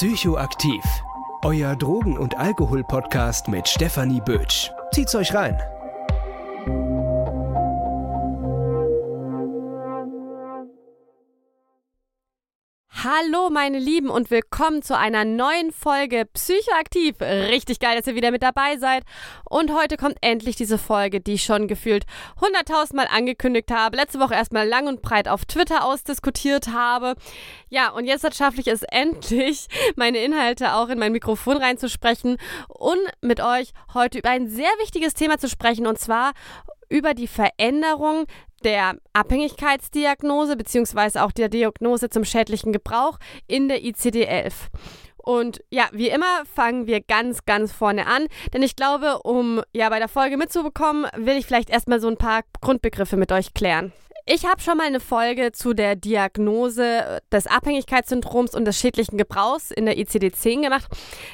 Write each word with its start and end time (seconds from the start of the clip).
Psychoaktiv. 0.00 0.82
Euer 1.42 1.76
Drogen- 1.76 2.16
und 2.16 2.38
Alkohol-Podcast 2.38 3.48
mit 3.48 3.68
Stefanie 3.68 4.22
Bötsch. 4.22 4.70
Zieht's 4.94 5.14
euch 5.14 5.34
rein. 5.34 5.60
Hallo 13.02 13.48
meine 13.48 13.78
Lieben 13.78 14.10
und 14.10 14.30
willkommen 14.30 14.82
zu 14.82 14.94
einer 14.94 15.24
neuen 15.24 15.72
Folge 15.72 16.26
Psychoaktiv. 16.34 17.18
Richtig 17.22 17.80
geil, 17.80 17.96
dass 17.96 18.06
ihr 18.06 18.14
wieder 18.14 18.30
mit 18.30 18.42
dabei 18.42 18.76
seid. 18.76 19.04
Und 19.48 19.72
heute 19.72 19.96
kommt 19.96 20.18
endlich 20.20 20.56
diese 20.56 20.76
Folge, 20.76 21.22
die 21.22 21.34
ich 21.34 21.42
schon 21.42 21.66
gefühlt 21.66 22.04
100.000 22.42 22.96
Mal 22.96 23.06
angekündigt 23.10 23.70
habe. 23.70 23.96
Letzte 23.96 24.20
Woche 24.20 24.34
erstmal 24.34 24.68
lang 24.68 24.86
und 24.86 25.00
breit 25.00 25.28
auf 25.28 25.46
Twitter 25.46 25.82
ausdiskutiert 25.86 26.68
habe. 26.74 27.14
Ja, 27.70 27.88
und 27.88 28.04
jetzt 28.04 28.36
schaffe 28.36 28.60
ich 28.60 28.66
es 28.66 28.82
endlich, 28.82 29.68
meine 29.96 30.18
Inhalte 30.18 30.74
auch 30.74 30.90
in 30.90 30.98
mein 30.98 31.12
Mikrofon 31.12 31.56
reinzusprechen 31.56 32.36
und 32.68 33.00
mit 33.22 33.40
euch 33.40 33.72
heute 33.94 34.18
über 34.18 34.28
ein 34.28 34.46
sehr 34.46 34.70
wichtiges 34.78 35.14
Thema 35.14 35.38
zu 35.38 35.48
sprechen 35.48 35.86
und 35.86 35.98
zwar 35.98 36.32
über 36.90 37.14
die 37.14 37.28
Veränderung 37.28 38.26
der 38.62 38.96
Abhängigkeitsdiagnose 39.14 40.56
beziehungsweise 40.56 41.24
auch 41.24 41.32
der 41.32 41.48
Diagnose 41.48 42.10
zum 42.10 42.24
schädlichen 42.24 42.72
Gebrauch 42.72 43.18
in 43.46 43.68
der 43.68 43.82
ICD-11. 43.82 44.52
Und 45.16 45.62
ja, 45.70 45.88
wie 45.92 46.08
immer 46.08 46.44
fangen 46.54 46.86
wir 46.86 47.00
ganz, 47.00 47.44
ganz 47.44 47.72
vorne 47.72 48.06
an, 48.06 48.26
denn 48.52 48.62
ich 48.62 48.74
glaube, 48.74 49.20
um 49.22 49.62
ja 49.72 49.88
bei 49.88 49.98
der 49.98 50.08
Folge 50.08 50.36
mitzubekommen, 50.36 51.06
will 51.16 51.36
ich 51.36 51.46
vielleicht 51.46 51.70
erstmal 51.70 52.00
so 52.00 52.08
ein 52.08 52.16
paar 52.16 52.42
Grundbegriffe 52.60 53.16
mit 53.16 53.30
euch 53.30 53.54
klären. 53.54 53.92
Ich 54.26 54.44
habe 54.44 54.60
schon 54.60 54.76
mal 54.76 54.86
eine 54.86 55.00
Folge 55.00 55.50
zu 55.52 55.74
der 55.74 55.96
Diagnose 55.96 57.20
des 57.32 57.46
Abhängigkeitssyndroms 57.46 58.54
und 58.54 58.64
des 58.64 58.78
schädlichen 58.78 59.18
Gebrauchs 59.18 59.70
in 59.70 59.86
der 59.86 59.98
ICD-10 59.98 60.62
gemacht. 60.62 60.86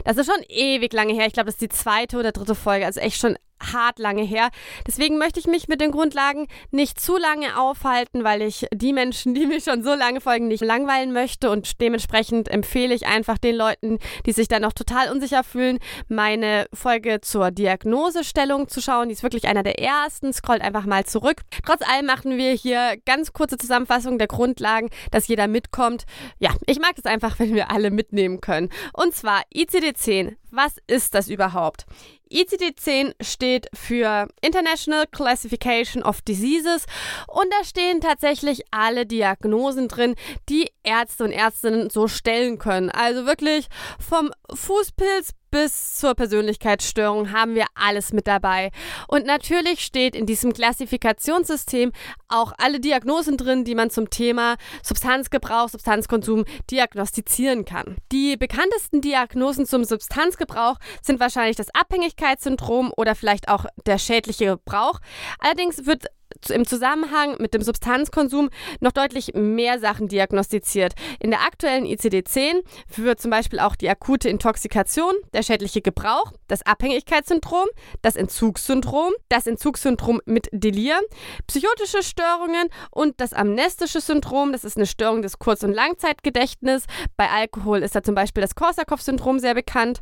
Das 0.05 0.17
ist 0.17 0.27
schon 0.27 0.43
ewig 0.49 0.93
lange 0.93 1.13
her. 1.13 1.27
Ich 1.27 1.33
glaube, 1.33 1.47
das 1.47 1.57
ist 1.57 1.63
die 1.63 1.69
zweite 1.69 2.17
oder 2.17 2.33
dritte 2.33 2.55
Folge, 2.55 2.87
also 2.87 3.01
echt 3.01 3.21
schon 3.21 3.37
hart 3.61 3.99
lange 3.99 4.23
her. 4.23 4.51
Deswegen 4.87 5.19
möchte 5.19 5.41
ich 5.41 5.47
mich 5.47 5.69
mit 5.69 5.81
den 5.81 5.91
Grundlagen 5.91 6.47
nicht 6.71 7.01
zu 7.01 7.17
lange 7.17 7.59
aufhalten, 7.59 8.25
weil 8.25 8.43
ich 8.43 8.67
die 8.73 8.93
Menschen, 8.93 9.35
die 9.35 9.47
mir 9.47 9.61
schon 9.61 9.83
so 9.83 9.95
lange 9.95 10.21
folgen, 10.21 10.49
nicht 10.49 10.63
langweilen 10.63 11.13
möchte 11.13 11.51
und 11.51 11.81
dementsprechend 11.81 12.49
empfehle 12.49 12.95
ich 12.95 13.07
einfach 13.07 13.39
den 13.39 13.57
Leuten, 13.57 13.99
die 14.27 14.33
sich 14.33 14.49
dann 14.49 14.63
noch 14.63 14.73
total 14.73 15.11
unsicher 15.11 15.45
fühlen, 15.45 15.79
meine 16.09 16.67
Folge 16.73 17.21
zur 17.21 17.51
Diagnosestellung 17.51 18.69
zu 18.69 18.81
schauen. 18.81 19.09
Die 19.09 19.15
ist 19.15 19.23
wirklich 19.23 19.47
einer 19.47 19.63
der 19.63 19.81
ersten. 19.81 20.33
Scrollt 20.33 20.63
einfach 20.63 20.87
mal 20.87 21.05
zurück. 21.05 21.43
Trotz 21.65 21.83
allem 21.83 22.07
machen 22.07 22.37
wir 22.37 22.53
hier 22.53 22.97
ganz 23.05 23.33
kurze 23.33 23.57
Zusammenfassung 23.57 24.19
der 24.19 24.27
Grundlagen, 24.27 24.91
dass 25.11 25.29
jeder 25.29 25.49
mitkommt. 25.49 26.05
Ja, 26.39 26.51
ich 26.67 26.79
mag 26.79 26.95
es 26.97 27.05
einfach, 27.05 27.39
wenn 27.39 27.55
wir 27.55 27.71
alle 27.71 27.91
mitnehmen 27.91 28.41
können. 28.41 28.71
Und 28.93 29.15
zwar 29.15 29.43
ICD-10. 29.55 30.37
Was 30.57 30.79
ist 30.87 31.15
das 31.15 31.29
überhaupt? 31.29 31.85
ICD-10 32.33 33.13
steht 33.23 33.69
für 33.75 34.27
International 34.41 35.07
Classification 35.07 36.03
of 36.03 36.23
Diseases 36.23 36.87
und 37.29 37.45
da 37.51 37.63
stehen 37.63 38.01
tatsächlich 38.01 38.63
alle 38.71 39.05
Diagnosen 39.05 39.89
drin, 39.89 40.15
die 40.49 40.71
Ärzte 40.83 41.25
und 41.25 41.33
Ärztinnen 41.33 41.91
so 41.91 42.09
stellen 42.09 42.57
können. 42.57 42.89
Also 42.89 43.27
wirklich 43.27 43.67
vom 44.01 44.31
Fußpilz 44.51 45.33
bis 45.57 45.95
zur 45.95 46.15
Persönlichkeitsstörung 46.15 47.33
haben 47.33 47.55
wir 47.55 47.65
alles 47.75 48.13
mit 48.13 48.27
dabei. 48.27 48.71
Und 49.09 49.25
natürlich 49.25 49.81
steht 49.81 50.15
in 50.15 50.27
diesem 50.27 50.53
Klassifikationssystem 50.53 51.93
auch 52.29 52.53
alle 52.59 52.79
Diagnosen 52.79 53.39
drin, 53.39 53.65
die 53.65 53.75
man 53.75 53.89
zum 53.89 54.11
Thema 54.11 54.57
Substanzgebrauch, 54.83 55.71
Substanzkonsum 55.71 56.45
diagnostizieren 56.71 57.65
kann. 57.65 57.97
Die 58.13 58.37
bekanntesten 58.37 59.01
Diagnosen 59.01 59.65
zum 59.65 59.85
Substanzgebrauch 59.85 60.77
sind 61.01 61.21
wahrscheinlich 61.21 61.57
das 61.57 61.75
Abhängigkeitssyndrom 61.75 62.93
oder 62.95 63.15
vielleicht 63.15 63.49
auch 63.49 63.65
der 63.87 63.97
schädliche 63.97 64.59
Gebrauch. 64.59 65.01
Allerdings 65.39 65.87
wird 65.87 66.05
im 66.51 66.67
Zusammenhang 66.67 67.37
mit 67.39 67.55
dem 67.55 67.63
Substanzkonsum 67.63 68.51
noch 68.81 68.93
deutlich 68.93 69.33
mehr 69.35 69.79
Sachen 69.79 70.09
diagnostiziert. 70.09 70.95
In 71.21 71.31
der 71.31 71.43
aktuellen 71.43 71.85
ICD-10 71.85 72.63
wird 72.97 73.21
zum 73.21 73.31
Beispiel 73.31 73.61
auch 73.61 73.77
die 73.77 73.89
akute 73.89 74.29
Intoxikation, 74.29 75.13
der 75.33 75.43
schädliche 75.43 75.83
Gebrauch, 75.83 76.33
das 76.49 76.65
Abhängigkeitssyndrom, 76.65 77.67
das 78.03 78.17
Entzugssyndrom, 78.17 79.13
das 79.29 79.47
Entzugssyndrom 79.47 80.21
mit 80.25 80.49
Delir, 80.53 80.99
psychotische 81.47 82.03
Störungen 82.03 82.69
und 82.91 83.21
das 83.21 83.33
amnestische 83.33 84.01
Syndrom, 84.01 84.53
das 84.53 84.65
ist 84.65 84.77
eine 84.77 84.87
Störung 84.87 85.23
des 85.23 85.39
Kurz- 85.39 85.63
und 85.63 85.73
Langzeitgedächtnisses. 85.73 86.87
Bei 87.17 87.31
Alkohol 87.31 87.83
ist 87.83 87.95
da 87.95 88.03
zum 88.03 88.15
Beispiel 88.15 88.41
das 88.41 88.55
Korsakow-Syndrom 88.55 89.39
sehr 89.39 89.55
bekannt. 89.55 90.01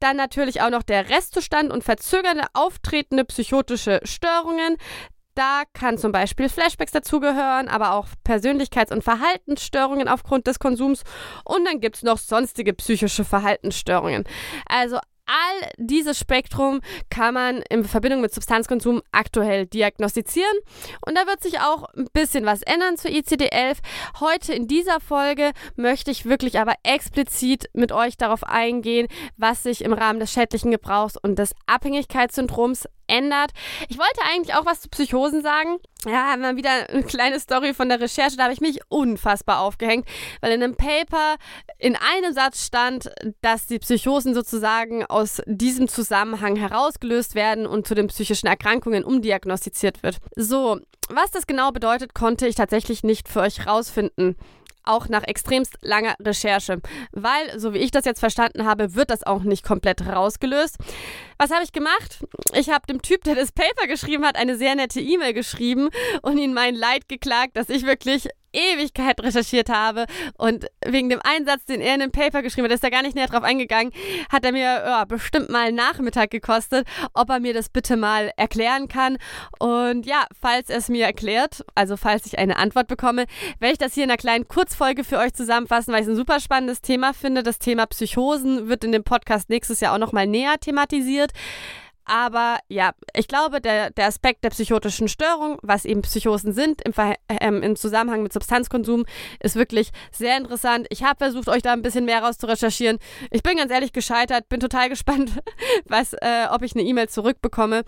Dann 0.00 0.16
natürlich 0.16 0.60
auch 0.60 0.70
noch 0.70 0.82
der 0.82 1.08
Restzustand 1.08 1.70
und 1.72 1.84
verzögernde 1.84 2.44
auftretende 2.54 3.24
psychotische 3.24 4.00
Störungen, 4.04 4.76
da 5.36 5.62
kann 5.72 5.98
zum 5.98 6.12
Beispiel 6.12 6.48
Flashbacks 6.48 6.92
dazugehören, 6.92 7.68
aber 7.68 7.92
auch 7.92 8.08
Persönlichkeits- 8.26 8.92
und 8.92 9.04
Verhaltensstörungen 9.04 10.08
aufgrund 10.08 10.46
des 10.46 10.58
Konsums. 10.58 11.04
Und 11.44 11.64
dann 11.64 11.80
gibt 11.80 11.96
es 11.96 12.02
noch 12.02 12.18
sonstige 12.18 12.72
psychische 12.72 13.24
Verhaltensstörungen. 13.24 14.24
Also 14.66 14.98
all 15.26 15.70
dieses 15.76 16.18
Spektrum 16.18 16.80
kann 17.10 17.34
man 17.34 17.62
in 17.68 17.84
Verbindung 17.84 18.20
mit 18.20 18.32
Substanzkonsum 18.32 19.02
aktuell 19.12 19.66
diagnostizieren. 19.66 20.56
Und 21.04 21.16
da 21.16 21.26
wird 21.26 21.42
sich 21.42 21.60
auch 21.60 21.84
ein 21.94 22.08
bisschen 22.12 22.46
was 22.46 22.62
ändern 22.62 22.96
zur 22.96 23.10
ICD-11. 23.10 23.78
Heute 24.20 24.52
in 24.54 24.68
dieser 24.68 25.00
Folge 25.00 25.50
möchte 25.74 26.10
ich 26.10 26.24
wirklich 26.24 26.58
aber 26.58 26.74
explizit 26.82 27.68
mit 27.74 27.92
euch 27.92 28.16
darauf 28.16 28.44
eingehen, 28.44 29.08
was 29.36 29.64
sich 29.64 29.84
im 29.84 29.92
Rahmen 29.92 30.20
des 30.20 30.32
schädlichen 30.32 30.70
Gebrauchs 30.70 31.16
und 31.20 31.38
des 31.38 31.54
Abhängigkeitssyndroms 31.66 32.88
ändert. 33.06 33.52
Ich 33.88 33.98
wollte 33.98 34.20
eigentlich 34.30 34.54
auch 34.54 34.66
was 34.66 34.80
zu 34.80 34.88
Psychosen 34.88 35.42
sagen. 35.42 35.78
Ja, 36.04 36.36
mal 36.36 36.56
wieder 36.56 36.88
eine 36.88 37.02
kleine 37.02 37.40
Story 37.40 37.74
von 37.74 37.88
der 37.88 38.00
Recherche, 38.00 38.36
da 38.36 38.44
habe 38.44 38.52
ich 38.52 38.60
mich 38.60 38.80
unfassbar 38.88 39.60
aufgehängt, 39.60 40.06
weil 40.40 40.52
in 40.52 40.62
einem 40.62 40.76
Paper 40.76 41.36
in 41.78 41.96
einem 41.96 42.32
Satz 42.32 42.64
stand, 42.64 43.10
dass 43.40 43.66
die 43.66 43.78
Psychosen 43.78 44.34
sozusagen 44.34 45.04
aus 45.04 45.42
diesem 45.46 45.88
Zusammenhang 45.88 46.56
herausgelöst 46.56 47.34
werden 47.34 47.66
und 47.66 47.86
zu 47.86 47.94
den 47.94 48.06
psychischen 48.06 48.46
Erkrankungen 48.46 49.04
umdiagnostiziert 49.04 50.02
wird. 50.02 50.18
So, 50.36 50.78
was 51.08 51.30
das 51.30 51.46
genau 51.46 51.72
bedeutet, 51.72 52.14
konnte 52.14 52.46
ich 52.46 52.54
tatsächlich 52.54 53.02
nicht 53.02 53.28
für 53.28 53.40
euch 53.40 53.66
rausfinden 53.66 54.36
auch 54.86 55.08
nach 55.08 55.24
extremst 55.24 55.78
langer 55.82 56.14
Recherche. 56.20 56.80
Weil, 57.12 57.58
so 57.58 57.74
wie 57.74 57.78
ich 57.78 57.90
das 57.90 58.04
jetzt 58.04 58.20
verstanden 58.20 58.64
habe, 58.64 58.94
wird 58.94 59.10
das 59.10 59.24
auch 59.24 59.42
nicht 59.42 59.64
komplett 59.64 60.06
rausgelöst. 60.06 60.76
Was 61.38 61.50
habe 61.50 61.64
ich 61.64 61.72
gemacht? 61.72 62.24
Ich 62.54 62.70
habe 62.70 62.86
dem 62.86 63.02
Typ, 63.02 63.24
der 63.24 63.34
das 63.34 63.52
Paper 63.52 63.86
geschrieben 63.86 64.24
hat, 64.24 64.36
eine 64.36 64.56
sehr 64.56 64.74
nette 64.74 65.00
E-Mail 65.00 65.32
geschrieben 65.32 65.88
und 66.22 66.38
ihn 66.38 66.54
mein 66.54 66.74
Leid 66.74 67.08
geklagt, 67.08 67.56
dass 67.56 67.68
ich 67.68 67.84
wirklich 67.84 68.28
Ewigkeit 68.56 69.20
recherchiert 69.22 69.68
habe 69.68 70.06
und 70.38 70.66
wegen 70.84 71.08
dem 71.08 71.20
Einsatz, 71.22 71.64
den 71.66 71.80
er 71.80 71.94
in 71.94 72.00
dem 72.00 72.12
Paper 72.12 72.42
geschrieben 72.42 72.66
hat, 72.66 72.74
ist 72.74 72.84
er 72.84 72.90
gar 72.90 73.02
nicht 73.02 73.14
näher 73.14 73.26
drauf 73.26 73.42
eingegangen, 73.42 73.92
hat 74.30 74.44
er 74.44 74.52
mir 74.52 74.62
ja, 74.62 75.04
bestimmt 75.04 75.50
mal 75.50 75.66
einen 75.66 75.76
Nachmittag 75.76 76.30
gekostet, 76.30 76.86
ob 77.14 77.28
er 77.30 77.40
mir 77.40 77.54
das 77.54 77.68
bitte 77.68 77.96
mal 77.96 78.32
erklären 78.36 78.88
kann. 78.88 79.18
Und 79.58 80.06
ja, 80.06 80.26
falls 80.40 80.70
er 80.70 80.78
es 80.78 80.88
mir 80.88 81.04
erklärt, 81.04 81.64
also 81.74 81.96
falls 81.96 82.26
ich 82.26 82.38
eine 82.38 82.56
Antwort 82.56 82.88
bekomme, 82.88 83.26
werde 83.58 83.72
ich 83.72 83.78
das 83.78 83.94
hier 83.94 84.04
in 84.04 84.10
einer 84.10 84.16
kleinen 84.16 84.48
Kurzfolge 84.48 85.04
für 85.04 85.18
euch 85.18 85.34
zusammenfassen, 85.34 85.92
weil 85.92 86.00
ich 86.00 86.06
es 86.06 86.12
ein 86.12 86.16
super 86.16 86.40
spannendes 86.40 86.80
Thema 86.80 87.12
finde. 87.12 87.42
Das 87.42 87.58
Thema 87.58 87.86
Psychosen 87.86 88.68
wird 88.68 88.84
in 88.84 88.92
dem 88.92 89.04
Podcast 89.04 89.50
nächstes 89.50 89.80
Jahr 89.80 89.94
auch 89.94 89.98
nochmal 89.98 90.26
näher 90.26 90.58
thematisiert. 90.58 91.32
Aber 92.06 92.60
ja, 92.68 92.92
ich 93.14 93.26
glaube, 93.26 93.60
der, 93.60 93.90
der 93.90 94.06
Aspekt 94.06 94.44
der 94.44 94.50
psychotischen 94.50 95.08
Störung, 95.08 95.58
was 95.62 95.84
eben 95.84 96.02
Psychosen 96.02 96.52
sind 96.52 96.80
im, 96.82 96.92
ähm, 97.28 97.62
im 97.62 97.74
Zusammenhang 97.74 98.22
mit 98.22 98.32
Substanzkonsum, 98.32 99.04
ist 99.40 99.56
wirklich 99.56 99.90
sehr 100.12 100.36
interessant. 100.36 100.86
Ich 100.90 101.02
habe 101.02 101.18
versucht, 101.18 101.48
euch 101.48 101.62
da 101.62 101.72
ein 101.72 101.82
bisschen 101.82 102.04
mehr 102.04 102.22
raus 102.22 102.38
zu 102.38 102.46
recherchieren. 102.46 102.98
Ich 103.32 103.42
bin 103.42 103.56
ganz 103.56 103.72
ehrlich 103.72 103.92
gescheitert, 103.92 104.48
bin 104.48 104.60
total 104.60 104.88
gespannt, 104.96 105.32
was, 105.84 106.12
äh, 106.12 106.46
ob 106.50 106.62
ich 106.62 106.74
eine 106.76 106.84
E-Mail 106.84 107.08
zurückbekomme. 107.08 107.82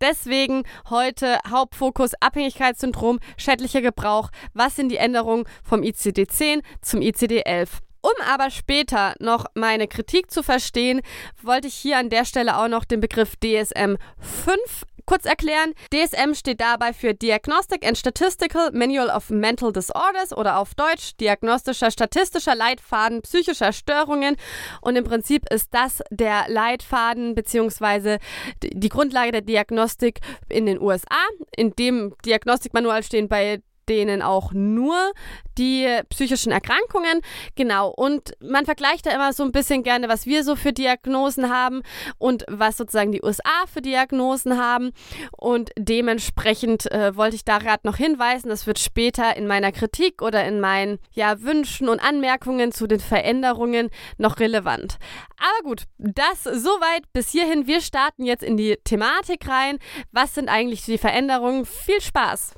Deswegen 0.00 0.62
heute 0.90 1.38
Hauptfokus 1.50 2.12
Abhängigkeitssyndrom, 2.20 3.18
schädlicher 3.36 3.80
Gebrauch. 3.80 4.30
Was 4.52 4.76
sind 4.76 4.90
die 4.90 4.98
Änderungen 4.98 5.44
vom 5.64 5.80
ICD-10 5.80 6.62
zum 6.82 7.00
ICD-11? 7.00 7.68
Um 8.06 8.24
aber 8.24 8.50
später 8.50 9.14
noch 9.18 9.46
meine 9.54 9.88
Kritik 9.88 10.30
zu 10.30 10.44
verstehen, 10.44 11.00
wollte 11.42 11.66
ich 11.66 11.74
hier 11.74 11.98
an 11.98 12.08
der 12.08 12.24
Stelle 12.24 12.56
auch 12.56 12.68
noch 12.68 12.84
den 12.84 13.00
Begriff 13.00 13.34
DSM 13.34 13.96
5 14.20 14.84
kurz 15.06 15.24
erklären. 15.24 15.74
DSM 15.92 16.34
steht 16.34 16.60
dabei 16.60 16.92
für 16.92 17.14
Diagnostic 17.14 17.84
and 17.84 17.98
Statistical 17.98 18.70
Manual 18.70 19.08
of 19.08 19.30
Mental 19.30 19.72
Disorders 19.72 20.32
oder 20.32 20.58
auf 20.58 20.76
Deutsch 20.76 21.16
Diagnostischer 21.20 21.90
Statistischer 21.90 22.54
Leitfaden 22.54 23.22
psychischer 23.22 23.72
Störungen. 23.72 24.36
Und 24.80 24.94
im 24.94 25.02
Prinzip 25.02 25.42
ist 25.52 25.74
das 25.74 26.00
der 26.10 26.44
Leitfaden 26.46 27.34
bzw. 27.34 28.18
die 28.62 28.88
Grundlage 28.88 29.32
der 29.32 29.42
Diagnostik 29.42 30.20
in 30.48 30.66
den 30.66 30.80
USA. 30.80 31.26
In 31.56 31.72
dem 31.72 32.14
Diagnostikmanual 32.24 33.02
stehen 33.02 33.28
bei 33.28 33.62
denen 33.88 34.22
auch 34.22 34.52
nur 34.52 35.12
die 35.58 35.88
psychischen 36.10 36.52
Erkrankungen. 36.52 37.20
Genau, 37.54 37.88
und 37.88 38.32
man 38.40 38.66
vergleicht 38.66 39.06
da 39.06 39.10
immer 39.10 39.32
so 39.32 39.42
ein 39.42 39.52
bisschen 39.52 39.82
gerne, 39.82 40.08
was 40.08 40.26
wir 40.26 40.44
so 40.44 40.56
für 40.56 40.72
Diagnosen 40.72 41.50
haben 41.50 41.82
und 42.18 42.44
was 42.48 42.76
sozusagen 42.76 43.12
die 43.12 43.22
USA 43.22 43.66
für 43.72 43.80
Diagnosen 43.80 44.58
haben. 44.58 44.92
Und 45.36 45.70
dementsprechend 45.78 46.90
äh, 46.92 47.16
wollte 47.16 47.36
ich 47.36 47.44
da 47.44 47.58
gerade 47.58 47.86
noch 47.86 47.96
hinweisen, 47.96 48.48
das 48.48 48.66
wird 48.66 48.78
später 48.78 49.36
in 49.36 49.46
meiner 49.46 49.72
Kritik 49.72 50.22
oder 50.22 50.44
in 50.44 50.60
meinen 50.60 50.98
ja, 51.12 51.40
Wünschen 51.40 51.88
und 51.88 52.00
Anmerkungen 52.00 52.72
zu 52.72 52.86
den 52.86 53.00
Veränderungen 53.00 53.90
noch 54.18 54.40
relevant. 54.40 54.98
Aber 55.38 55.68
gut, 55.68 55.84
das 55.98 56.44
soweit 56.44 57.12
bis 57.12 57.30
hierhin. 57.30 57.66
Wir 57.66 57.80
starten 57.80 58.24
jetzt 58.24 58.42
in 58.42 58.56
die 58.56 58.78
Thematik 58.84 59.48
rein. 59.48 59.78
Was 60.12 60.34
sind 60.34 60.48
eigentlich 60.48 60.84
die 60.84 60.98
Veränderungen? 60.98 61.64
Viel 61.66 62.00
Spaß! 62.00 62.54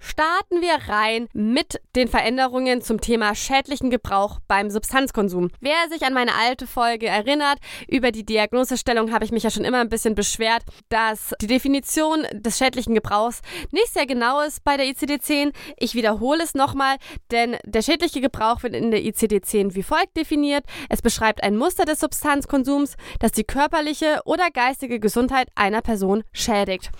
Starten 0.00 0.60
wir 0.62 0.92
rein 0.92 1.28
mit 1.32 1.80
den 1.94 2.08
Veränderungen 2.08 2.80
zum 2.80 3.00
Thema 3.00 3.34
schädlichen 3.34 3.90
Gebrauch 3.90 4.40
beim 4.48 4.70
Substanzkonsum. 4.70 5.50
Wer 5.60 5.76
sich 5.90 6.04
an 6.04 6.14
meine 6.14 6.34
alte 6.34 6.66
Folge 6.66 7.06
erinnert, 7.06 7.58
über 7.86 8.10
die 8.10 8.24
Diagnosestellung 8.24 9.12
habe 9.12 9.24
ich 9.24 9.30
mich 9.30 9.42
ja 9.42 9.50
schon 9.50 9.64
immer 9.64 9.80
ein 9.80 9.88
bisschen 9.88 10.14
beschwert, 10.14 10.62
dass 10.88 11.34
die 11.40 11.46
Definition 11.46 12.26
des 12.32 12.58
schädlichen 12.58 12.94
Gebrauchs 12.94 13.40
nicht 13.70 13.92
sehr 13.92 14.06
genau 14.06 14.40
ist 14.40 14.64
bei 14.64 14.76
der 14.76 14.86
ICD-10. 14.86 15.52
Ich 15.76 15.94
wiederhole 15.94 16.42
es 16.42 16.54
nochmal, 16.54 16.96
denn 17.30 17.56
der 17.64 17.82
schädliche 17.82 18.20
Gebrauch 18.20 18.62
wird 18.62 18.74
in 18.74 18.90
der 18.90 19.00
ICD-10 19.00 19.74
wie 19.74 19.82
folgt 19.82 20.16
definiert. 20.16 20.64
Es 20.88 21.02
beschreibt 21.02 21.42
ein 21.42 21.56
Muster 21.56 21.84
des 21.84 22.00
Substanzkonsums, 22.00 22.96
das 23.18 23.32
die 23.32 23.44
körperliche 23.44 24.20
oder 24.24 24.50
geistige 24.50 24.98
Gesundheit 24.98 25.48
einer 25.54 25.82
Person 25.82 26.24
schädigt. 26.32 26.90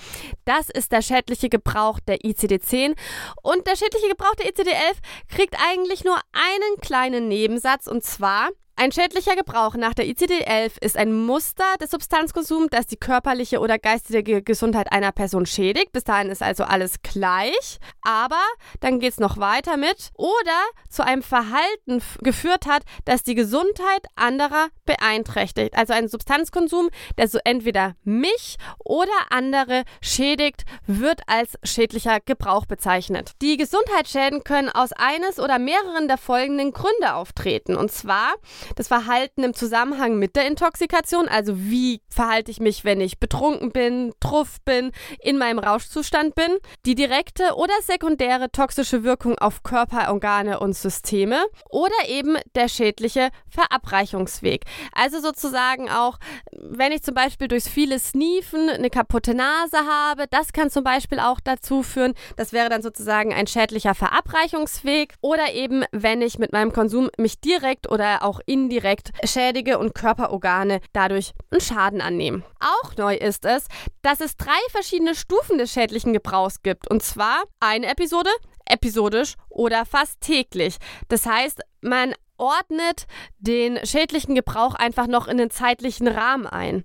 Das 0.44 0.69
ist 0.69 0.93
der 0.93 1.02
schädliche 1.02 1.49
Gebrauch 1.49 1.99
der 2.00 2.19
ICD-10 2.19 2.89
sehen. 2.90 2.96
Und 3.42 3.66
der 3.66 3.76
schädliche 3.76 4.08
Gebrauch 4.08 4.34
der 4.37 4.46
ECD-11 4.46 4.96
kriegt 5.34 5.56
eigentlich 5.60 6.04
nur 6.04 6.16
einen 6.32 6.81
kleinen 6.81 7.28
Nebensatz 7.28 7.87
und 7.87 8.04
zwar 8.04 8.50
ein 8.80 8.92
schädlicher 8.92 9.36
Gebrauch 9.36 9.74
nach 9.74 9.92
der 9.92 10.06
ICD-11 10.06 10.82
ist 10.82 10.96
ein 10.96 11.12
Muster 11.12 11.76
des 11.82 11.90
Substanzkonsums, 11.90 12.68
das 12.70 12.86
die 12.86 12.96
körperliche 12.96 13.60
oder 13.60 13.78
geistige 13.78 14.42
Gesundheit 14.42 14.90
einer 14.90 15.12
Person 15.12 15.44
schädigt. 15.44 15.92
Bis 15.92 16.04
dahin 16.04 16.30
ist 16.30 16.42
also 16.42 16.64
alles 16.64 17.02
gleich. 17.02 17.78
Aber 18.00 18.40
dann 18.80 18.98
geht 18.98 19.12
es 19.12 19.20
noch 19.20 19.36
weiter 19.36 19.76
mit 19.76 20.08
oder 20.14 20.62
zu 20.88 21.04
einem 21.04 21.20
Verhalten 21.20 22.02
geführt 22.22 22.64
hat, 22.64 22.84
das 23.04 23.22
die 23.22 23.34
Gesundheit 23.34 24.06
anderer 24.16 24.68
beeinträchtigt. 24.86 25.76
Also 25.76 25.92
ein 25.92 26.08
Substanzkonsum, 26.08 26.88
der 27.18 27.28
so 27.28 27.38
entweder 27.44 27.96
mich 28.02 28.56
oder 28.78 29.12
andere 29.28 29.84
schädigt, 30.00 30.64
wird 30.86 31.20
als 31.26 31.58
schädlicher 31.64 32.20
Gebrauch 32.20 32.64
bezeichnet. 32.64 33.32
Die 33.42 33.58
Gesundheitsschäden 33.58 34.42
können 34.42 34.70
aus 34.70 34.92
eines 34.94 35.38
oder 35.38 35.58
mehreren 35.58 36.08
der 36.08 36.16
folgenden 36.16 36.72
Gründe 36.72 37.12
auftreten. 37.12 37.76
Und 37.76 37.92
zwar 37.92 38.36
das 38.76 38.88
Verhalten 38.88 39.43
im 39.43 39.55
Zusammenhang 39.55 40.19
mit 40.19 40.37
der 40.37 40.46
Intoxikation, 40.46 41.28
also 41.28 41.58
wie 41.58 42.00
verhalte 42.08 42.50
ich 42.50 42.61
mich, 42.61 42.84
wenn 42.84 43.00
ich 43.00 43.19
betrunken 43.19 43.72
bin, 43.72 44.12
truff 44.20 44.61
bin, 44.64 44.93
in 45.20 45.38
meinem 45.38 45.58
Rauschzustand 45.58 46.34
bin, 46.34 46.58
die 46.87 46.94
direkte 46.94 47.55
oder 47.56 47.75
sekundäre 47.82 48.50
toxische 48.50 49.05
Wirkung 49.05 49.38
auf 49.38 49.62
Körper, 49.62 50.11
Organe 50.11 50.61
und 50.61 50.75
Systeme 50.75 51.44
oder 51.69 52.08
eben 52.08 52.37
der 52.55 52.69
schädliche 52.69 53.31
Verabreichungsweg. 53.49 54.64
Also 54.93 55.20
sozusagen 55.20 55.90
auch, 55.90 56.19
wenn 56.52 56.93
ich 56.93 57.02
zum 57.02 57.14
Beispiel 57.14 57.49
durchs 57.49 57.69
viele 57.69 57.99
Sniefen 57.99 58.69
eine 58.69 58.90
kaputte 58.90 59.34
Nase 59.34 59.78
habe, 59.78 60.26
das 60.31 60.52
kann 60.52 60.70
zum 60.70 60.84
Beispiel 60.84 61.20
auch 61.20 61.40
dazu 61.40 61.82
führen, 61.82 62.14
das 62.37 62.52
wäre 62.52 62.69
dann 62.69 62.82
sozusagen 62.82 63.32
ein 63.32 63.46
schädlicher 63.46 63.94
Verabreichungsweg 63.94 65.14
oder 65.20 65.52
eben, 65.52 65.84
wenn 65.93 66.23
ich 66.23 66.38
mit 66.38 66.52
meinem 66.52 66.73
Konsum 66.73 67.11
mich 67.16 67.40
direkt 67.40 67.90
oder 67.90 68.23
auch 68.23 68.40
indirekt 68.50 69.11
schädige 69.25 69.79
und 69.79 69.94
Körperorgane 69.94 70.81
dadurch 70.93 71.32
einen 71.50 71.61
Schaden 71.61 72.00
annehmen. 72.00 72.44
Auch 72.58 72.97
neu 72.97 73.14
ist 73.14 73.44
es, 73.44 73.67
dass 74.02 74.20
es 74.20 74.37
drei 74.37 74.58
verschiedene 74.70 75.14
Stufen 75.14 75.58
des 75.58 75.73
schädlichen 75.73 76.12
Gebrauchs 76.12 76.62
gibt. 76.62 76.91
Und 76.91 77.02
zwar 77.02 77.44
eine 77.61 77.87
Episode, 77.87 78.31
episodisch 78.67 79.35
oder 79.49 79.87
fast 79.87 80.20
täglich. 80.20 80.76
Das 81.08 81.26
heißt, 81.26 81.61
man 81.81 82.14
ordnet 82.38 83.06
den 83.38 83.79
schädlichen 83.85 84.35
Gebrauch 84.35 84.75
einfach 84.75 85.06
noch 85.06 85.29
in 85.29 85.37
den 85.37 85.50
zeitlichen 85.50 86.08
Rahmen 86.08 86.47
ein. 86.47 86.85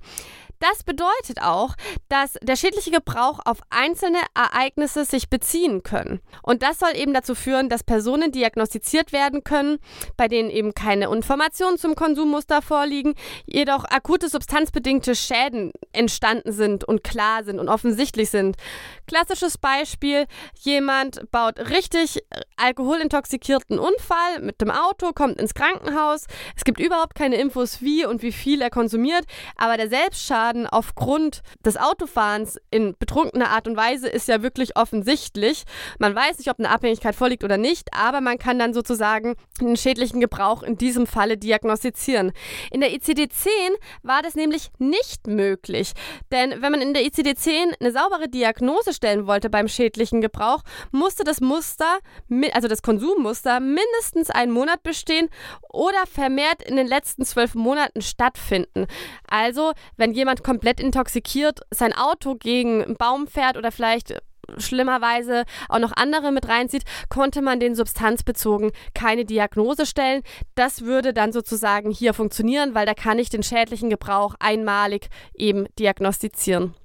Das 0.60 0.84
bedeutet 0.84 1.42
auch, 1.42 1.75
dass 2.10 2.34
der 2.42 2.56
schädliche 2.56 2.92
Gebrauch 2.92 3.40
auf 3.46 3.60
einzelne 3.69 4.19
Ereignisse 4.34 5.06
sich 5.06 5.30
beziehen 5.30 5.84
können. 5.84 6.22
Und 6.42 6.63
das 6.63 6.80
soll 6.80 6.96
eben 6.96 7.13
dazu 7.13 7.36
führen, 7.36 7.69
dass 7.69 7.84
Personen 7.84 8.31
diagnostiziert 8.31 9.12
werden 9.12 9.44
können, 9.44 9.80
bei 10.18 10.28
denen 10.28 10.50
eben 10.50 10.74
keine 10.74 11.06
Informationen 11.06 11.78
zum 11.78 11.96
Konsummuster 11.96 12.62
vorliegen, 12.62 13.16
jedoch 13.46 13.86
akute 13.86 14.30
substanzbedingte 14.30 15.16
Schäden 15.16 15.72
entstanden 15.92 16.52
sind 16.52 16.84
und 16.84 17.04
klar 17.04 17.44
sind 17.44 17.60
und 17.60 17.69
offensichtlich 17.69 18.30
sind. 18.30 18.56
Klassisches 19.07 19.57
Beispiel, 19.57 20.25
jemand 20.60 21.30
baut 21.31 21.60
richtig 21.69 22.24
alkoholintoxikierten 22.57 23.80
Unfall 23.80 24.42
mit 24.42 24.62
dem 24.62 24.72
Auto, 24.72 25.12
kommt 25.13 25.40
ins 25.40 25.54
Krankenhaus, 25.54 26.25
es 26.56 26.63
gibt 26.63 26.80
überhaupt 26.80 27.16
keine 27.16 27.36
Infos, 27.36 27.81
wie 27.81 28.06
und 28.06 28.22
wie 28.22 28.31
viel 28.31 28.62
er 28.62 28.69
konsumiert, 28.69 29.25
aber 29.57 29.78
der 29.78 29.90
Selbstschaden 29.90 30.44
Schaden 30.45 30.68
aufgrund 30.68 31.42
des 31.65 31.75
Autofahrens 31.77 32.59
in 32.69 32.95
betrunkener 33.00 33.50
Art 33.50 33.68
und 33.68 33.75
Weise 33.75 34.07
ist 34.07 34.27
ja 34.27 34.44
wirklich 34.44 34.77
offensichtlich. 34.77 35.63
Man 35.97 36.13
weiß 36.13 36.38
nicht, 36.38 36.50
ob 36.51 36.59
eine 36.59 36.69
Abhängigkeit 36.69 37.15
vorliegt 37.15 37.44
oder 37.44 37.57
nicht, 37.57 37.89
aber 37.94 38.21
man 38.21 38.38
kann 38.38 38.59
dann 38.59 38.74
sozusagen 38.74 39.36
einen 39.59 39.75
schädlichen 39.75 40.19
Gebrauch 40.19 40.62
in 40.62 40.77
diesem 40.77 41.07
Falle 41.07 41.38
diagnostizieren. 41.38 42.31
In 42.71 42.81
der 42.81 42.92
ICD-10 42.92 43.47
war 44.03 44.21
das 44.21 44.36
nämlich 44.36 44.69
nicht 44.77 45.25
möglich, 45.25 45.94
denn 46.31 46.62
wenn 46.62 46.71
man 46.71 46.81
in 46.81 46.94
der 46.94 47.03
ICD-10 47.03 47.80
eine 47.80 47.92
saubere 47.92 48.30
Diagnose 48.30 48.94
stellen 48.94 49.25
wollte 49.25 49.50
beim 49.50 49.68
schädlichen 49.68 50.21
Gebrauch, 50.21 50.62
musste 50.92 51.24
das 51.24 51.42
Muster, 51.42 51.97
also 52.53 52.68
das 52.68 52.83
Konsummuster, 52.83 53.59
mindestens 53.59 54.30
einen 54.30 54.51
Monat 54.51 54.83
bestehen 54.83 55.30
oder 55.69 56.06
vermehrt 56.06 56.62
in 56.62 56.75
den 56.75 56.88
letzten 56.88 57.25
zwölf 57.25 57.56
Monaten 57.56 58.01
stattfinden. 58.01 58.86
Also, 59.27 59.71
wenn 59.97 60.14
jemand 60.14 60.34
jemand 60.35 60.44
komplett 60.44 60.80
intoxikiert 60.80 61.61
sein 61.71 61.94
Auto 61.94 62.35
gegen 62.35 62.83
einen 62.83 62.97
Baum 62.97 63.27
fährt 63.27 63.57
oder 63.57 63.71
vielleicht 63.71 64.15
schlimmerweise 64.57 65.44
auch 65.69 65.80
noch 65.80 65.94
andere 65.95 66.31
mit 66.31 66.47
reinzieht, 66.47 66.83
konnte 67.09 67.42
man 67.42 67.59
den 67.59 67.73
substanzbezogen 67.73 68.71
keine 68.94 69.25
Diagnose 69.25 69.85
stellen. 69.85 70.21
Das 70.54 70.81
würde 70.81 71.13
dann 71.13 71.31
sozusagen 71.31 71.89
hier 71.89 72.13
funktionieren, 72.13 72.75
weil 72.75 72.85
da 72.85 72.94
kann 72.94 73.18
ich 73.18 73.30
den 73.30 73.42
schädlichen 73.44 73.89
Gebrauch 73.89 74.35
einmalig 74.39 75.07
eben 75.33 75.65
diagnostizieren. 75.80 76.75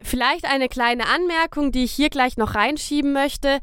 Vielleicht 0.00 0.46
eine 0.46 0.68
kleine 0.68 1.06
Anmerkung, 1.06 1.70
die 1.70 1.84
ich 1.84 1.92
hier 1.92 2.10
gleich 2.10 2.36
noch 2.36 2.54
reinschieben 2.56 3.12
möchte. 3.12 3.60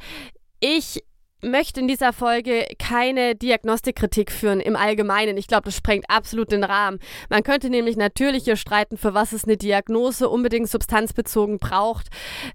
Ich 0.61 1.03
möchte 1.41 1.79
in 1.79 1.87
dieser 1.87 2.13
Folge 2.13 2.65
keine 2.77 3.35
Diagnostikkritik 3.35 4.31
führen 4.31 4.59
im 4.59 4.75
Allgemeinen. 4.75 5.37
Ich 5.37 5.47
glaube, 5.47 5.63
das 5.63 5.75
sprengt 5.75 6.05
absolut 6.09 6.51
den 6.51 6.63
Rahmen. 6.63 6.99
Man 7.29 7.43
könnte 7.43 7.69
nämlich 7.69 7.97
natürlich 7.97 8.43
hier 8.43 8.55
streiten, 8.55 8.97
für 8.97 9.13
was 9.13 9.33
es 9.33 9.43
eine 9.45 9.57
Diagnose 9.57 10.29
unbedingt 10.29 10.69
substanzbezogen 10.69 11.59
braucht. 11.59 12.07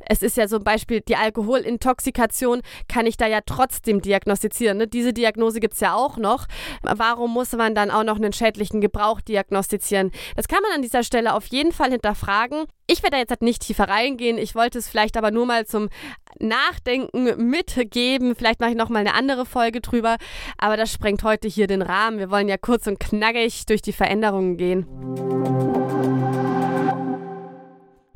Es 0.09 0.23
ist 0.23 0.37
ja 0.37 0.47
zum 0.49 0.65
Beispiel 0.65 1.01
die 1.01 1.17
Alkoholintoxikation, 1.17 2.63
kann 2.89 3.07
ich 3.07 3.17
da 3.17 3.27
ja 3.27 3.41
trotzdem 3.45 4.01
diagnostizieren. 4.01 4.79
Ne? 4.79 4.87
Diese 4.87 5.13
Diagnose 5.13 5.61
gibt 5.61 5.75
es 5.75 5.81
ja 5.81 5.95
auch 5.95 6.17
noch. 6.17 6.47
Warum 6.83 7.33
muss 7.33 7.53
man 7.53 7.75
dann 7.75 7.91
auch 7.91 8.05
noch 8.05 8.17
einen 8.17 8.33
schädlichen 8.33 8.81
Gebrauch 8.81 9.21
diagnostizieren? 9.21 10.11
Das 10.37 10.49
kann 10.49 10.63
man 10.63 10.73
an 10.73 10.83
dieser 10.83 11.03
Stelle 11.03 11.35
auf 11.35 11.47
jeden 11.47 11.73
Fall 11.73 11.91
hinterfragen. 11.91 12.67
Ich 12.87 13.03
werde 13.03 13.17
da 13.17 13.19
jetzt 13.19 13.31
halt 13.31 13.43
nicht 13.43 13.63
tiefer 13.63 13.89
reingehen. 13.89 14.39
Ich 14.39 14.55
wollte 14.55 14.79
es 14.79 14.89
vielleicht 14.89 15.17
aber 15.17 15.33
nur 15.33 15.47
mal 15.47 15.67
zum 15.67 15.89
Nachdenken 16.41 17.49
mitgeben. 17.49 18.35
Vielleicht 18.35 18.61
mache 18.61 18.71
ich 18.71 18.77
nochmal 18.77 19.01
eine 19.01 19.15
andere 19.15 19.47
Folge 19.47 19.81
drüber. 19.81 20.17
Aber 20.59 20.77
das 20.77 20.93
sprengt 20.93 21.23
heute 21.23 21.49
hier 21.49 21.67
den 21.67 21.83
Rahmen. 21.83 22.19
Wir 22.19 22.31
wollen 22.31 22.49
ja 22.49 22.57
kurz 22.57 22.87
und 22.87 23.01
knackig 23.01 23.67
durch 23.67 23.83
die 23.83 23.93
Veränderungen 23.93 24.57
gehen. 24.57 24.87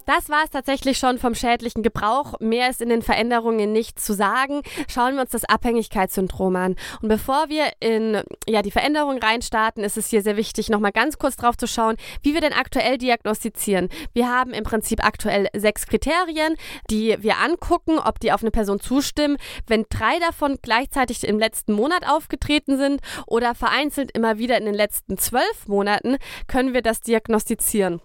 Das 0.07 0.29
war 0.29 0.45
es 0.45 0.51
tatsächlich 0.51 0.99
schon 0.99 1.19
vom 1.19 1.35
schädlichen 1.35 1.83
Gebrauch. 1.83 2.35
Mehr 2.41 2.71
ist 2.71 2.81
in 2.81 2.89
den 2.89 3.03
Veränderungen 3.03 3.73
nicht 3.73 4.01
zu 4.01 4.13
sagen. 4.15 4.63
Schauen 4.89 5.15
wir 5.15 5.23
uns 5.23 5.31
das 5.31 5.45
Abhängigkeitssyndrom 5.45 6.57
an. 6.57 6.77
Und 7.03 7.09
bevor 7.09 7.49
wir 7.49 7.71
in 7.81 8.23
ja, 8.49 8.63
die 8.63 8.71
Veränderung 8.71 9.19
reinstarten, 9.19 9.85
ist 9.85 9.97
es 9.97 10.09
hier 10.09 10.23
sehr 10.23 10.37
wichtig, 10.37 10.69
nochmal 10.69 10.93
ganz 10.93 11.19
kurz 11.19 11.37
drauf 11.37 11.57
zu 11.57 11.67
schauen, 11.67 11.97
wie 12.23 12.35
wir 12.35 12.41
denn 12.41 12.53
aktuell 12.53 12.99
diagnostizieren. 12.99 13.89
Wir 14.13 14.29
haben 14.29 14.53
im 14.53 14.65
Prinzip 14.65 15.05
aktuell 15.05 15.49
sechs 15.55 15.87
Kriterien, 15.87 16.57
die 16.91 17.17
wir 17.21 17.39
angucken, 17.39 17.99
ob 17.99 18.21
die 18.21 18.33
auf 18.33 18.43
eine 18.43 18.51
Person 18.51 18.81
zustimmen. 18.81 19.37
Wenn 19.67 19.87
drei 19.89 20.19
davon 20.19 20.59
gleichzeitig 20.63 21.27
im 21.27 21.39
letzten 21.39 21.73
Monat 21.73 22.09
aufgetreten 22.09 22.77
sind 22.79 23.01
oder 23.27 23.55
vereinzelt 23.55 24.11
immer 24.13 24.39
wieder 24.39 24.59
in 24.59 24.65
den 24.65 24.75
letzten 24.75 25.19
zwölf 25.19 25.67
Monaten, 25.67 26.17
können 26.47 26.75
wir 26.75 26.83
das 26.83 27.01
diagnostizieren. 27.01 28.01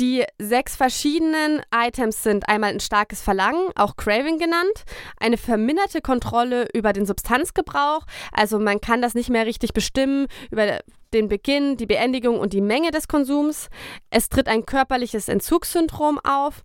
Die 0.00 0.24
sechs 0.38 0.76
verschiedenen 0.76 1.60
Items 1.74 2.22
sind 2.22 2.48
einmal 2.48 2.70
ein 2.70 2.80
starkes 2.80 3.20
Verlangen, 3.20 3.70
auch 3.74 3.96
Craving 3.96 4.38
genannt, 4.38 4.84
eine 5.18 5.36
verminderte 5.36 6.00
Kontrolle 6.00 6.68
über 6.72 6.92
den 6.92 7.04
Substanzgebrauch, 7.04 8.06
also 8.32 8.60
man 8.60 8.80
kann 8.80 9.02
das 9.02 9.14
nicht 9.14 9.28
mehr 9.28 9.44
richtig 9.44 9.72
bestimmen 9.72 10.28
über 10.52 10.78
den 11.12 11.28
Beginn, 11.28 11.76
die 11.76 11.86
Beendigung 11.86 12.38
und 12.38 12.52
die 12.52 12.60
Menge 12.60 12.90
des 12.90 13.08
Konsums. 13.08 13.68
Es 14.10 14.28
tritt 14.28 14.48
ein 14.48 14.66
körperliches 14.66 15.28
Entzugssyndrom 15.28 16.18
auf. 16.22 16.64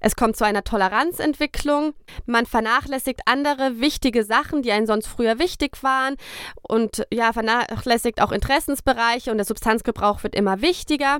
Es 0.00 0.14
kommt 0.14 0.36
zu 0.36 0.44
einer 0.44 0.62
Toleranzentwicklung. 0.62 1.94
Man 2.24 2.46
vernachlässigt 2.46 3.22
andere 3.26 3.80
wichtige 3.80 4.24
Sachen, 4.24 4.62
die 4.62 4.70
einen 4.70 4.86
sonst 4.86 5.08
früher 5.08 5.38
wichtig 5.38 5.82
waren 5.82 6.16
und 6.62 7.04
ja, 7.12 7.32
vernachlässigt 7.32 8.22
auch 8.22 8.30
Interessensbereiche 8.30 9.30
und 9.30 9.38
der 9.38 9.44
Substanzgebrauch 9.44 10.22
wird 10.22 10.36
immer 10.36 10.62
wichtiger. 10.62 11.18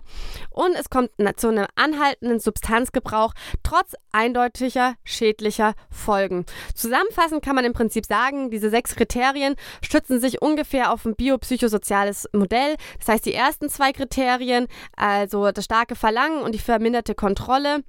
Und 0.50 0.74
es 0.78 0.90
kommt 0.90 1.10
zu 1.36 1.48
einem 1.48 1.66
anhaltenden 1.74 2.38
Substanzgebrauch 2.38 3.34
trotz 3.62 3.94
eindeutiger 4.12 4.94
schädlicher 5.04 5.74
Folgen. 5.90 6.46
Zusammenfassend 6.74 7.44
kann 7.44 7.56
man 7.56 7.64
im 7.64 7.72
Prinzip 7.72 8.06
sagen, 8.06 8.50
diese 8.50 8.70
sechs 8.70 8.94
Kriterien 8.94 9.56
stützen 9.82 10.20
sich 10.20 10.40
ungefähr 10.40 10.92
auf 10.92 11.04
ein 11.04 11.16
biopsychosoziales 11.16 12.28
Modell. 12.32 12.57
Das 12.98 13.08
heißt, 13.08 13.26
die 13.26 13.34
ersten 13.34 13.68
zwei 13.68 13.92
Kriterien, 13.92 14.66
also 14.96 15.50
das 15.50 15.64
starke 15.64 15.94
Verlangen 15.94 16.42
und 16.42 16.54
die 16.54 16.58
verminderte 16.58 17.14
Kontrolle, 17.14 17.84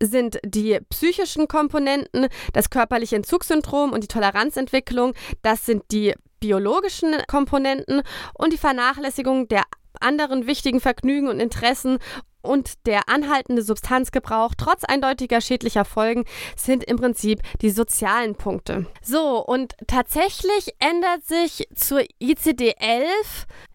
sind 0.00 0.38
die 0.44 0.78
psychischen 0.90 1.48
Komponenten, 1.48 2.28
das 2.52 2.70
körperliche 2.70 3.16
Entzugssyndrom 3.16 3.92
und 3.92 4.02
die 4.02 4.08
Toleranzentwicklung. 4.08 5.14
Das 5.42 5.64
sind 5.66 5.84
die 5.92 6.14
biologischen 6.40 7.14
Komponenten 7.28 8.02
und 8.34 8.52
die 8.52 8.58
Vernachlässigung 8.58 9.48
der 9.48 9.62
anderen 10.00 10.46
wichtigen 10.46 10.80
Vergnügen 10.80 11.28
und 11.28 11.38
Interessen 11.38 11.98
und 12.42 12.86
der 12.86 13.08
anhaltende 13.08 13.62
Substanzgebrauch 13.62 14.52
trotz 14.56 14.84
eindeutiger 14.84 15.40
schädlicher 15.40 15.84
Folgen 15.84 16.24
sind 16.56 16.84
im 16.84 16.96
Prinzip 16.96 17.40
die 17.60 17.70
sozialen 17.70 18.34
Punkte. 18.34 18.86
So, 19.02 19.44
und 19.44 19.74
tatsächlich 19.86 20.74
ändert 20.78 21.24
sich 21.24 21.68
zur 21.74 22.00
ICD-11 22.20 23.02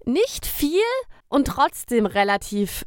nicht 0.06 0.46
viel 0.46 0.82
und 1.30 1.48
trotzdem 1.48 2.06
relativ 2.06 2.84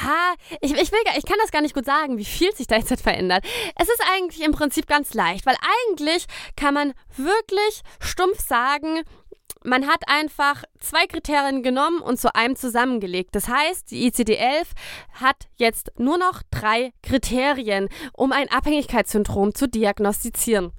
Ha, 0.00 0.34
ich, 0.60 0.70
ich, 0.70 0.92
will, 0.92 1.00
ich 1.16 1.24
kann 1.24 1.38
das 1.42 1.50
gar 1.50 1.60
nicht 1.60 1.74
gut 1.74 1.84
sagen, 1.84 2.18
wie 2.18 2.24
viel 2.24 2.54
sich 2.54 2.68
da 2.68 2.76
jetzt 2.76 3.02
verändert. 3.02 3.44
Es 3.74 3.88
ist 3.88 4.00
eigentlich 4.14 4.44
im 4.46 4.52
Prinzip 4.52 4.86
ganz 4.86 5.12
leicht, 5.12 5.44
weil 5.44 5.56
eigentlich 5.84 6.26
kann 6.56 6.74
man 6.74 6.94
wirklich 7.16 7.82
stumpf 7.98 8.38
sagen, 8.38 9.02
man 9.64 9.86
hat 9.86 10.02
einfach 10.06 10.64
zwei 10.78 11.06
Kriterien 11.06 11.62
genommen 11.62 12.00
und 12.00 12.18
zu 12.18 12.34
einem 12.34 12.56
zusammengelegt. 12.56 13.34
Das 13.34 13.48
heißt, 13.48 13.90
die 13.90 14.10
ICD-11 14.10 14.68
hat 15.12 15.48
jetzt 15.56 15.92
nur 15.98 16.18
noch 16.18 16.42
drei 16.50 16.92
Kriterien, 17.02 17.88
um 18.12 18.32
ein 18.32 18.50
Abhängigkeitssyndrom 18.50 19.54
zu 19.54 19.68
diagnostizieren. 19.68 20.72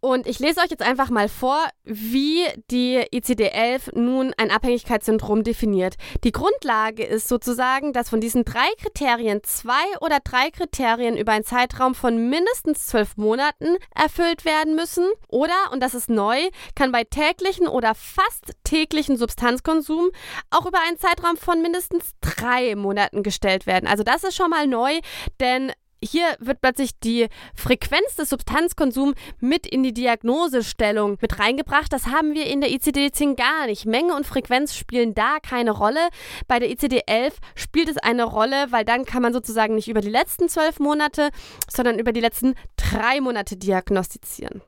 Und 0.00 0.26
ich 0.26 0.38
lese 0.38 0.60
euch 0.60 0.70
jetzt 0.70 0.82
einfach 0.82 1.10
mal 1.10 1.28
vor, 1.28 1.58
wie 1.84 2.44
die 2.70 2.98
ICD-11 3.12 3.98
nun 3.98 4.32
ein 4.36 4.50
Abhängigkeitssyndrom 4.50 5.42
definiert. 5.42 5.96
Die 6.24 6.32
Grundlage 6.32 7.04
ist 7.04 7.28
sozusagen, 7.28 7.92
dass 7.92 8.08
von 8.08 8.20
diesen 8.20 8.44
drei 8.44 8.68
Kriterien 8.80 9.42
zwei 9.44 9.84
oder 10.00 10.18
drei 10.22 10.50
Kriterien 10.50 11.16
über 11.16 11.32
einen 11.32 11.44
Zeitraum 11.44 11.94
von 11.94 12.28
mindestens 12.28 12.86
zwölf 12.86 13.16
Monaten 13.16 13.76
erfüllt 13.94 14.44
werden 14.44 14.74
müssen. 14.74 15.08
Oder, 15.28 15.54
und 15.72 15.80
das 15.82 15.94
ist 15.94 16.10
neu, 16.10 16.38
kann 16.74 16.92
bei 16.92 17.04
täglichen 17.04 17.68
oder 17.68 17.94
fast 17.94 18.52
täglichen 18.64 19.16
Substanzkonsum 19.16 20.10
auch 20.50 20.66
über 20.66 20.78
einen 20.86 20.98
Zeitraum 20.98 21.36
von 21.36 21.62
mindestens 21.62 22.12
drei 22.20 22.74
Monaten 22.76 23.22
gestellt 23.22 23.66
werden. 23.66 23.86
Also 23.86 24.02
das 24.02 24.24
ist 24.24 24.36
schon 24.36 24.50
mal 24.50 24.66
neu, 24.66 25.00
denn 25.40 25.72
hier 26.02 26.36
wird 26.38 26.60
plötzlich 26.60 26.98
die 26.98 27.28
Frequenz 27.54 28.16
des 28.16 28.30
Substanzkonsums 28.30 29.14
mit 29.40 29.66
in 29.66 29.82
die 29.82 29.94
Diagnosestellung 29.94 31.18
mit 31.20 31.38
reingebracht. 31.38 31.92
Das 31.92 32.06
haben 32.06 32.34
wir 32.34 32.46
in 32.46 32.60
der 32.60 32.70
ICD-10 32.70 33.36
gar 33.36 33.66
nicht. 33.66 33.86
Menge 33.86 34.14
und 34.14 34.26
Frequenz 34.26 34.74
spielen 34.74 35.14
da 35.14 35.38
keine 35.40 35.70
Rolle. 35.70 36.08
Bei 36.46 36.58
der 36.58 36.70
ICD-11 36.70 37.32
spielt 37.54 37.88
es 37.88 37.96
eine 37.98 38.24
Rolle, 38.24 38.66
weil 38.70 38.84
dann 38.84 39.04
kann 39.04 39.22
man 39.22 39.32
sozusagen 39.32 39.74
nicht 39.74 39.88
über 39.88 40.00
die 40.00 40.10
letzten 40.10 40.48
zwölf 40.48 40.78
Monate, 40.78 41.30
sondern 41.68 41.98
über 41.98 42.12
die 42.12 42.20
letzten 42.20 42.54
drei 42.76 43.20
Monate 43.20 43.56
diagnostizieren. 43.56 44.62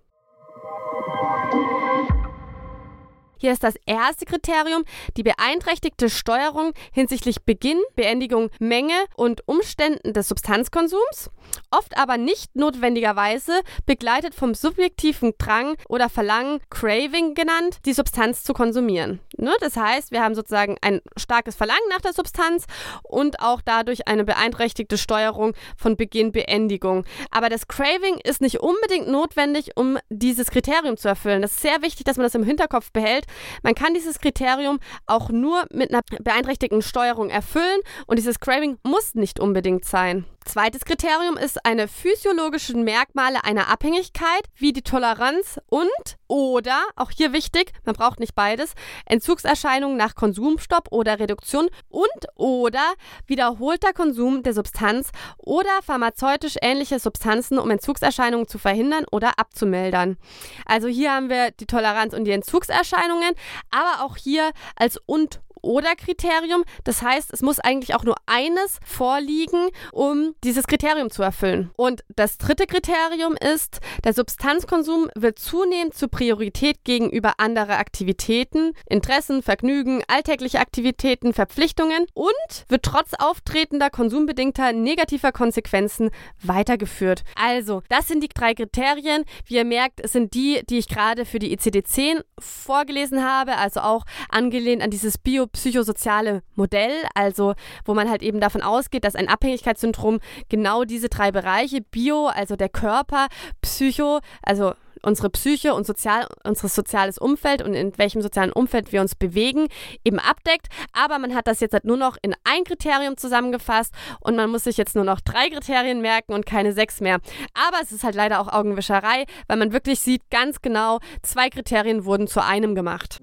Hier 3.39 3.53
ist 3.53 3.63
das 3.63 3.75
erste 3.87 4.25
Kriterium 4.25 4.85
die 5.17 5.23
beeinträchtigte 5.23 6.11
Steuerung 6.11 6.73
hinsichtlich 6.93 7.43
Beginn, 7.43 7.81
Beendigung, 7.95 8.51
Menge 8.59 8.95
und 9.17 9.47
Umständen 9.47 10.13
des 10.13 10.29
Substanzkonsums, 10.29 11.31
oft 11.71 11.97
aber 11.97 12.17
nicht 12.17 12.57
notwendigerweise 12.57 13.61
begleitet 13.87 14.35
vom 14.35 14.55
subjektiven 14.55 15.35
Drang 15.39 15.77
oder 15.89 16.09
Verlangen, 16.09 16.61
Craving 16.71 17.35
genannt, 17.35 17.79
die 17.87 17.93
Substanz 17.93 18.43
zu 18.43 18.53
konsumieren. 18.53 19.21
Ne? 19.37 19.53
Das 19.61 19.77
heißt, 19.77 20.11
wir 20.11 20.23
haben 20.23 20.35
sozusagen 20.35 20.77
ein 20.83 21.01
starkes 21.17 21.55
Verlangen 21.55 21.89
nach 21.91 22.01
der 22.01 22.13
Substanz 22.13 22.67
und 23.03 23.41
auch 23.41 23.61
dadurch 23.61 24.09
eine 24.09 24.25
beeinträchtigte 24.25 24.99
Steuerung 24.99 25.55
von 25.77 25.97
Beginn, 25.97 26.33
Beendigung. 26.33 27.05
Aber 27.31 27.49
das 27.49 27.69
Craving 27.69 28.19
ist 28.25 28.41
nicht 28.41 28.61
unbedingt 28.61 29.09
notwendig, 29.09 29.77
um 29.77 29.99
dieses 30.11 30.51
Kriterium 30.51 30.97
zu 30.97 31.09
erfüllen. 31.09 31.43
Das 31.43 31.53
ist 31.53 31.63
sehr 31.63 31.83
wichtig, 31.83 32.05
dass 32.05 32.17
man 32.17 32.25
das 32.25 32.35
im 32.35 32.43
Hinterkopf 32.43 32.91
behält, 32.93 33.27
man 33.63 33.75
kann 33.75 33.95
dieses 33.95 34.19
Kriterium 34.21 34.79
auch 35.07 35.31
nur 35.31 35.65
mit 35.73 35.91
einer 35.91 36.03
beeinträchtigten 36.21 36.83
Steuerung 36.83 37.31
erfüllen 37.31 37.81
und 38.07 38.19
dieses 38.19 38.41
Craving 38.41 38.79
muss 38.83 39.15
nicht 39.15 39.41
unbedingt 39.41 39.85
sein. 39.85 40.25
Zweites 40.49 40.87
Kriterium 40.87 41.37
ist 41.37 41.67
eine 41.67 41.89
physiologische 41.89 42.75
Merkmale 42.75 43.45
einer 43.45 43.69
Abhängigkeit, 43.69 44.45
wie 44.57 44.73
die 44.73 44.81
Toleranz 44.81 45.61
und 45.69 46.17
oder, 46.27 46.85
auch 46.97 47.11
hier 47.11 47.35
wichtig, 47.35 47.73
man 47.85 47.95
braucht 47.95 48.19
nicht 48.19 48.35
beides, 48.35 48.73
Entzugserscheinungen 49.05 49.99
nach 49.99 50.15
Konsumstopp 50.15 50.89
oder 50.91 51.21
Reduktion 51.21 51.69
und 51.91 52.09
oder 52.35 52.95
wiederholter 53.27 53.93
Konsum 53.93 54.43
der 54.43 54.55
Substanz 54.55 55.11
oder 55.37 55.83
pharmazeutisch 55.83 56.57
ähnliche 56.63 56.99
Substanzen, 56.99 57.59
um 57.59 57.71
Entzugserscheinungen 57.71 58.49
zu 58.49 58.59
verhindern 58.59 59.05
oder 59.11 59.39
abzumildern. 59.39 60.17
Also 60.65 60.89
hier 60.89 61.13
haben 61.13 61.29
wir 61.29 61.51
die 61.51 61.67
Toleranz 61.67 62.15
und 62.15 62.25
die 62.25 62.33
Entzugserscheinungen, 62.33 63.35
aber 63.71 64.03
auch 64.03 64.17
hier 64.17 64.51
als 64.77 64.99
und 65.05 65.41
oder 65.63 65.95
Kriterium. 65.97 66.65
Das 66.85 67.03
heißt, 67.03 67.33
es 67.33 67.43
muss 67.43 67.59
eigentlich 67.59 67.95
auch 67.95 68.05
nur 68.05 68.17
eines 68.27 68.79
vorliegen, 68.85 69.69
um 69.93 70.35
dieses 70.45 70.67
Kriterium 70.67 71.11
zu 71.11 71.23
erfüllen. 71.23 71.71
Und 71.77 72.03
das 72.15 72.39
dritte 72.39 72.67
Kriterium 72.67 73.35
ist, 73.35 73.81
der 74.05 74.13
Substanzkonsum 74.13 75.11
wird 75.15 75.39
zunehmend 75.39 75.95
zur 75.95 76.09
Priorität 76.09 76.85
gegenüber 76.85 77.35
anderer 77.39 77.79
Aktivitäten, 77.79 78.73
Interessen, 78.89 79.43
Vergnügen, 79.43 80.03
alltägliche 80.09 80.61
Aktivitäten, 80.61 81.33
Verpflichtungen 81.33 82.07
und 82.15 82.35
wird 82.69 82.85
trotz 82.85 83.13
auftretender 83.19 83.91
konsumbedingter 83.91 84.73
negativer 84.73 85.33
Konsequenzen 85.33 86.11
weitergeführt. 86.43 87.25
Also, 87.35 87.83
das 87.89 88.09
sind 88.09 88.23
die 88.23 88.29
drei 88.29 88.55
Kriterien. 88.55 89.25
Wie 89.45 89.57
ihr 89.57 89.65
merkt, 89.65 90.01
es 90.01 90.13
sind 90.13 90.35
die, 90.35 90.63
die 90.69 90.79
ich 90.79 90.89
gerade 90.89 91.25
für 91.25 91.39
die 91.39 91.57
ICD-10 91.57 92.23
vorgelesen 92.39 93.25
habe, 93.25 93.57
also 93.57 93.81
auch 93.81 94.05
angelehnt 94.29 94.83
an 94.83 94.91
dieses 94.91 95.19
Bio 95.19 95.47
psychosoziale 95.49 96.43
Modell, 96.55 96.93
also 97.15 97.55
wo 97.85 97.95
man 97.95 98.11
halt 98.11 98.23
eben 98.23 98.41
davon 98.41 98.63
ausgeht, 98.63 99.05
dass 99.05 99.15
ein 99.15 99.29
Abhängigkeitssyndrom 99.29 100.21
genau 100.49 100.85
diese 100.85 101.09
drei 101.09 101.33
Bereiche, 101.33 101.81
Bio, 101.81 102.27
also 102.27 102.57
der 102.57 102.69
Körper, 102.69 103.29
Psycho, 103.63 104.21
also 104.43 104.75
unsere 105.03 105.31
Psyche 105.31 105.75
und 105.75 105.87
sozial, 105.87 106.27
unser 106.45 106.69
soziales 106.69 107.19
Umfeld 107.19 107.63
und 107.63 107.75
in 107.75 107.97
welchem 107.99 108.23
sozialen 108.23 108.53
Umfeld 108.53 108.93
wir 108.93 109.01
uns 109.01 109.15
bewegen, 109.15 109.69
eben 110.05 110.19
abdeckt. 110.19 110.69
Aber 110.93 111.19
man 111.19 111.35
hat 111.35 111.47
das 111.47 111.61
jetzt 111.61 111.73
halt 111.73 111.85
nur 111.85 111.97
noch 111.97 112.17
in 112.23 112.35
ein 112.45 112.65
Kriterium 112.65 113.17
zusammengefasst 113.17 113.93
und 114.21 114.37
man 114.37 114.51
muss 114.51 114.65
sich 114.65 114.77
jetzt 114.77 114.95
nur 114.95 115.05
noch 115.05 115.21
drei 115.21 115.49
Kriterien 115.49 116.01
merken 116.01 116.33
und 116.33 116.47
keine 116.47 116.73
sechs 116.73 117.01
mehr. 117.01 117.19
Aber 117.55 117.79
es 117.83 117.93
ist 117.93 118.05
halt 118.05 118.15
leider 118.15 118.41
auch 118.41 118.49
Augenwischerei, 118.49 119.25
weil 119.47 119.57
man 119.57 119.73
wirklich 119.73 120.01
sieht 120.01 120.31
ganz 120.31 120.61
genau, 120.63 120.99
zwei 121.23 121.49
Kriterien 121.49 122.05
wurden 122.05 122.27
zu 122.27 122.43
einem 122.45 122.75
gemacht. 122.75 123.19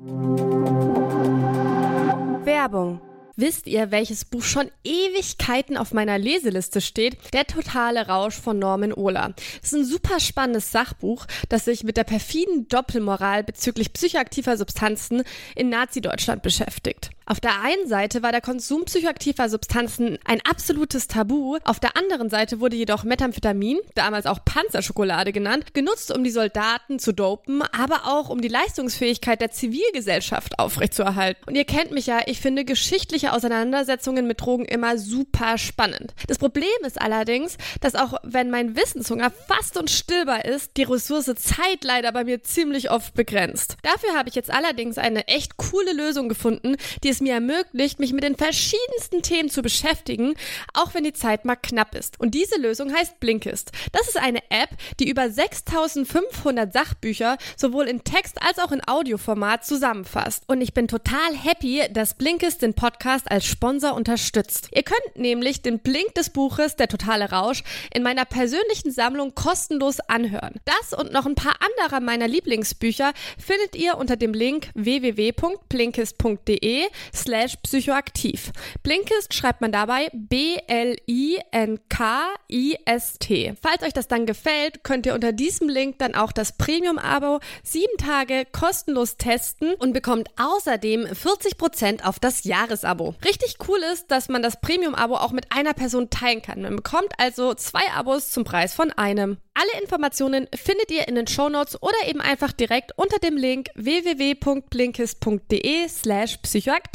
Werbung. 2.65 2.99
Wisst 3.35 3.67
ihr, 3.67 3.91
welches 3.91 4.25
Buch 4.25 4.41
schon 4.41 4.71
Ewigkeiten 4.83 5.77
auf 5.77 5.93
meiner 5.93 6.17
Leseliste 6.17 6.81
steht? 6.81 7.15
Der 7.31 7.45
totale 7.45 8.07
Rausch 8.07 8.33
von 8.33 8.57
Norman 8.57 8.91
Ohler. 8.91 9.35
Das 9.61 9.71
ist 9.71 9.75
ein 9.75 9.85
super 9.85 10.19
spannendes 10.19 10.71
Sachbuch, 10.71 11.27
das 11.47 11.65
sich 11.65 11.83
mit 11.83 11.95
der 11.95 12.05
perfiden 12.05 12.67
Doppelmoral 12.67 13.43
bezüglich 13.43 13.93
psychoaktiver 13.93 14.57
Substanzen 14.57 15.21
in 15.55 15.69
Nazi-Deutschland 15.69 16.41
beschäftigt. 16.41 17.11
Auf 17.27 17.39
der 17.39 17.59
einen 17.61 17.87
Seite 17.87 18.21
war 18.21 18.31
der 18.31 18.41
Konsum 18.41 18.85
psychoaktiver 18.85 19.49
Substanzen 19.49 20.19
ein 20.25 20.41
absolutes 20.47 21.07
Tabu, 21.07 21.57
auf 21.63 21.79
der 21.79 21.97
anderen 21.97 22.29
Seite 22.29 22.59
wurde 22.59 22.75
jedoch 22.75 23.03
Methamphetamin, 23.03 23.79
damals 23.95 24.27
auch 24.27 24.45
Panzerschokolade 24.45 25.31
genannt, 25.31 25.73
genutzt, 25.73 26.15
um 26.15 26.23
die 26.23 26.29
Soldaten 26.29 26.99
zu 26.99 27.13
dopen, 27.13 27.63
aber 27.63 28.01
auch 28.05 28.29
um 28.29 28.41
die 28.41 28.47
Leistungsfähigkeit 28.47 29.41
der 29.41 29.49
Zivilgesellschaft 29.49 30.59
aufrechtzuerhalten. 30.59 31.41
Und 31.47 31.55
ihr 31.55 31.65
kennt 31.65 31.89
mich 31.91 32.05
ja, 32.05 32.19
ich 32.27 32.41
finde 32.41 32.63
geschichtliche 32.63 33.33
Auseinandersetzungen 33.33 34.27
mit 34.27 34.41
Drogen 34.41 34.65
immer 34.65 34.99
super 34.99 35.57
spannend. 35.57 36.13
Das 36.27 36.37
Problem 36.37 36.67
ist 36.85 37.01
allerdings, 37.01 37.57
dass 37.81 37.95
auch 37.95 38.13
wenn 38.21 38.51
mein 38.51 38.75
Wissenshunger 38.75 39.31
fast 39.31 39.77
unstillbar 39.77 40.45
ist, 40.45 40.77
die 40.77 40.83
Ressource 40.83 41.25
Zeit 41.25 41.83
leider 41.83 42.11
bei 42.11 42.23
mir 42.23 42.43
ziemlich 42.43 42.91
oft 42.91 43.15
begrenzt. 43.15 43.77
Dafür 43.81 44.15
habe 44.15 44.29
ich 44.29 44.35
jetzt 44.35 44.51
allerdings 44.51 44.99
eine 44.99 45.27
echt 45.27 45.57
coole 45.57 45.93
Lösung 45.93 46.29
gefunden, 46.29 46.75
die 47.03 47.14
es 47.15 47.21
mir 47.21 47.33
ermöglicht, 47.33 47.99
mich 47.99 48.13
mit 48.13 48.23
den 48.23 48.35
verschiedensten 48.35 49.21
Themen 49.21 49.49
zu 49.49 49.61
beschäftigen, 49.61 50.35
auch 50.73 50.93
wenn 50.93 51.03
die 51.03 51.13
Zeit 51.13 51.45
mal 51.45 51.55
knapp 51.55 51.95
ist. 51.95 52.19
Und 52.19 52.35
diese 52.35 52.59
Lösung 52.59 52.93
heißt 52.93 53.19
Blinkist. 53.19 53.71
Das 53.91 54.07
ist 54.07 54.17
eine 54.17 54.39
App, 54.49 54.69
die 54.99 55.09
über 55.09 55.29
6500 55.29 56.71
Sachbücher 56.71 57.37
sowohl 57.55 57.87
in 57.87 58.03
Text 58.03 58.41
als 58.41 58.59
auch 58.59 58.71
in 58.71 58.85
Audioformat 58.85 59.65
zusammenfasst. 59.65 60.43
Und 60.47 60.61
ich 60.61 60.73
bin 60.73 60.87
total 60.87 61.35
happy, 61.35 61.83
dass 61.91 62.15
Blinkist 62.15 62.61
den 62.61 62.73
Podcast 62.73 63.31
als 63.31 63.45
Sponsor 63.45 63.93
unterstützt. 63.93 64.69
Ihr 64.73 64.83
könnt 64.83 65.15
nämlich 65.15 65.61
den 65.61 65.79
Blink 65.79 66.13
des 66.15 66.29
Buches 66.29 66.75
Der 66.75 66.87
totale 66.87 67.31
Rausch 67.31 67.63
in 67.93 68.03
meiner 68.03 68.25
persönlichen 68.25 68.91
Sammlung 68.91 69.35
kostenlos 69.35 69.99
anhören. 70.01 70.55
Das 70.65 70.93
und 70.97 71.13
noch 71.13 71.25
ein 71.25 71.35
paar 71.35 71.55
anderer 71.61 72.01
meiner 72.01 72.27
Lieblingsbücher 72.27 73.13
findet 73.37 73.75
ihr 73.75 73.97
unter 73.97 74.17
dem 74.17 74.33
Link 74.33 74.69
www.blinkist.de 74.73 76.85
slash 77.13 77.57
psychoaktiv. 77.63 78.51
Blinkist 78.83 79.33
schreibt 79.33 79.61
man 79.61 79.71
dabei 79.71 80.09
B-L-I-N-K-I-S-T. 80.13 80.65
Falls 83.61 83.83
euch 83.83 83.93
das 83.93 84.07
dann 84.07 84.25
gefällt, 84.25 84.83
könnt 84.83 85.05
ihr 85.05 85.13
unter 85.13 85.31
diesem 85.31 85.69
Link 85.69 85.99
dann 85.99 86.15
auch 86.15 86.31
das 86.31 86.57
Premium-Abo 86.57 87.39
sieben 87.63 87.97
Tage 87.97 88.45
kostenlos 88.51 89.17
testen 89.17 89.75
und 89.75 89.93
bekommt 89.93 90.29
außerdem 90.37 91.05
40% 91.05 92.03
auf 92.03 92.19
das 92.19 92.43
Jahresabo. 92.43 93.13
Richtig 93.23 93.57
cool 93.67 93.79
ist, 93.93 94.09
dass 94.11 94.29
man 94.29 94.41
das 94.41 94.59
Premium-Abo 94.61 95.15
auch 95.15 95.31
mit 95.31 95.51
einer 95.51 95.73
Person 95.73 96.09
teilen 96.09 96.41
kann. 96.41 96.61
Man 96.61 96.75
bekommt 96.75 97.13
also 97.17 97.53
zwei 97.53 97.91
Abos 97.93 98.31
zum 98.31 98.43
Preis 98.43 98.73
von 98.73 98.91
einem. 98.91 99.37
Alle 99.53 99.81
Informationen 99.81 100.47
findet 100.53 100.91
ihr 100.91 101.07
in 101.07 101.15
den 101.15 101.27
Shownotes 101.27 101.81
oder 101.81 101.95
eben 102.07 102.19
einfach 102.19 102.51
direkt 102.51 102.91
unter 102.97 103.19
dem 103.19 103.37
Link 103.37 103.69
www.blinkist.de 103.75 105.87
slash 105.87 106.39
psychoaktiv. 106.39 106.94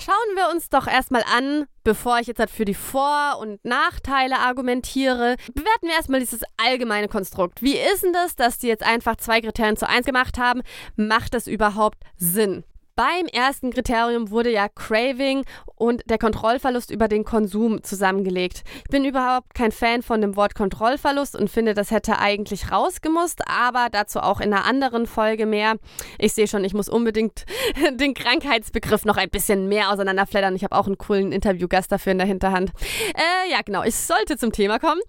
Schauen 0.00 0.36
wir 0.36 0.48
uns 0.54 0.68
doch 0.68 0.86
erstmal 0.86 1.24
an, 1.36 1.66
bevor 1.82 2.20
ich 2.20 2.28
jetzt 2.28 2.38
halt 2.38 2.50
für 2.50 2.64
die 2.64 2.74
Vor- 2.74 3.38
und 3.40 3.64
Nachteile 3.64 4.38
argumentiere, 4.38 5.36
bewerten 5.52 5.88
wir 5.88 5.94
erstmal 5.94 6.20
dieses 6.20 6.42
allgemeine 6.56 7.08
Konstrukt. 7.08 7.62
Wie 7.62 7.76
ist 7.76 8.04
denn 8.04 8.12
das, 8.12 8.36
dass 8.36 8.58
die 8.58 8.68
jetzt 8.68 8.84
einfach 8.84 9.16
zwei 9.16 9.40
Kriterien 9.40 9.76
zu 9.76 9.88
eins 9.88 10.06
gemacht 10.06 10.38
haben? 10.38 10.62
Macht 10.96 11.34
das 11.34 11.46
überhaupt 11.46 11.98
Sinn? 12.16 12.64
Beim 12.98 13.26
ersten 13.26 13.70
Kriterium 13.70 14.32
wurde 14.32 14.50
ja 14.50 14.68
Craving 14.68 15.44
und 15.76 16.02
der 16.10 16.18
Kontrollverlust 16.18 16.90
über 16.90 17.06
den 17.06 17.24
Konsum 17.24 17.84
zusammengelegt. 17.84 18.64
Ich 18.78 18.90
bin 18.90 19.04
überhaupt 19.04 19.54
kein 19.54 19.70
Fan 19.70 20.02
von 20.02 20.20
dem 20.20 20.34
Wort 20.34 20.56
Kontrollverlust 20.56 21.36
und 21.36 21.48
finde, 21.48 21.74
das 21.74 21.92
hätte 21.92 22.18
eigentlich 22.18 22.72
rausgemusst, 22.72 23.42
aber 23.46 23.86
dazu 23.92 24.18
auch 24.18 24.40
in 24.40 24.52
einer 24.52 24.64
anderen 24.64 25.06
Folge 25.06 25.46
mehr. 25.46 25.76
Ich 26.18 26.32
sehe 26.32 26.48
schon, 26.48 26.64
ich 26.64 26.74
muss 26.74 26.88
unbedingt 26.88 27.46
den 27.92 28.14
Krankheitsbegriff 28.14 29.04
noch 29.04 29.16
ein 29.16 29.30
bisschen 29.30 29.68
mehr 29.68 29.92
auseinanderfleddern. 29.92 30.56
Ich 30.56 30.64
habe 30.64 30.74
auch 30.74 30.86
einen 30.86 30.98
coolen 30.98 31.30
Interviewgast 31.30 31.92
dafür 31.92 32.10
in 32.10 32.18
der 32.18 32.26
Hinterhand. 32.26 32.72
Äh, 33.14 33.52
ja, 33.52 33.60
genau, 33.64 33.84
ich 33.84 33.94
sollte 33.94 34.36
zum 34.38 34.50
Thema 34.50 34.80
kommen. 34.80 35.02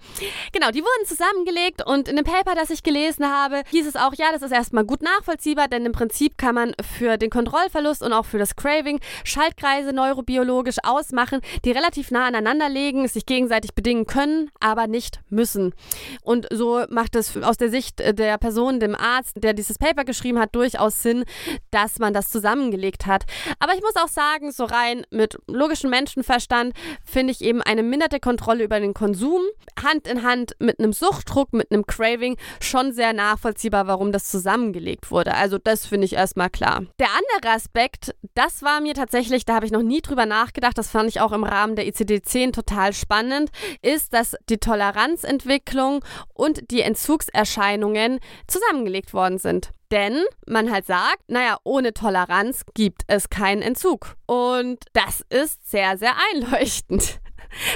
Genau, 0.53 0.69
die 0.69 0.83
wurden 0.83 1.07
zusammengelegt 1.07 1.83
und 1.87 2.07
in 2.07 2.17
dem 2.17 2.25
Paper, 2.25 2.53
das 2.53 2.69
ich 2.69 2.83
gelesen 2.83 3.25
habe, 3.25 3.63
hieß 3.71 3.87
es 3.87 3.95
auch, 3.95 4.13
ja, 4.13 4.27
das 4.31 4.43
ist 4.43 4.51
erstmal 4.51 4.85
gut 4.85 5.01
nachvollziehbar, 5.01 5.67
denn 5.67 5.87
im 5.87 5.91
Prinzip 5.91 6.37
kann 6.37 6.53
man 6.53 6.75
für 6.95 7.17
den 7.17 7.31
Kontrollverlust 7.31 7.78
Schlafverlust 7.79 8.03
und 8.03 8.13
auch 8.13 8.25
für 8.25 8.37
das 8.37 8.55
Craving 8.55 8.99
Schaltkreise 9.23 9.93
neurobiologisch 9.93 10.77
ausmachen, 10.83 11.41
die 11.65 11.71
relativ 11.71 12.11
nah 12.11 12.27
aneinander 12.27 12.69
liegen, 12.69 13.07
sich 13.07 13.25
gegenseitig 13.25 13.73
bedingen 13.73 14.05
können, 14.05 14.51
aber 14.59 14.87
nicht 14.87 15.21
müssen. 15.29 15.73
Und 16.21 16.47
so 16.51 16.83
macht 16.89 17.15
es 17.15 17.35
aus 17.37 17.57
der 17.57 17.69
Sicht 17.69 17.99
der 17.99 18.37
Person, 18.37 18.79
dem 18.79 18.95
Arzt, 18.95 19.33
der 19.35 19.53
dieses 19.53 19.77
Paper 19.77 20.03
geschrieben 20.03 20.39
hat, 20.39 20.55
durchaus 20.55 21.01
Sinn, 21.01 21.23
dass 21.71 21.99
man 21.99 22.13
das 22.13 22.29
zusammengelegt 22.29 23.05
hat. 23.05 23.23
Aber 23.59 23.73
ich 23.73 23.81
muss 23.81 23.95
auch 23.95 24.07
sagen, 24.07 24.51
so 24.51 24.65
rein 24.65 25.05
mit 25.09 25.37
logischem 25.47 25.89
Menschenverstand 25.89 26.73
finde 27.03 27.31
ich 27.31 27.41
eben 27.41 27.61
eine 27.61 27.83
minderte 27.83 28.19
Kontrolle 28.19 28.63
über 28.63 28.79
den 28.79 28.93
Konsum 28.93 29.41
Hand 29.81 30.07
in 30.07 30.23
Hand 30.23 30.55
mit 30.59 30.79
einem 30.79 30.93
Suchtdruck, 30.93 31.53
mit 31.53 31.71
einem 31.71 31.85
Craving 31.85 32.37
schon 32.59 32.91
sehr 32.91 33.13
nachvollziehbar, 33.13 33.87
warum 33.87 34.11
das 34.11 34.29
zusammengelegt 34.29 35.11
wurde. 35.11 35.33
Also 35.35 35.57
das 35.57 35.85
finde 35.85 36.05
ich 36.05 36.13
erstmal 36.13 36.49
klar. 36.49 36.83
Der 36.99 37.07
andere 37.07 37.53
Aspekt 37.53 37.68
Aspekt, 37.69 38.15
das 38.33 38.63
war 38.63 38.81
mir 38.81 38.95
tatsächlich, 38.95 39.45
da 39.45 39.53
habe 39.53 39.65
ich 39.67 39.71
noch 39.71 39.83
nie 39.83 40.01
drüber 40.01 40.25
nachgedacht, 40.25 40.75
das 40.75 40.89
fand 40.89 41.07
ich 41.07 41.21
auch 41.21 41.31
im 41.31 41.43
Rahmen 41.43 41.75
der 41.75 41.85
ICD-10 41.85 42.51
total 42.51 42.93
spannend, 42.93 43.51
ist, 43.83 44.11
dass 44.13 44.35
die 44.49 44.57
Toleranzentwicklung 44.57 46.03
und 46.33 46.71
die 46.71 46.81
Entzugserscheinungen 46.81 48.19
zusammengelegt 48.47 49.13
worden 49.13 49.37
sind. 49.37 49.69
Denn 49.91 50.23
man 50.47 50.71
halt 50.71 50.87
sagt, 50.87 51.21
naja, 51.27 51.57
ohne 51.63 51.93
Toleranz 51.93 52.63
gibt 52.73 53.03
es 53.05 53.29
keinen 53.29 53.61
Entzug. 53.61 54.15
Und 54.25 54.83
das 54.93 55.23
ist 55.29 55.69
sehr, 55.69 55.95
sehr 55.99 56.13
einleuchtend. 56.33 57.19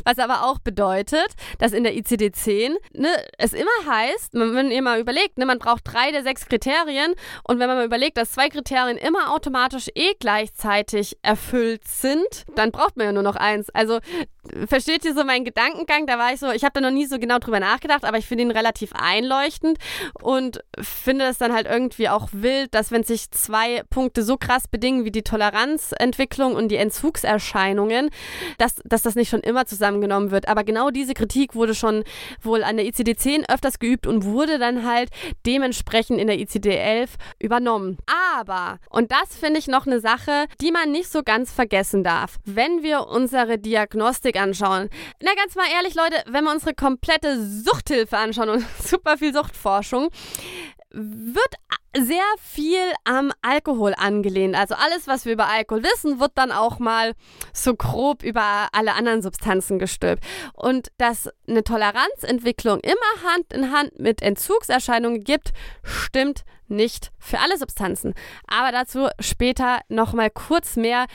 Was 0.06 0.20
aber 0.20 0.46
auch 0.46 0.60
bedeutet, 0.60 1.28
dass 1.60 1.74
in 1.74 1.84
der 1.84 1.94
ICD-10 1.96 2.76
ne, 2.94 3.10
es 3.38 3.54
immer 3.54 3.70
heißt, 3.88 4.34
wenn 4.34 4.72
ihr 4.72 4.82
mal 4.82 5.00
überlegt, 5.00 5.38
ne, 5.38 5.46
man 5.46 5.60
braucht 5.60 5.82
drei 5.86 6.12
der 6.12 6.24
sechs 6.24 6.46
Kriterien 6.46 7.14
und 7.44 7.60
wenn 7.60 7.68
man 7.68 7.78
mal 7.78 7.86
überlegt, 7.86 8.18
dass 8.18 8.32
zwei 8.32 8.50
Kriterien 8.50 8.98
immer 8.98 9.34
automatisch 9.34 9.90
eh 9.96 10.14
gleichzeitig 10.20 11.18
erfüllt 11.22 11.88
sind, 11.88 12.46
dann 12.56 12.72
braucht 12.72 12.98
man 12.98 13.08
ja 13.08 13.12
nur 13.12 13.24
noch 13.24 13.36
eins. 13.36 13.70
Also 13.70 14.00
versteht 14.68 15.06
ihr 15.06 15.14
so 15.14 15.24
meinen 15.24 15.46
Gedankengang? 15.46 16.06
Da 16.08 16.18
war 16.18 16.34
ich 16.34 16.40
so, 16.40 16.52
ich 16.52 16.64
habe 16.64 16.74
da 16.74 16.82
noch 16.82 16.92
nie 16.92 17.06
so 17.06 17.20
genau 17.20 17.40
drüber 17.40 17.60
nachgedacht, 17.60 18.04
aber 18.04 18.18
ich 18.18 18.26
finde 18.26 18.44
ihn 18.44 18.52
relativ 18.52 18.92
einleuchtend 18.94 19.78
und 20.22 20.64
finde 20.80 21.26
es 21.26 21.38
dann 21.38 21.54
halt 21.54 21.68
irgendwie 21.68 22.10
auch 22.10 22.30
wild, 22.32 22.74
dass 22.74 22.92
wenn 22.92 23.04
sich 23.04 23.32
zwei 23.32 23.84
Punkte 23.90 24.24
so 24.24 24.38
krass 24.38 24.68
bedingen 24.68 25.06
wie 25.06 25.12
die 25.12 25.24
Toleranzentwicklung 25.24 26.56
und 26.56 26.70
die 26.70 26.76
Entzugserscheinungen, 26.76 28.10
dass, 28.58 28.76
dass 28.84 29.02
das 29.02 29.16
nicht 29.16 29.30
schon 29.30 29.42
immer 29.42 29.66
zusammengenommen 29.66 30.32
wird. 30.32 30.48
Aber 30.48 30.64
genau 30.64 30.90
diese 30.90 31.14
Kritik 31.14 31.56
wurde 31.56 31.76
schon 31.76 32.04
wohl 32.42 32.64
an 32.64 32.78
der 32.78 32.86
ICD-10 32.86 33.50
öfters 33.50 33.80
geübt 33.80 34.08
und 34.08 34.26
wurde 34.26 34.60
dann 34.60 34.86
halt 34.86 35.10
dementsprechend 35.46 36.20
in 36.20 36.28
der 36.28 36.38
ICD-11 36.38 37.10
übernommen. 37.40 37.98
Aber, 38.36 38.80
und 38.90 39.12
das 39.12 39.36
finde 39.36 39.60
ich 39.60 39.68
noch 39.68 39.88
eine 39.88 40.00
Sache, 40.00 40.46
die 40.62 40.72
man 40.72 40.92
nicht 40.92 41.10
so 41.10 41.24
ganz 41.24 41.52
vergessen 41.52 42.04
darf, 42.04 42.38
wenn 42.46 42.84
wir 42.84 43.08
unsere 43.08 43.58
Diagnostik 43.58 44.33
Statistik 44.34 44.42
anschauen. 44.42 44.90
Na, 45.22 45.32
ganz 45.36 45.56
mal 45.56 45.68
ehrlich, 45.74 45.96
Leute, 45.96 46.24
wenn 46.28 46.44
wir 46.44 46.52
unsere 46.52 46.74
komplette 46.74 47.42
Suchthilfe 47.42 48.18
anschauen 48.18 48.50
und 48.50 48.66
super 48.84 49.18
viel 49.18 49.34
Suchtforschung, 49.34 50.10
wird 50.92 51.54
sehr 51.96 52.24
viel 52.40 52.94
am 53.04 53.32
Alkohol 53.42 53.94
angelehnt. 53.98 54.56
Also 54.56 54.76
alles, 54.76 55.08
was 55.08 55.26
wir 55.26 55.34
über 55.34 55.48
Alkohol 55.48 55.84
wissen, 55.84 56.20
wird 56.20 56.32
dann 56.36 56.52
auch 56.52 56.80
mal 56.80 57.14
so 57.52 57.76
grob 57.76 58.24
über 58.24 58.68
alle 58.72 58.94
anderen 58.94 59.22
Substanzen 59.22 59.80
gestülpt. 59.80 60.24
Und 60.54 60.90
dass 60.98 61.30
eine 61.48 61.64
Toleranzentwicklung 61.64 62.80
immer 62.80 63.32
Hand 63.32 63.54
in 63.54 63.72
Hand 63.72 64.00
mit 64.00 64.22
Entzugserscheinungen 64.22 65.24
gibt, 65.24 65.52
stimmt 65.84 66.46
nicht 66.68 67.12
für 67.20 67.40
alle 67.40 67.58
Substanzen. 67.58 68.14
Aber 68.48 68.72
dazu 68.72 69.08
später 69.20 69.82
noch 69.90 70.14
mal 70.14 70.30
kurz 70.30 70.76
mehr 70.76 71.06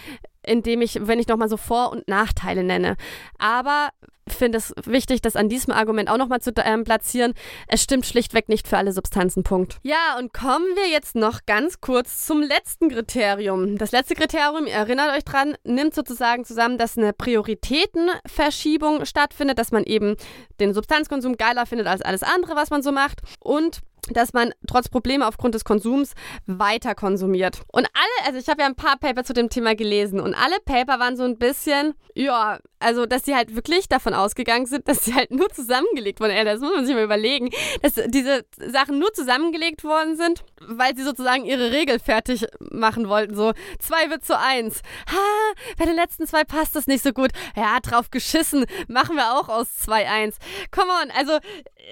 indem 0.49 0.81
ich, 0.81 1.07
wenn 1.07 1.19
ich 1.19 1.29
nochmal 1.29 1.49
so 1.49 1.57
Vor- 1.57 1.93
und 1.93 2.09
Nachteile 2.09 2.65
nenne. 2.65 2.97
Aber 3.39 3.91
finde 4.33 4.59
es 4.59 4.73
wichtig, 4.85 5.21
das 5.21 5.37
an 5.37 5.49
diesem 5.49 5.73
Argument 5.73 6.11
auch 6.11 6.17
nochmal 6.17 6.41
zu 6.41 6.53
ähm, 6.57 6.85
platzieren. 6.85 7.35
Es 7.67 7.83
stimmt 7.83 8.07
schlichtweg 8.07 8.49
nicht 8.49 8.69
für 8.69 8.79
alle 8.79 8.93
Substanzen. 8.93 9.43
Punkt. 9.43 9.79
Ja, 9.83 10.17
und 10.19 10.33
kommen 10.33 10.67
wir 10.75 10.91
jetzt 10.91 11.14
noch 11.14 11.41
ganz 11.47 11.81
kurz 11.81 12.27
zum 12.27 12.43
letzten 12.43 12.88
Kriterium. 12.88 13.79
Das 13.79 13.93
letzte 13.93 14.14
Kriterium, 14.14 14.67
ihr 14.67 14.75
erinnert 14.75 15.17
euch 15.17 15.25
dran, 15.25 15.57
nimmt 15.64 15.95
sozusagen 15.95 16.45
zusammen, 16.45 16.79
dass 16.79 16.99
eine 16.99 17.12
Prioritätenverschiebung 17.12 19.05
stattfindet, 19.05 19.59
dass 19.59 19.73
man 19.73 19.85
eben 19.85 20.17
den 20.61 20.75
Substanzkonsum 20.75 21.37
geiler 21.37 21.67
findet 21.67 21.87
als 21.87 22.03
alles 22.03 22.23
andere, 22.23 22.57
was 22.57 22.71
man 22.71 22.83
so 22.83 22.93
macht. 22.93 23.21
Und 23.41 23.81
dass 24.11 24.33
man 24.33 24.53
trotz 24.67 24.88
Probleme 24.88 25.27
aufgrund 25.27 25.55
des 25.55 25.64
Konsums 25.64 26.14
weiter 26.47 26.95
konsumiert. 26.95 27.61
Und 27.73 27.87
alle, 27.93 28.27
also 28.27 28.38
ich 28.38 28.49
habe 28.49 28.62
ja 28.62 28.67
ein 28.67 28.75
paar 28.75 28.97
Paper 28.97 29.25
zu 29.25 29.33
dem 29.33 29.51
Thema 29.51 29.75
gelesen 29.75 30.21
und 30.21 30.35
alle 30.35 30.57
Paper 30.64 30.99
waren 30.99 31.17
so 31.17 31.25
ein 31.25 31.38
bisschen, 31.38 31.95
ja, 32.14 32.59
also 32.79 33.07
dass 33.07 33.25
sie 33.25 33.35
halt 33.35 33.55
wirklich 33.55 33.88
davon 33.88 34.14
ausgegangen 34.18 34.66
sind, 34.66 34.88
dass 34.88 35.04
sie 35.04 35.14
halt 35.14 35.31
nur 35.31 35.48
zusammengelegt 35.50 36.20
wurden. 36.20 36.35
Ja, 36.35 36.44
das 36.44 36.61
muss 36.61 36.74
man 36.74 36.87
sich 36.87 36.94
mal 36.94 37.04
überlegen, 37.04 37.50
dass 37.83 37.94
diese 37.94 38.44
Sachen 38.57 38.98
nur 38.98 39.12
zusammengelegt 39.12 39.85
worden 39.85 40.16
sind, 40.16 40.44
weil 40.61 40.97
sie 40.97 41.05
sozusagen 41.05 41.44
ihre 41.44 41.71
Regel 41.71 41.99
fertig 41.99 42.47
machen 42.59 43.09
wollten. 43.09 43.35
So, 43.35 43.53
zwei 43.79 44.11
wird 44.11 44.25
zu 44.25 44.38
eins. 44.38 44.83
Ha, 45.11 45.55
bei 45.77 45.85
den 45.85 45.97
letzten 45.97 46.27
zwei 46.27 46.44
passt 46.44 46.77
das 46.77 46.87
nicht 46.87 47.03
so 47.03 47.12
gut. 47.12 47.31
Ja, 47.57 47.81
drauf 47.81 48.11
geschissen. 48.11 48.66
Machen 48.88 49.16
wir 49.16 49.35
auch 49.35 49.49
aus 49.49 49.68
2-1. 49.87 50.35
Come 50.71 50.92
on, 51.03 51.11
also 51.11 51.38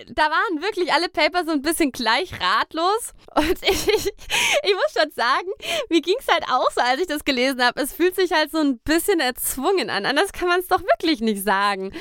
da 0.09 0.25
waren 0.25 0.63
wirklich 0.63 0.93
alle 0.93 1.09
Papers 1.09 1.47
so 1.47 1.53
ein 1.53 1.63
bisschen 1.63 1.93
gleich 1.93 2.33
ratlos. 2.41 3.15
Und 3.35 3.63
ich, 3.63 3.89
ich, 3.95 4.07
ich 4.07 4.75
muss 4.75 4.93
schon 4.97 5.11
sagen, 5.13 5.49
mir 5.89 6.01
ging 6.01 6.17
es 6.19 6.29
halt 6.29 6.45
auch 6.51 6.71
so, 6.71 6.81
als 6.81 7.01
ich 7.01 7.07
das 7.07 7.25
gelesen 7.25 7.63
habe. 7.63 7.81
Es 7.81 7.93
fühlt 7.93 8.15
sich 8.15 8.33
halt 8.33 8.51
so 8.51 8.59
ein 8.59 8.79
bisschen 8.79 9.21
erzwungen 9.21 9.91
an. 9.91 10.07
Anders 10.07 10.33
kann 10.33 10.49
man 10.49 10.61
es 10.61 10.69
doch 10.69 10.81
wirklich 10.83 11.21
nicht 11.21 11.43
sagen. 11.43 11.93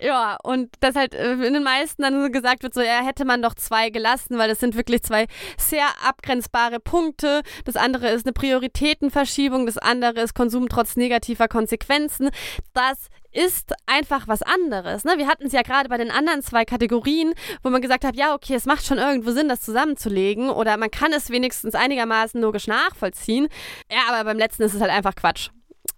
Ja, 0.00 0.36
und 0.42 0.70
dass 0.80 0.94
halt 0.94 1.14
äh, 1.14 1.32
in 1.32 1.54
den 1.54 1.62
meisten 1.62 2.02
dann 2.02 2.32
gesagt 2.32 2.62
wird, 2.62 2.74
so 2.74 2.80
ja, 2.80 3.04
hätte 3.04 3.24
man 3.24 3.42
doch 3.42 3.54
zwei 3.54 3.90
gelassen, 3.90 4.38
weil 4.38 4.48
das 4.48 4.60
sind 4.60 4.76
wirklich 4.76 5.02
zwei 5.02 5.26
sehr 5.56 5.86
abgrenzbare 6.02 6.80
Punkte. 6.80 7.42
Das 7.64 7.76
andere 7.76 8.08
ist 8.10 8.26
eine 8.26 8.32
Prioritätenverschiebung, 8.32 9.66
das 9.66 9.78
andere 9.78 10.20
ist 10.20 10.34
Konsum 10.34 10.68
trotz 10.68 10.96
negativer 10.96 11.48
Konsequenzen. 11.48 12.30
Das 12.72 13.08
ist 13.32 13.72
einfach 13.86 14.28
was 14.28 14.42
anderes. 14.42 15.04
Ne? 15.04 15.14
Wir 15.16 15.26
hatten 15.26 15.46
es 15.46 15.52
ja 15.52 15.62
gerade 15.62 15.88
bei 15.88 15.96
den 15.96 16.10
anderen 16.10 16.42
zwei 16.42 16.64
Kategorien, 16.64 17.32
wo 17.62 17.70
man 17.70 17.80
gesagt 17.80 18.04
hat, 18.04 18.14
ja, 18.14 18.34
okay, 18.34 18.54
es 18.54 18.66
macht 18.66 18.84
schon 18.84 18.98
irgendwo 18.98 19.30
Sinn, 19.30 19.48
das 19.48 19.62
zusammenzulegen 19.62 20.50
oder 20.50 20.76
man 20.76 20.90
kann 20.90 21.12
es 21.12 21.30
wenigstens 21.30 21.74
einigermaßen 21.74 22.40
logisch 22.40 22.66
nachvollziehen. 22.66 23.48
Ja, 23.90 24.12
aber 24.12 24.24
beim 24.24 24.38
letzten 24.38 24.62
ist 24.62 24.74
es 24.74 24.80
halt 24.80 24.90
einfach 24.90 25.14
Quatsch. 25.14 25.48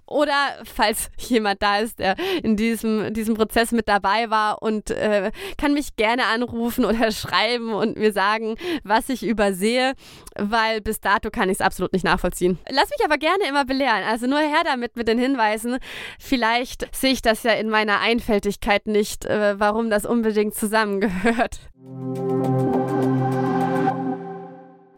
Oder 0.06 0.34
falls 0.64 1.10
jemand 1.18 1.62
da 1.62 1.78
ist, 1.78 1.98
der 1.98 2.16
in 2.42 2.56
diesem, 2.56 3.12
diesem 3.14 3.34
Prozess 3.34 3.72
mit 3.72 3.88
dabei 3.88 4.30
war 4.30 4.62
und 4.62 4.90
äh, 4.90 5.30
kann 5.56 5.72
mich 5.72 5.96
gerne 5.96 6.26
anrufen 6.26 6.84
oder 6.84 7.10
schreiben 7.12 7.72
und 7.72 7.96
mir 7.96 8.12
sagen, 8.12 8.56
was 8.82 9.08
ich 9.08 9.24
übersehe, 9.24 9.94
weil 10.36 10.80
bis 10.80 11.00
dato 11.00 11.30
kann 11.30 11.48
ich 11.48 11.56
es 11.56 11.60
absolut 11.60 11.92
nicht 11.92 12.04
nachvollziehen. 12.04 12.58
Lass 12.68 12.90
mich 12.90 13.04
aber 13.04 13.18
gerne 13.18 13.48
immer 13.48 13.64
belehren. 13.64 14.04
Also 14.04 14.26
nur 14.26 14.40
her 14.40 14.62
damit 14.64 14.96
mit 14.96 15.08
den 15.08 15.18
Hinweisen. 15.18 15.78
Vielleicht 16.18 16.94
sehe 16.94 17.12
ich 17.12 17.22
das 17.22 17.42
ja 17.42 17.52
in 17.52 17.68
meiner 17.68 18.00
Einfältigkeit 18.00 18.86
nicht, 18.86 19.24
äh, 19.24 19.58
warum 19.58 19.90
das 19.90 20.04
unbedingt 20.04 20.54
zusammengehört. 20.54 21.60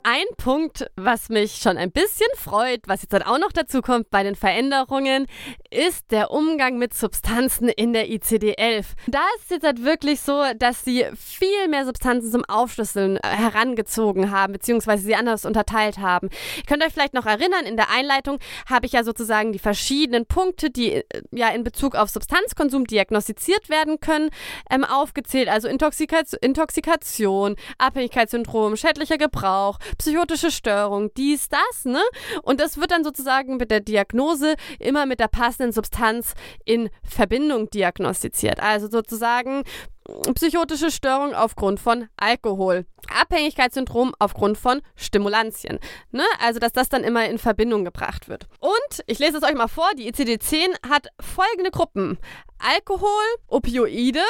Ein 0.09 0.37
Punkt, 0.37 0.89
was 0.95 1.31
mich 1.31 1.57
schon 1.57 1.77
ein 1.77 1.91
bisschen 1.91 2.29
freut, 2.37 2.83
was 2.87 3.03
jetzt 3.03 3.13
dann 3.13 3.25
auch 3.25 3.41
noch 3.41 3.51
dazu 3.51 3.83
kommt 3.83 4.09
bei 4.09 4.23
den 4.23 4.37
Veränderungen, 4.37 5.27
ist 5.69 6.13
der 6.13 6.31
Umgang 6.31 6.79
mit 6.79 6.95
Substanzen 6.95 7.69
in 7.69 7.93
der 7.93 8.09
ICD-11. 8.09 8.85
Da 9.09 9.25
ist 9.35 9.47
es 9.47 9.51
jetzt 9.51 9.67
halt 9.67 9.83
wirklich 9.83 10.21
so, 10.21 10.45
dass 10.57 10.85
sie 10.85 11.07
viel 11.17 11.67
mehr 11.69 11.85
Substanzen 11.85 12.31
zum 12.31 12.45
Aufschlüsseln 12.45 13.17
äh, 13.17 13.21
herangezogen 13.25 14.31
haben, 14.31 14.53
beziehungsweise 14.53 15.03
sie 15.03 15.17
anders 15.17 15.45
unterteilt 15.45 15.99
haben. 15.99 16.29
Ihr 16.59 16.63
könnt 16.69 16.85
euch 16.85 16.93
vielleicht 16.93 17.15
noch 17.15 17.27
erinnern, 17.27 17.67
in 17.67 17.75
der 17.75 17.91
Einleitung 17.91 18.39
habe 18.71 18.87
ich 18.87 18.93
ja 18.93 19.03
sozusagen 19.03 19.51
die 19.51 19.59
verschiedenen 19.59 20.25
Punkte, 20.25 20.71
die 20.71 20.93
äh, 20.93 21.05
ja 21.33 21.49
in 21.49 21.65
Bezug 21.65 21.97
auf 21.97 22.11
Substanzkonsum 22.11 22.85
diagnostiziert 22.85 23.69
werden 23.69 23.99
können, 23.99 24.31
ähm, 24.71 24.85
aufgezählt. 24.85 25.49
Also 25.49 25.67
Intoxika 25.67 26.21
Intoxikation, 26.41 27.57
Abhängigkeitssyndrom, 27.79 28.77
schädlicher 28.77 29.19
Gebrauch, 29.19 29.81
psychotische 29.99 30.51
Störung, 30.51 31.11
dies, 31.17 31.49
das, 31.49 31.85
ne? 31.85 32.03
Und 32.43 32.61
das 32.61 32.77
wird 32.79 32.91
dann 32.91 33.05
sozusagen 33.05 33.57
mit 33.57 33.71
der 33.71 33.81
Diagnose 33.81 34.55
immer 34.79 35.07
mit 35.07 35.21
der 35.21 35.29
passenden 35.29 35.73
Substanz 35.73 36.35
in 36.65 36.91
Verbindung 37.03 37.71
diagnostiziert. 37.71 38.61
Also 38.61 38.89
sozusagen 38.89 39.63
psychotische 40.35 40.91
Störung 40.91 41.35
aufgrund 41.35 41.81
von 41.81 42.09
Alkohol, 42.17 42.87
Abhängigkeitssyndrom 43.09 44.15
aufgrund 44.19 44.59
von 44.59 44.81
Stimulantien. 44.95 45.79
Ne? 46.11 46.25
Also, 46.41 46.59
dass 46.59 46.73
das 46.73 46.89
dann 46.89 47.05
immer 47.05 47.29
in 47.29 47.39
Verbindung 47.39 47.85
gebracht 47.85 48.29
wird. 48.29 48.47
Und 48.61 49.03
ich 49.07 49.19
lese 49.19 49.39
es 49.39 49.43
euch 49.43 49.55
mal 49.55 49.69
vor: 49.69 49.89
die 49.99 50.11
ICD-10 50.13 50.89
hat 50.89 51.09
folgende 51.21 51.71
Gruppen: 51.71 52.19
Alkohol, 52.59 53.25
Opioide, 53.49 54.23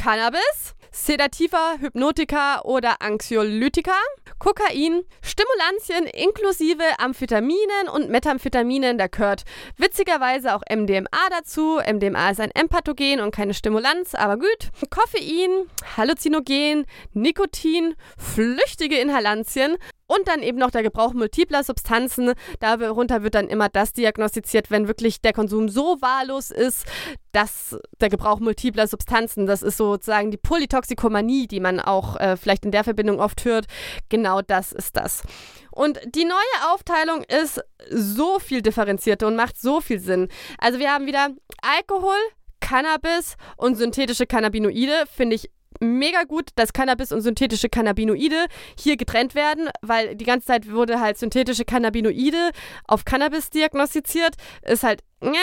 Cannabis, 0.00 0.74
Sedativa, 0.92 1.74
Hypnotika 1.78 2.62
oder 2.62 3.02
Anxiolytika, 3.02 3.92
Kokain, 4.38 5.02
Stimulantien 5.20 6.06
inklusive 6.06 6.98
Amphetaminen 6.98 7.90
und 7.92 8.08
Methamphetaminen, 8.08 8.96
da 8.96 9.08
gehört 9.08 9.42
witzigerweise 9.76 10.54
auch 10.54 10.62
MDMA 10.74 11.28
dazu. 11.28 11.80
MDMA 11.86 12.30
ist 12.30 12.40
ein 12.40 12.50
Empathogen 12.50 13.20
und 13.20 13.30
keine 13.34 13.52
Stimulanz, 13.52 14.14
aber 14.14 14.38
gut. 14.38 14.70
Koffein, 14.88 15.68
Halluzinogen, 15.98 16.86
Nikotin, 17.12 17.94
flüchtige 18.16 18.96
Inhalantien 18.96 19.76
und 20.10 20.26
dann 20.26 20.42
eben 20.42 20.58
noch 20.58 20.72
der 20.72 20.82
Gebrauch 20.82 21.12
multipler 21.12 21.62
Substanzen. 21.62 22.32
Darunter 22.58 23.22
wird 23.22 23.36
dann 23.36 23.46
immer 23.46 23.68
das 23.68 23.92
diagnostiziert, 23.92 24.68
wenn 24.68 24.88
wirklich 24.88 25.20
der 25.20 25.32
Konsum 25.32 25.68
so 25.68 25.98
wahllos 26.00 26.50
ist, 26.50 26.84
dass 27.30 27.78
der 28.00 28.08
Gebrauch 28.08 28.40
multipler 28.40 28.88
Substanzen, 28.88 29.46
das 29.46 29.62
ist 29.62 29.76
sozusagen 29.76 30.32
die 30.32 30.36
Polytoxikomanie, 30.36 31.46
die 31.46 31.60
man 31.60 31.78
auch 31.78 32.16
äh, 32.16 32.36
vielleicht 32.36 32.64
in 32.64 32.72
der 32.72 32.82
Verbindung 32.82 33.20
oft 33.20 33.44
hört. 33.44 33.66
Genau 34.08 34.42
das 34.42 34.72
ist 34.72 34.96
das. 34.96 35.22
Und 35.70 36.00
die 36.12 36.24
neue 36.24 36.72
Aufteilung 36.74 37.22
ist 37.22 37.62
so 37.88 38.40
viel 38.40 38.62
differenzierter 38.62 39.28
und 39.28 39.36
macht 39.36 39.60
so 39.60 39.80
viel 39.80 40.00
Sinn. 40.00 40.26
Also 40.58 40.80
wir 40.80 40.92
haben 40.92 41.06
wieder 41.06 41.28
Alkohol, 41.62 42.18
Cannabis 42.58 43.36
und 43.56 43.76
synthetische 43.76 44.26
Cannabinoide, 44.26 45.04
finde 45.06 45.36
ich 45.36 45.50
mega 45.78 46.24
gut, 46.24 46.50
dass 46.56 46.72
Cannabis 46.72 47.12
und 47.12 47.20
synthetische 47.20 47.68
Cannabinoide 47.68 48.46
hier 48.78 48.96
getrennt 48.96 49.34
werden, 49.34 49.68
weil 49.82 50.16
die 50.16 50.24
ganze 50.24 50.48
Zeit 50.48 50.70
wurde 50.70 51.00
halt 51.00 51.18
synthetische 51.18 51.64
Cannabinoide 51.64 52.50
auf 52.86 53.04
Cannabis 53.04 53.50
diagnostiziert. 53.50 54.34
Ist 54.62 54.82
halt, 54.82 55.02
ne? 55.20 55.38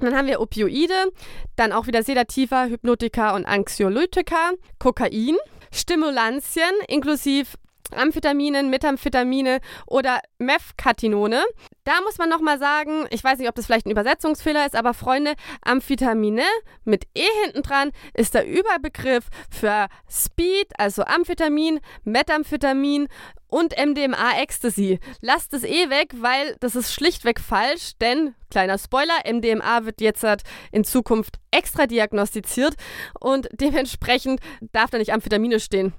Dann 0.00 0.14
haben 0.14 0.26
wir 0.26 0.40
Opioide, 0.40 1.10
dann 1.56 1.72
auch 1.72 1.86
wieder 1.86 2.02
Sedativa, 2.02 2.66
Hypnotika 2.66 3.34
und 3.34 3.46
Anxiolytika, 3.46 4.50
Kokain, 4.78 5.36
Stimulantien 5.72 6.70
inklusive 6.88 7.48
Amphetaminen, 7.94 8.70
Methamphetamine 8.70 9.60
oder 9.86 10.20
Methkatinone. 10.38 11.42
Da 11.84 12.00
muss 12.04 12.18
man 12.18 12.28
nochmal 12.28 12.58
sagen, 12.58 13.06
ich 13.10 13.22
weiß 13.22 13.38
nicht, 13.38 13.48
ob 13.48 13.54
das 13.54 13.66
vielleicht 13.66 13.86
ein 13.86 13.90
Übersetzungsfehler 13.90 14.66
ist, 14.66 14.74
aber 14.74 14.94
Freunde, 14.94 15.34
Amphetamine 15.62 16.44
mit 16.84 17.04
E 17.14 17.26
hinten 17.44 17.62
dran 17.62 17.92
ist 18.14 18.34
der 18.34 18.46
Überbegriff 18.46 19.28
für 19.50 19.86
Speed, 20.10 20.68
also 20.78 21.04
Amphetamin, 21.04 21.80
Methamphetamin 22.04 23.08
und 23.48 23.74
MDMA 23.76 24.40
Ecstasy. 24.40 24.98
Lasst 25.20 25.54
es 25.54 25.64
eh 25.64 25.90
weg, 25.90 26.12
weil 26.20 26.56
das 26.60 26.76
ist 26.76 26.92
schlichtweg 26.92 27.40
falsch, 27.40 27.92
denn, 28.00 28.34
kleiner 28.50 28.78
Spoiler, 28.78 29.14
MDMA 29.26 29.84
wird 29.84 30.00
jetzt 30.00 30.22
halt 30.22 30.42
in 30.72 30.84
Zukunft 30.84 31.36
extra 31.50 31.86
diagnostiziert 31.86 32.74
und 33.20 33.48
dementsprechend 33.60 34.40
darf 34.72 34.90
da 34.90 34.98
nicht 34.98 35.12
Amphetamine 35.12 35.60
stehen. 35.60 35.92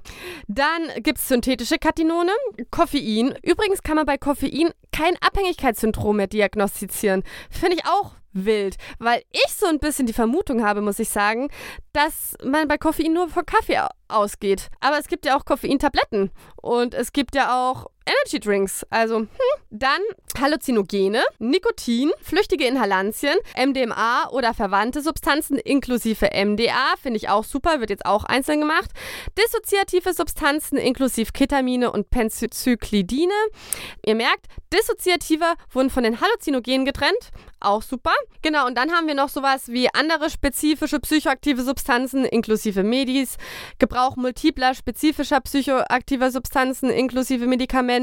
Dann 0.48 0.92
gibt 1.02 1.20
es 1.20 1.28
synthetische 1.28 1.78
Katinone, 1.78 2.32
Koffein. 2.72 3.36
Übrigens 3.44 3.82
kann 3.82 3.96
man 3.96 4.06
bei 4.06 4.18
Koffein 4.18 4.72
kein 4.92 5.16
Abhängigkeitssyndrom 5.22 6.18
mehr 6.18 6.28
diagnostizieren. 6.28 7.24
Finde 7.50 7.78
ich 7.78 7.86
auch 7.86 8.14
wild, 8.34 8.78
weil 9.00 9.24
ich 9.32 9.54
so 9.54 9.66
ein 9.68 9.80
bisschen 9.80 10.06
die 10.06 10.14
Vermutung 10.14 10.64
habe, 10.64 10.82
muss 10.82 11.00
ich 11.00 11.10
sagen, 11.10 11.50
dass 11.94 12.36
man 12.44 12.68
bei 12.68 12.78
Koffein 12.78 13.14
nur 13.14 13.30
von 13.30 13.46
Kaffee 13.46 13.82
ausgeht. 14.08 14.70
Aber 14.80 14.98
es 14.98 15.08
gibt 15.08 15.26
ja 15.26 15.38
auch 15.38 15.46
Koffeintabletten 15.46 16.32
und 16.62 16.94
es 16.94 17.14
gibt 17.14 17.36
ja 17.36 17.70
auch 17.70 17.88
Energy 18.08 18.40
Drinks. 18.40 18.86
Also, 18.90 19.20
hm. 19.20 19.28
Dann 19.70 20.00
Halluzinogene, 20.40 21.24
Nikotin, 21.40 22.12
flüchtige 22.22 22.66
Inhalantien, 22.66 23.36
MDMA 23.58 24.30
oder 24.30 24.54
verwandte 24.54 25.02
Substanzen 25.02 25.58
inklusive 25.58 26.30
MDA, 26.34 26.96
finde 27.02 27.18
ich 27.18 27.28
auch 27.28 27.44
super, 27.44 27.82
wird 27.82 27.90
jetzt 27.90 28.06
auch 28.06 28.24
einzeln 28.24 28.62
gemacht. 28.62 28.92
Dissoziative 29.38 30.14
Substanzen 30.14 30.78
inklusive 30.78 31.32
Ketamine 31.34 31.92
und 31.92 32.10
Penzyklidine. 32.10 33.34
Ihr 34.06 34.16
merkt, 34.16 34.46
Dissoziative 34.72 35.56
wurden 35.72 35.90
von 35.90 36.04
den 36.04 36.22
Halluzinogenen 36.22 36.86
getrennt, 36.86 37.32
auch 37.60 37.82
super. 37.82 38.14
Genau, 38.42 38.68
und 38.68 38.78
dann 38.78 38.92
haben 38.92 39.08
wir 39.08 39.16
noch 39.16 39.30
sowas 39.30 39.70
wie 39.70 39.90
andere 39.94 40.30
spezifische 40.30 41.00
psychoaktive 41.00 41.64
Substanzen 41.64 42.24
inklusive 42.24 42.84
Medis, 42.84 43.38
Gebrauch 43.80 44.16
multipler 44.16 44.76
spezifischer 44.76 45.42
psychoaktiver 45.42 46.32
Substanzen 46.32 46.90
inklusive 46.90 47.48
Medikamente, 47.48 47.97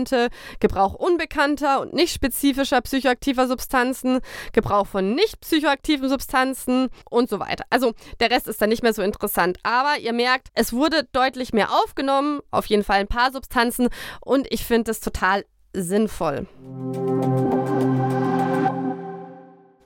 Gebrauch 0.60 0.94
unbekannter 0.94 1.80
und 1.80 1.92
nicht 1.92 2.12
spezifischer 2.12 2.80
psychoaktiver 2.80 3.46
Substanzen, 3.46 4.20
Gebrauch 4.52 4.86
von 4.86 5.14
nicht 5.14 5.40
psychoaktiven 5.40 6.08
Substanzen 6.08 6.88
und 7.08 7.28
so 7.28 7.38
weiter. 7.38 7.64
Also 7.70 7.92
der 8.20 8.30
Rest 8.30 8.48
ist 8.48 8.60
dann 8.60 8.68
nicht 8.68 8.82
mehr 8.82 8.92
so 8.92 9.02
interessant. 9.02 9.58
Aber 9.62 9.98
ihr 9.98 10.12
merkt, 10.12 10.48
es 10.54 10.72
wurde 10.72 11.08
deutlich 11.12 11.52
mehr 11.52 11.70
aufgenommen, 11.70 12.40
auf 12.50 12.66
jeden 12.66 12.84
Fall 12.84 12.98
ein 12.98 13.08
paar 13.08 13.32
Substanzen 13.32 13.88
und 14.20 14.46
ich 14.50 14.64
finde 14.64 14.90
es 14.90 15.00
total 15.00 15.44
sinnvoll. 15.72 16.46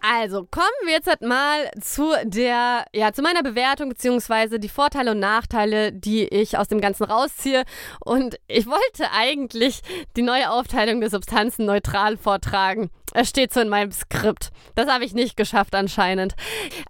Also, 0.00 0.46
kommen 0.50 0.66
wir 0.84 0.92
jetzt 0.92 1.08
halt 1.08 1.22
mal 1.22 1.70
zu 1.80 2.12
der, 2.24 2.84
ja, 2.94 3.12
zu 3.12 3.22
meiner 3.22 3.42
Bewertung, 3.42 3.88
beziehungsweise 3.88 4.60
die 4.60 4.68
Vorteile 4.68 5.10
und 5.12 5.18
Nachteile, 5.18 5.92
die 5.92 6.24
ich 6.24 6.56
aus 6.56 6.68
dem 6.68 6.80
Ganzen 6.80 7.04
rausziehe. 7.04 7.64
Und 8.04 8.36
ich 8.46 8.66
wollte 8.66 9.10
eigentlich 9.12 9.82
die 10.16 10.22
neue 10.22 10.50
Aufteilung 10.50 11.00
der 11.00 11.10
Substanzen 11.10 11.66
neutral 11.66 12.16
vortragen. 12.16 12.90
Es 13.14 13.28
steht 13.28 13.52
so 13.52 13.60
in 13.60 13.68
meinem 13.68 13.92
Skript. 13.92 14.50
Das 14.74 14.88
habe 14.88 15.04
ich 15.04 15.14
nicht 15.14 15.36
geschafft 15.36 15.74
anscheinend. 15.74 16.34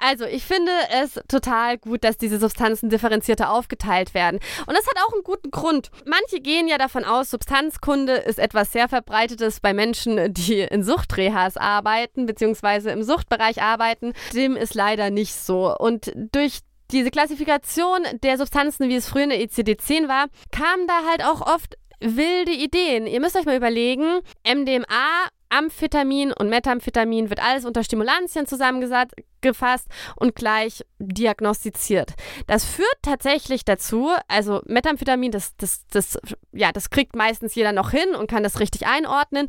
Also, 0.00 0.24
ich 0.24 0.44
finde 0.44 0.72
es 1.02 1.20
total 1.28 1.78
gut, 1.78 2.04
dass 2.04 2.18
diese 2.18 2.38
Substanzen 2.38 2.90
differenzierter 2.90 3.52
aufgeteilt 3.52 4.14
werden. 4.14 4.40
Und 4.66 4.76
das 4.76 4.86
hat 4.86 4.96
auch 5.06 5.12
einen 5.12 5.22
guten 5.22 5.50
Grund. 5.50 5.90
Manche 6.04 6.40
gehen 6.40 6.68
ja 6.68 6.78
davon 6.78 7.04
aus, 7.04 7.30
Substanzkunde 7.30 8.14
ist 8.14 8.38
etwas 8.38 8.72
sehr 8.72 8.88
verbreitetes 8.88 9.60
bei 9.60 9.72
Menschen, 9.74 10.32
die 10.34 10.60
in 10.60 10.82
Suchtrehas 10.82 11.56
arbeiten, 11.56 12.26
beziehungsweise 12.26 12.90
im 12.90 13.02
Suchtbereich 13.02 13.62
arbeiten. 13.62 14.12
Dem 14.34 14.56
ist 14.56 14.74
leider 14.74 15.10
nicht 15.10 15.34
so. 15.34 15.76
Und 15.76 16.12
durch 16.32 16.60
diese 16.90 17.10
Klassifikation 17.10 18.00
der 18.22 18.38
Substanzen, 18.38 18.88
wie 18.88 18.96
es 18.96 19.08
früher 19.08 19.24
in 19.24 19.30
der 19.30 19.40
ECD-10 19.40 20.08
war, 20.08 20.26
kamen 20.50 20.86
da 20.86 21.04
halt 21.08 21.22
auch 21.22 21.42
oft 21.42 21.76
wilde 22.00 22.52
Ideen. 22.52 23.06
Ihr 23.06 23.20
müsst 23.20 23.36
euch 23.36 23.44
mal 23.44 23.56
überlegen, 23.56 24.20
MDMA 24.46 25.28
Amphetamin 25.50 26.32
und 26.32 26.48
Methamphetamin 26.48 27.30
wird 27.30 27.42
alles 27.42 27.64
unter 27.64 27.82
Stimulantien 27.82 28.46
zusammengefasst 28.46 29.86
und 30.16 30.34
gleich 30.34 30.84
diagnostiziert. 30.98 32.14
Das 32.46 32.64
führt 32.64 32.88
tatsächlich 33.02 33.64
dazu, 33.64 34.10
also 34.28 34.62
Methamphetamin, 34.66 35.30
das, 35.30 35.56
das, 35.56 35.86
das, 35.88 36.18
ja, 36.52 36.72
das 36.72 36.90
kriegt 36.90 37.16
meistens 37.16 37.54
jeder 37.54 37.72
noch 37.72 37.90
hin 37.90 38.14
und 38.14 38.30
kann 38.30 38.42
das 38.42 38.60
richtig 38.60 38.86
einordnen. 38.86 39.48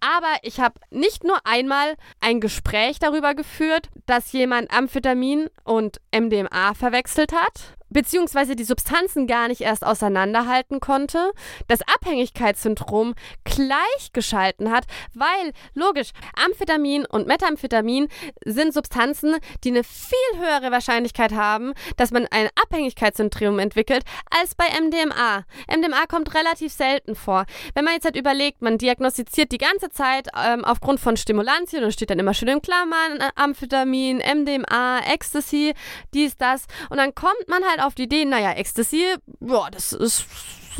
Aber 0.00 0.34
ich 0.42 0.60
habe 0.60 0.80
nicht 0.90 1.24
nur 1.24 1.38
einmal 1.44 1.94
ein 2.20 2.40
Gespräch 2.40 2.98
darüber 2.98 3.34
geführt, 3.34 3.88
dass 4.06 4.32
jemand 4.32 4.72
Amphetamin 4.72 5.48
und 5.64 6.00
MDMA 6.12 6.74
verwechselt 6.74 7.32
hat 7.32 7.77
beziehungsweise 7.90 8.56
die 8.56 8.64
Substanzen 8.64 9.26
gar 9.26 9.48
nicht 9.48 9.60
erst 9.60 9.84
auseinanderhalten 9.84 10.80
konnte, 10.80 11.32
das 11.66 11.80
Abhängigkeitssyndrom 11.82 13.14
gleichgeschalten 13.44 14.70
hat, 14.70 14.84
weil, 15.14 15.52
logisch, 15.74 16.10
Amphetamin 16.44 17.06
und 17.06 17.26
Methamphetamin 17.26 18.08
sind 18.44 18.74
Substanzen, 18.74 19.36
die 19.64 19.70
eine 19.70 19.84
viel 19.84 20.38
höhere 20.38 20.70
Wahrscheinlichkeit 20.70 21.32
haben, 21.32 21.72
dass 21.96 22.10
man 22.10 22.26
ein 22.30 22.48
Abhängigkeitssyndrom 22.62 23.58
entwickelt, 23.58 24.04
als 24.30 24.54
bei 24.54 24.66
MDMA. 24.66 25.44
MDMA 25.74 26.06
kommt 26.06 26.34
relativ 26.34 26.72
selten 26.72 27.14
vor. 27.14 27.46
Wenn 27.74 27.84
man 27.84 27.94
jetzt 27.94 28.04
halt 28.04 28.16
überlegt, 28.16 28.62
man 28.62 28.78
diagnostiziert 28.78 29.52
die 29.52 29.58
ganze 29.58 29.90
Zeit 29.90 30.28
ähm, 30.36 30.64
aufgrund 30.64 31.00
von 31.00 31.16
Stimulantien 31.16 31.84
und 31.84 31.92
steht 31.92 32.10
dann 32.10 32.18
immer 32.18 32.34
schön 32.34 32.48
in 32.48 32.62
Klammern, 32.62 33.20
äh, 33.20 33.30
Amphetamin, 33.36 34.18
MDMA, 34.18 35.00
Ecstasy, 35.12 35.74
dies, 36.14 36.36
das, 36.36 36.66
und 36.90 36.98
dann 36.98 37.14
kommt 37.14 37.48
man 37.48 37.64
halt 37.64 37.77
halt 37.78 37.86
auf 37.86 37.94
die 37.94 38.04
Idee, 38.04 38.24
naja, 38.24 38.52
Ecstasy, 38.52 39.04
boah, 39.40 39.70
das 39.70 39.92
ist 39.92 40.26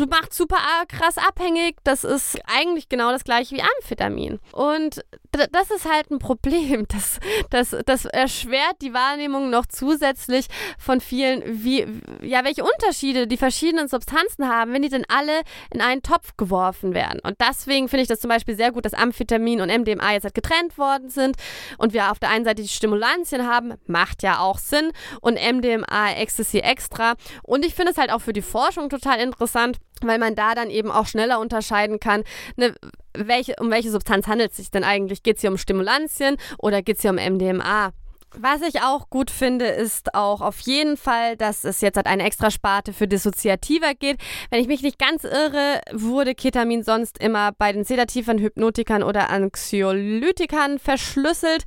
macht 0.06 0.32
super 0.32 0.58
krass 0.86 1.18
abhängig. 1.18 1.76
Das 1.82 2.04
ist 2.04 2.38
eigentlich 2.46 2.88
genau 2.88 3.10
das 3.10 3.24
gleiche 3.24 3.56
wie 3.56 3.62
Amphetamin. 3.62 4.38
Und 4.52 5.04
das 5.30 5.70
ist 5.70 5.90
halt 5.90 6.10
ein 6.10 6.18
Problem. 6.18 6.86
Das, 6.98 7.20
das, 7.50 7.76
das 7.86 8.04
erschwert 8.06 8.76
die 8.82 8.92
Wahrnehmung 8.92 9.50
noch 9.50 9.66
zusätzlich 9.66 10.46
von 10.78 11.00
vielen, 11.00 11.42
wie, 11.64 11.86
ja, 12.22 12.44
welche 12.44 12.64
Unterschiede 12.64 13.26
die 13.26 13.36
verschiedenen 13.36 13.88
Substanzen 13.88 14.48
haben, 14.48 14.72
wenn 14.72 14.82
die 14.82 14.88
denn 14.88 15.04
alle 15.08 15.42
in 15.72 15.80
einen 15.80 16.02
Topf 16.02 16.36
geworfen 16.36 16.94
werden. 16.94 17.20
Und 17.22 17.36
deswegen 17.40 17.88
finde 17.88 18.02
ich 18.02 18.08
das 18.08 18.20
zum 18.20 18.30
Beispiel 18.30 18.56
sehr 18.56 18.72
gut, 18.72 18.84
dass 18.84 18.94
Amphetamin 18.94 19.60
und 19.60 19.68
MDMA 19.68 20.12
jetzt 20.12 20.24
halt 20.24 20.34
getrennt 20.34 20.78
worden 20.78 21.10
sind 21.10 21.36
und 21.76 21.92
wir 21.92 22.10
auf 22.10 22.18
der 22.18 22.30
einen 22.30 22.44
Seite 22.44 22.62
die 22.62 22.68
Stimulantien 22.68 23.46
haben, 23.46 23.74
macht 23.86 24.22
ja 24.22 24.40
auch 24.40 24.58
Sinn, 24.58 24.92
und 25.20 25.34
MDMA, 25.34 26.12
Ecstasy 26.12 26.58
extra. 26.58 27.14
Und 27.42 27.64
ich 27.64 27.74
finde 27.74 27.92
es 27.92 27.98
halt 27.98 28.10
auch 28.10 28.20
für 28.20 28.32
die 28.32 28.42
Forschung 28.42 28.88
total 28.88 29.20
interessant, 29.20 29.78
weil 30.06 30.18
man 30.18 30.34
da 30.34 30.54
dann 30.54 30.70
eben 30.70 30.90
auch 30.90 31.06
schneller 31.06 31.40
unterscheiden 31.40 32.00
kann, 32.00 32.24
ne, 32.56 32.74
welche, 33.14 33.56
um 33.60 33.70
welche 33.70 33.90
Substanz 33.90 34.26
handelt 34.26 34.52
es 34.52 34.58
sich 34.58 34.70
denn 34.70 34.84
eigentlich? 34.84 35.22
Geht 35.22 35.36
es 35.36 35.40
hier 35.40 35.50
um 35.50 35.58
Stimulantien 35.58 36.36
oder 36.58 36.82
geht 36.82 36.96
es 36.96 37.02
hier 37.02 37.10
um 37.10 37.16
MDMA? 37.16 37.92
Was 38.34 38.60
ich 38.60 38.82
auch 38.82 39.08
gut 39.08 39.30
finde, 39.30 39.64
ist 39.66 40.14
auch 40.14 40.42
auf 40.42 40.60
jeden 40.60 40.98
Fall, 40.98 41.36
dass 41.36 41.64
es 41.64 41.80
jetzt 41.80 41.96
halt 41.96 42.06
eine 42.06 42.24
extra 42.24 42.50
Sparte 42.50 42.92
für 42.92 43.08
Dissoziativer 43.08 43.94
geht. 43.94 44.18
Wenn 44.50 44.60
ich 44.60 44.68
mich 44.68 44.82
nicht 44.82 44.98
ganz 44.98 45.24
irre, 45.24 45.80
wurde 45.92 46.34
Ketamin 46.34 46.82
sonst 46.82 47.18
immer 47.18 47.52
bei 47.52 47.72
den 47.72 47.84
Sedativen, 47.84 48.38
Hypnotikern 48.38 49.02
oder 49.02 49.30
Anxiolytikern 49.30 50.78
verschlüsselt. 50.78 51.64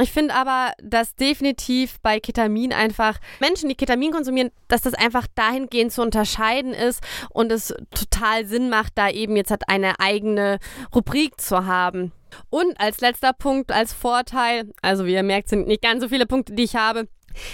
Ich 0.00 0.10
finde 0.10 0.34
aber, 0.34 0.72
dass 0.82 1.14
definitiv 1.14 2.00
bei 2.00 2.20
Ketamin 2.20 2.72
einfach 2.72 3.18
Menschen, 3.38 3.68
die 3.68 3.74
Ketamin 3.74 4.12
konsumieren, 4.12 4.50
dass 4.68 4.80
das 4.80 4.94
einfach 4.94 5.26
dahingehend 5.34 5.92
zu 5.92 6.00
unterscheiden 6.00 6.72
ist 6.72 7.02
und 7.30 7.52
es 7.52 7.74
total 7.90 8.46
Sinn 8.46 8.70
macht, 8.70 8.92
da 8.96 9.10
eben 9.10 9.36
jetzt 9.36 9.50
halt 9.50 9.68
eine 9.68 10.00
eigene 10.00 10.58
Rubrik 10.94 11.38
zu 11.38 11.66
haben. 11.66 12.12
Und 12.50 12.78
als 12.80 13.00
letzter 13.00 13.32
Punkt, 13.32 13.72
als 13.72 13.92
Vorteil, 13.92 14.70
also 14.82 15.06
wie 15.06 15.14
ihr 15.14 15.22
merkt, 15.22 15.48
sind 15.48 15.66
nicht 15.66 15.82
ganz 15.82 16.02
so 16.02 16.08
viele 16.08 16.26
Punkte, 16.26 16.54
die 16.54 16.64
ich 16.64 16.76
habe, 16.76 17.08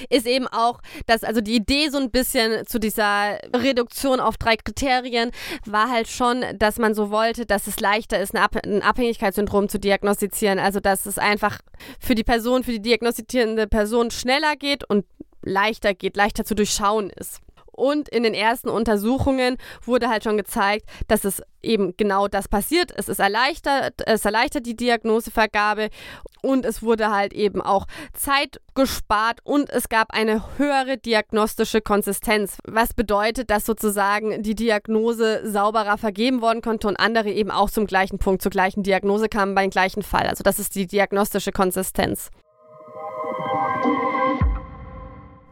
ist 0.09 0.27
eben 0.27 0.47
auch, 0.47 0.81
dass 1.07 1.25
also 1.25 1.41
die 1.41 1.57
Idee 1.57 1.89
so 1.89 1.99
ein 1.99 2.11
bisschen 2.11 2.67
zu 2.67 2.79
dieser 2.79 3.39
Reduktion 3.55 4.21
auf 4.21 4.37
drei 4.37 4.57
Kriterien 4.57 5.31
war 5.67 5.91
halt 5.91 6.09
schon, 6.09 6.45
dass 6.57 6.79
man 6.79 6.95
so 6.95 7.11
wollte, 7.11 7.47
dass 7.47 7.67
es 7.67 7.81
leichter 7.81 8.21
ist, 8.21 8.35
ein 8.35 8.83
Abhängigkeitssyndrom 8.83 9.69
zu 9.69 9.79
diagnostizieren. 9.79 10.59
Also 10.59 10.81
dass 10.81 11.07
es 11.07 11.19
einfach 11.19 11.59
für 12.01 12.15
die 12.15 12.25
Person, 12.25 12.65
für 12.65 12.73
die 12.73 12.83
diagnostizierende 12.83 13.67
Person 13.67 14.11
schneller 14.11 14.57
geht 14.57 14.89
und 14.89 15.05
leichter 15.43 15.95
geht, 15.95 16.17
leichter 16.17 16.45
zu 16.45 16.55
durchschauen 16.55 17.11
ist. 17.11 17.41
Und 17.75 18.09
in 18.09 18.23
den 18.23 18.35
ersten 18.35 18.69
Untersuchungen 18.69 19.57
wurde 19.85 20.09
halt 20.09 20.25
schon 20.25 20.37
gezeigt, 20.37 20.89
dass 21.09 21.25
es 21.25 21.43
eben 21.63 21.97
genau 21.97 22.29
das 22.29 22.49
passiert. 22.49 22.93
Es 22.97 23.09
ist 23.09 23.19
erleichtert, 23.19 24.03
es 24.07 24.25
erleichtert 24.25 24.67
die 24.67 24.77
Diagnosevergabe 24.77 25.89
und 26.43 26.67
es 26.67 26.83
wurde 26.83 27.11
halt 27.11 27.33
eben 27.33 27.63
auch 27.63 27.87
Zeit 28.13 28.61
gespart 28.75 29.41
und 29.45 29.71
es 29.71 29.89
gab 29.89 30.13
eine 30.13 30.59
höhere 30.59 30.99
diagnostische 30.99 31.81
Konsistenz, 31.81 32.59
was 32.67 32.93
bedeutet, 32.93 33.51
dass 33.51 33.65
sozusagen 33.65 34.43
die 34.43 34.55
Diagnose 34.55 35.51
sauberer 35.51 35.97
vergeben 35.97 36.43
worden 36.43 36.61
konnte 36.61 36.87
und 36.87 37.01
andere 37.01 37.31
eben 37.31 37.51
auch 37.51 37.71
zum 37.71 37.87
gleichen 37.87 38.19
Punkt, 38.19 38.43
zur 38.43 38.51
gleichen 38.51 38.83
Diagnose 38.83 39.29
kamen 39.29 39.55
beim 39.55 39.71
gleichen 39.71 40.03
Fall. 40.03 40.27
Also 40.27 40.43
das 40.43 40.59
ist 40.59 40.75
die 40.75 40.87
diagnostische 40.87 41.53
Konsistenz. 41.53 42.31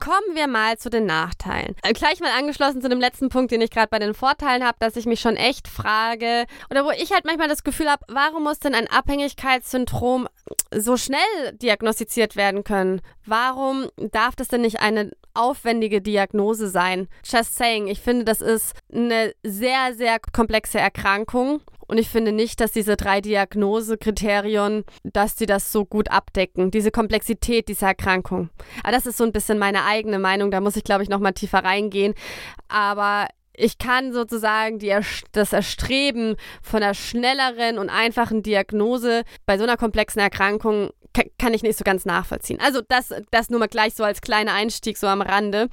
Kommen 0.03 0.35
wir 0.35 0.49
mal 0.49 0.79
zu 0.79 0.91
den 0.91 1.07
Nachteilen. 1.07 1.77
Äh, 1.85 1.93
gleich 1.93 2.19
mal 2.19 2.37
angeschlossen 2.37 2.83
zu 2.83 2.89
dem 2.89 2.99
letzten 2.99 3.29
Punkt, 3.29 3.53
den 3.53 3.61
ich 3.61 3.71
gerade 3.71 3.87
bei 3.87 4.01
den 4.01 4.15
Vorteilen 4.15 4.65
habe, 4.65 4.77
dass 4.81 4.97
ich 4.97 5.07
mich 5.07 5.21
schon 5.21 5.37
echt 5.37 5.69
frage 5.69 6.47
oder 6.71 6.85
wo 6.85 6.91
ich 6.91 7.13
halt 7.13 7.25
manchmal 7.25 7.47
das 7.47 7.63
Gefühl 7.63 7.89
habe, 7.89 8.05
warum 8.09 8.43
muss 8.43 8.59
denn 8.59 8.75
ein 8.75 8.89
Abhängigkeitssyndrom 8.89 10.27
so 10.75 10.97
schnell 10.97 11.53
diagnostiziert 11.53 12.35
werden 12.35 12.65
können? 12.65 13.01
Warum 13.27 13.91
darf 13.97 14.35
das 14.35 14.49
denn 14.49 14.63
nicht 14.63 14.81
eine 14.81 15.13
aufwendige 15.35 16.01
Diagnose 16.01 16.67
sein? 16.67 17.07
Just 17.25 17.55
saying, 17.55 17.87
ich 17.87 18.01
finde, 18.01 18.25
das 18.25 18.41
ist 18.41 18.75
eine 18.93 19.33
sehr, 19.45 19.95
sehr 19.95 20.19
komplexe 20.19 20.81
Erkrankung 20.81 21.61
und 21.89 21.99
ich 21.99 22.09
finde 22.09 22.33
nicht, 22.33 22.61
dass 22.61 22.73
diese 22.73 22.97
drei 22.97 23.21
Diagnosekriterien, 23.21 24.85
dass 25.03 25.37
sie 25.37 25.47
das 25.47 25.73
so 25.73 25.85
gut 25.85 26.11
abdecken, 26.11 26.71
diese 26.71 26.91
Komplexität 26.91 27.69
dieser 27.69 27.89
Erkrankung. 27.89 28.51
Aber 28.83 28.93
das 28.93 29.07
ist 29.07 29.17
so 29.17 29.25
ein 29.25 29.33
bisschen 29.33 29.59
meine 29.59 29.85
eigene 29.85 30.19
Meinung, 30.19 30.51
da 30.51 30.61
muss 30.61 30.77
ich, 30.77 30.85
glaube 30.85 31.03
ich, 31.03 31.09
nochmal 31.09 31.33
tiefer 31.33 31.65
reingehen. 31.65 32.15
Aber 32.69 33.29
ich 33.55 33.79
kann 33.79 34.13
sozusagen 34.13 34.79
die, 34.79 34.97
das 35.33 35.53
Erstreben 35.53 36.37
von 36.63 36.83
einer 36.83 36.95
schnelleren 36.95 37.79
und 37.79 37.91
einfachen 37.91 38.43
Diagnose 38.43 39.23
bei 39.47 39.59
so 39.59 39.65
einer 39.65 39.77
komplexen 39.77 40.21
Erkrankung 40.21 40.91
kann 41.39 41.55
ich 41.55 41.63
nicht 41.63 41.79
so 41.79 41.85
ganz 41.85 42.05
nachvollziehen. 42.05 42.61
Also 42.61 42.81
das, 42.87 43.13
das 43.31 43.51
nur 43.51 43.61
mal 43.61 43.69
gleich 43.69 43.95
so 43.95 44.05
als 44.05 44.21
kleiner 44.21 44.55
Einstieg 44.55 44.97
so 44.97 45.07
am 45.07 45.23
Rande. 45.23 45.69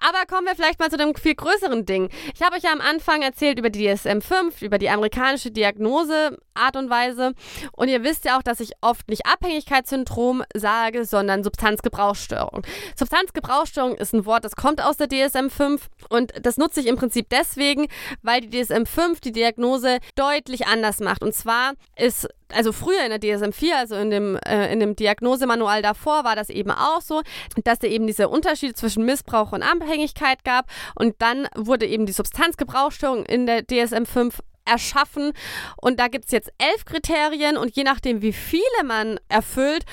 Aber 0.00 0.26
kommen 0.26 0.46
wir 0.46 0.54
vielleicht 0.54 0.80
mal 0.80 0.90
zu 0.90 0.96
dem 0.96 1.14
viel 1.14 1.34
größeren 1.34 1.86
Ding. 1.86 2.10
Ich 2.34 2.42
habe 2.42 2.56
euch 2.56 2.62
ja 2.62 2.72
am 2.72 2.80
Anfang 2.80 3.22
erzählt 3.22 3.58
über 3.58 3.70
die 3.70 3.88
DSM-5, 3.88 4.62
über 4.62 4.78
die 4.78 4.90
amerikanische 4.90 5.50
Diagnose, 5.50 6.38
Art 6.56 6.76
und 6.76 6.90
Weise. 6.90 7.32
Und 7.72 7.88
ihr 7.88 8.02
wisst 8.02 8.24
ja 8.24 8.38
auch, 8.38 8.42
dass 8.42 8.60
ich 8.60 8.72
oft 8.80 9.08
nicht 9.08 9.26
Abhängigkeitssyndrom 9.26 10.42
sage, 10.54 11.04
sondern 11.04 11.44
Substanzgebrauchsstörung. 11.44 12.62
Substanzgebrauchsstörung 12.96 13.94
ist 13.96 14.14
ein 14.14 14.26
Wort, 14.26 14.44
das 14.44 14.56
kommt 14.56 14.82
aus 14.82 14.96
der 14.96 15.08
DSM-5 15.08 15.80
und 16.08 16.32
das 16.40 16.56
nutze 16.56 16.80
ich 16.80 16.86
im 16.86 16.96
Prinzip 16.96 17.28
deswegen, 17.30 17.86
weil 18.22 18.40
die 18.40 18.62
DSM-5 18.62 19.20
die 19.22 19.32
Diagnose 19.32 19.98
deutlich 20.14 20.66
anders 20.66 21.00
macht. 21.00 21.22
Und 21.22 21.34
zwar 21.34 21.74
ist 21.96 22.28
also 22.52 22.72
früher 22.72 23.04
in 23.04 23.10
der 23.10 23.20
DSM-4, 23.20 23.72
also 23.76 23.96
in 23.96 24.10
dem, 24.10 24.36
äh, 24.46 24.72
in 24.72 24.80
dem 24.80 24.94
Diagnosemanual 24.96 25.82
davor, 25.82 26.24
war 26.24 26.36
das 26.36 26.50
eben 26.50 26.70
auch 26.70 27.00
so, 27.00 27.22
dass 27.64 27.78
es 27.82 27.90
eben 27.90 28.06
diese 28.06 28.28
Unterschiede 28.28 28.74
zwischen 28.74 29.04
Missbrauch 29.04 29.52
und 29.52 29.62
Abhängigkeit 29.62 30.44
gab. 30.44 30.66
Und 30.94 31.16
dann 31.18 31.48
wurde 31.56 31.86
eben 31.86 32.06
die 32.06 32.12
Substanzgebrauchsstörung 32.12 33.24
in 33.24 33.46
der 33.46 33.66
DSM-5 33.66 34.34
erschaffen. 34.66 35.32
Und 35.76 35.98
da 36.00 36.08
gibt 36.08 36.26
es 36.26 36.30
jetzt 36.30 36.52
elf 36.58 36.84
Kriterien 36.84 37.56
und 37.56 37.76
je 37.76 37.84
nachdem, 37.84 38.22
wie 38.22 38.32
viele 38.32 38.84
man 38.84 39.18
erfüllt, 39.28 39.84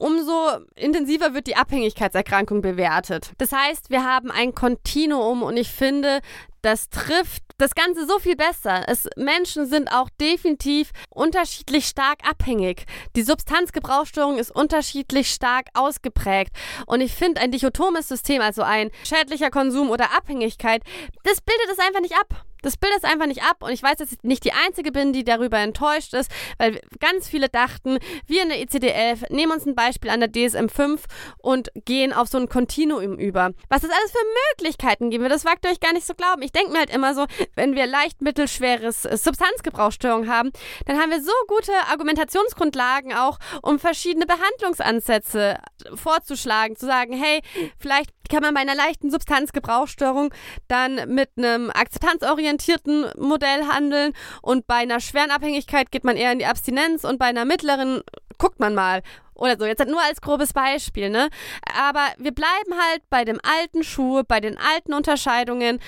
umso 0.00 0.58
intensiver 0.76 1.34
wird 1.34 1.46
die 1.46 1.56
Abhängigkeitserkrankung 1.56 2.62
bewertet. 2.62 3.32
Das 3.38 3.52
heißt, 3.52 3.90
wir 3.90 4.04
haben 4.04 4.30
ein 4.30 4.54
Kontinuum 4.54 5.42
und 5.42 5.56
ich 5.56 5.70
finde, 5.70 6.20
das 6.62 6.88
trifft 6.88 7.42
das 7.58 7.74
Ganze 7.74 8.06
so 8.06 8.18
viel 8.18 8.36
besser. 8.36 8.84
Es, 8.86 9.08
Menschen 9.16 9.66
sind 9.66 9.92
auch 9.92 10.08
definitiv 10.20 10.90
unterschiedlich 11.10 11.86
stark 11.86 12.18
abhängig. 12.28 12.86
Die 13.16 13.22
Substanzgebrauchsstörung 13.22 14.38
ist 14.38 14.50
unterschiedlich 14.50 15.30
stark 15.30 15.66
ausgeprägt. 15.74 16.52
Und 16.86 17.02
ich 17.02 17.12
finde, 17.12 17.40
ein 17.40 17.50
dichotomes 17.50 18.08
System, 18.08 18.40
also 18.40 18.62
ein 18.62 18.90
schädlicher 19.04 19.50
Konsum 19.50 19.90
oder 19.90 20.16
Abhängigkeit, 20.16 20.82
das 21.24 21.40
bildet 21.40 21.70
es 21.70 21.78
einfach 21.78 22.00
nicht 22.00 22.16
ab. 22.16 22.46
Das 22.62 22.76
bildet 22.76 22.98
es 22.98 23.04
einfach 23.04 23.26
nicht 23.26 23.42
ab 23.42 23.62
und 23.62 23.70
ich 23.70 23.82
weiß, 23.82 23.96
dass 23.96 24.12
ich 24.12 24.18
nicht 24.22 24.44
die 24.44 24.52
Einzige 24.52 24.92
bin, 24.92 25.12
die 25.12 25.24
darüber 25.24 25.58
enttäuscht 25.58 26.12
ist, 26.14 26.30
weil 26.58 26.80
ganz 26.98 27.28
viele 27.28 27.48
dachten, 27.48 27.98
wir 28.26 28.42
in 28.42 28.50
der 28.50 28.58
ICD-11 28.58 29.32
nehmen 29.32 29.52
uns 29.52 29.66
ein 29.66 29.74
Beispiel 29.74 29.89
an 30.08 30.20
der 30.20 30.30
DSM-5 30.30 31.00
und 31.38 31.70
gehen 31.84 32.12
auf 32.12 32.28
so 32.28 32.38
ein 32.38 32.48
Kontinuum 32.48 33.18
über. 33.18 33.50
Was 33.68 33.82
es 33.82 33.90
alles 33.90 34.10
für 34.10 34.18
Möglichkeiten 34.50 35.10
geben 35.10 35.22
wird, 35.22 35.32
das 35.32 35.44
wagt 35.44 35.64
ihr 35.64 35.70
euch 35.70 35.80
gar 35.80 35.92
nicht 35.92 36.06
so 36.06 36.14
glauben. 36.14 36.42
Ich 36.42 36.52
denke 36.52 36.72
mir 36.72 36.78
halt 36.78 36.94
immer 36.94 37.14
so, 37.14 37.26
wenn 37.54 37.74
wir 37.74 37.86
leicht 37.86 38.22
mittelschweres 38.22 39.02
Substanzgebrauchsstörung 39.02 40.28
haben, 40.28 40.50
dann 40.86 40.98
haben 40.98 41.10
wir 41.10 41.22
so 41.22 41.32
gute 41.48 41.72
Argumentationsgrundlagen 41.90 43.14
auch, 43.14 43.38
um 43.62 43.78
verschiedene 43.78 44.26
Behandlungsansätze 44.26 45.58
vorzuschlagen, 45.94 46.76
zu 46.76 46.86
sagen, 46.86 47.12
hey, 47.12 47.40
vielleicht 47.78 48.10
kann 48.30 48.42
man 48.42 48.54
bei 48.54 48.60
einer 48.60 48.74
leichten 48.74 49.10
Substanzgebrauchsstörung 49.10 50.32
dann 50.68 51.12
mit 51.12 51.30
einem 51.36 51.70
akzeptanzorientierten 51.70 53.10
Modell 53.18 53.66
handeln 53.66 54.12
und 54.40 54.66
bei 54.66 54.76
einer 54.76 55.00
schweren 55.00 55.30
Abhängigkeit 55.30 55.90
geht 55.90 56.04
man 56.04 56.16
eher 56.16 56.32
in 56.32 56.38
die 56.38 56.46
Abstinenz 56.46 57.04
und 57.04 57.18
bei 57.18 57.26
einer 57.26 57.44
mittleren 57.44 58.02
guckt 58.38 58.60
man 58.60 58.74
mal 58.74 59.02
oder 59.40 59.56
so. 59.58 59.64
Jetzt 59.64 59.84
nur 59.86 60.02
als 60.02 60.20
grobes 60.20 60.52
Beispiel, 60.52 61.10
ne? 61.10 61.28
Aber 61.76 62.06
wir 62.18 62.32
bleiben 62.32 62.74
halt 62.78 63.02
bei 63.10 63.24
dem 63.24 63.40
alten 63.42 63.82
Schuh, 63.82 64.22
bei 64.26 64.40
den 64.40 64.56
alten 64.58 64.94
Unterscheidungen 64.94 65.80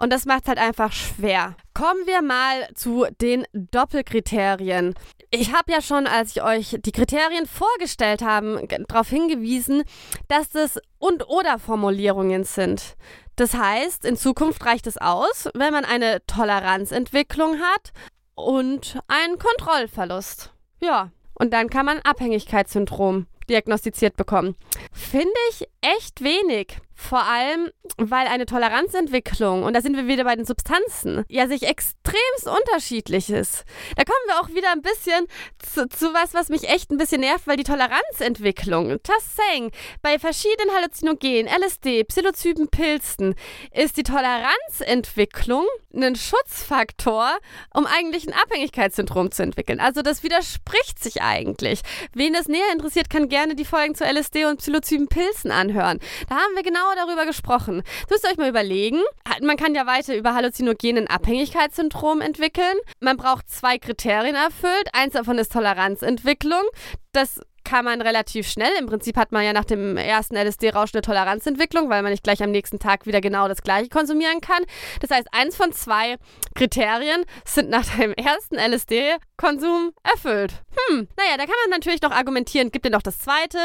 und 0.00 0.12
das 0.12 0.26
macht 0.26 0.42
es 0.42 0.48
halt 0.48 0.58
einfach 0.58 0.92
schwer. 0.92 1.56
Kommen 1.74 2.06
wir 2.06 2.22
mal 2.22 2.68
zu 2.74 3.06
den 3.20 3.44
Doppelkriterien. 3.52 4.94
Ich 5.30 5.52
habe 5.52 5.72
ja 5.72 5.82
schon, 5.82 6.06
als 6.06 6.36
ich 6.36 6.42
euch 6.42 6.76
die 6.80 6.92
Kriterien 6.92 7.46
vorgestellt 7.46 8.22
habe, 8.22 8.64
darauf 8.88 9.08
hingewiesen, 9.08 9.82
dass 10.28 10.50
das 10.50 10.78
und-oder-Formulierungen 10.98 12.44
sind. 12.44 12.96
Das 13.34 13.54
heißt, 13.54 14.04
in 14.04 14.16
Zukunft 14.16 14.64
reicht 14.64 14.86
es 14.86 14.98
aus, 14.98 15.48
wenn 15.54 15.72
man 15.72 15.84
eine 15.84 16.24
Toleranzentwicklung 16.26 17.58
hat 17.60 17.92
und 18.34 19.00
einen 19.08 19.38
Kontrollverlust. 19.38 20.52
Ja, 20.80 21.10
und 21.38 21.52
dann 21.52 21.70
kann 21.70 21.86
man 21.86 22.00
Abhängigkeitssyndrom 22.00 23.26
diagnostiziert 23.48 24.16
bekommen. 24.16 24.56
Finde 24.92 25.32
ich 25.50 25.66
echt 25.80 26.22
wenig. 26.22 26.78
Vor 27.00 27.22
allem, 27.22 27.70
weil 27.96 28.26
eine 28.26 28.44
Toleranzentwicklung, 28.44 29.62
und 29.62 29.72
da 29.74 29.80
sind 29.80 29.96
wir 29.96 30.08
wieder 30.08 30.24
bei 30.24 30.34
den 30.34 30.44
Substanzen, 30.44 31.24
ja 31.28 31.46
sich 31.46 31.62
extremst 31.62 32.44
unterschiedlich 32.44 33.30
ist. 33.30 33.64
Da 33.96 34.02
kommen 34.02 34.18
wir 34.26 34.40
auch 34.40 34.48
wieder 34.48 34.72
ein 34.72 34.82
bisschen 34.82 35.26
zu, 35.60 35.88
zu 35.88 36.12
was, 36.12 36.34
was 36.34 36.48
mich 36.48 36.68
echt 36.68 36.90
ein 36.90 36.98
bisschen 36.98 37.20
nervt, 37.20 37.46
weil 37.46 37.56
die 37.56 37.62
Toleranzentwicklung, 37.62 38.90
just 38.90 39.36
saying, 39.36 39.70
bei 40.02 40.18
verschiedenen 40.18 40.74
Halluzinogenen, 40.74 41.46
LSD, 41.46 42.02
Psilocyben, 42.02 42.68
Pilzen, 42.68 43.36
ist 43.72 43.96
die 43.96 44.02
Toleranzentwicklung 44.02 45.64
ein 45.94 46.16
Schutzfaktor, 46.16 47.30
um 47.74 47.86
eigentlich 47.86 48.26
ein 48.26 48.34
Abhängigkeitssyndrom 48.34 49.30
zu 49.30 49.44
entwickeln. 49.44 49.80
Also 49.80 50.02
das 50.02 50.24
widerspricht 50.24 51.02
sich 51.02 51.22
eigentlich. 51.22 51.82
Wen 52.12 52.32
das 52.32 52.48
näher 52.48 52.72
interessiert, 52.72 53.08
kann 53.08 53.28
gerne 53.28 53.54
die 53.54 53.64
Folgen 53.64 53.94
zu 53.94 54.04
LSD 54.04 54.46
und 54.46 54.58
Psilocyben, 54.58 55.08
Pilzen 55.08 55.50
anhören. 55.50 56.00
Da 56.28 56.36
haben 56.36 56.54
wir 56.54 56.62
genau 56.62 56.87
darüber 56.96 57.26
gesprochen. 57.26 57.82
Das 58.02 58.10
müsst 58.10 58.24
ihr 58.24 58.30
euch 58.30 58.36
mal 58.38 58.48
überlegen. 58.48 59.00
Man 59.42 59.56
kann 59.56 59.74
ja 59.74 59.86
weiter 59.86 60.16
über 60.16 60.34
halluzinogenen 60.34 61.06
Abhängigkeitssyndrom 61.06 62.20
entwickeln. 62.20 62.74
Man 63.00 63.16
braucht 63.16 63.48
zwei 63.48 63.78
Kriterien 63.78 64.36
erfüllt. 64.36 64.88
Eins 64.92 65.14
davon 65.14 65.38
ist 65.38 65.52
Toleranzentwicklung. 65.52 66.62
Das 67.12 67.40
kann 67.68 67.84
man 67.84 68.00
relativ 68.00 68.48
schnell. 68.48 68.72
Im 68.78 68.86
Prinzip 68.86 69.18
hat 69.18 69.30
man 69.30 69.44
ja 69.44 69.52
nach 69.52 69.66
dem 69.66 69.98
ersten 69.98 70.36
LSD-Rausch 70.36 70.94
eine 70.94 71.02
Toleranzentwicklung, 71.02 71.90
weil 71.90 72.02
man 72.02 72.12
nicht 72.12 72.24
gleich 72.24 72.42
am 72.42 72.50
nächsten 72.50 72.78
Tag 72.78 73.04
wieder 73.04 73.20
genau 73.20 73.46
das 73.46 73.60
gleiche 73.60 73.90
konsumieren 73.90 74.40
kann. 74.40 74.62
Das 75.00 75.10
heißt, 75.10 75.28
eins 75.32 75.54
von 75.54 75.72
zwei 75.72 76.16
Kriterien 76.54 77.26
sind 77.44 77.68
nach 77.68 77.84
dem 77.96 78.14
ersten 78.14 78.56
LSD-Konsum 78.56 79.92
erfüllt. 80.02 80.62
Hm, 80.88 81.08
naja, 81.18 81.36
da 81.36 81.44
kann 81.44 81.54
man 81.64 81.78
natürlich 81.78 82.00
noch 82.00 82.10
argumentieren, 82.10 82.70
gibt 82.70 82.86
denn 82.86 82.92
noch 82.92 83.02
das 83.02 83.18
zweite, 83.18 83.58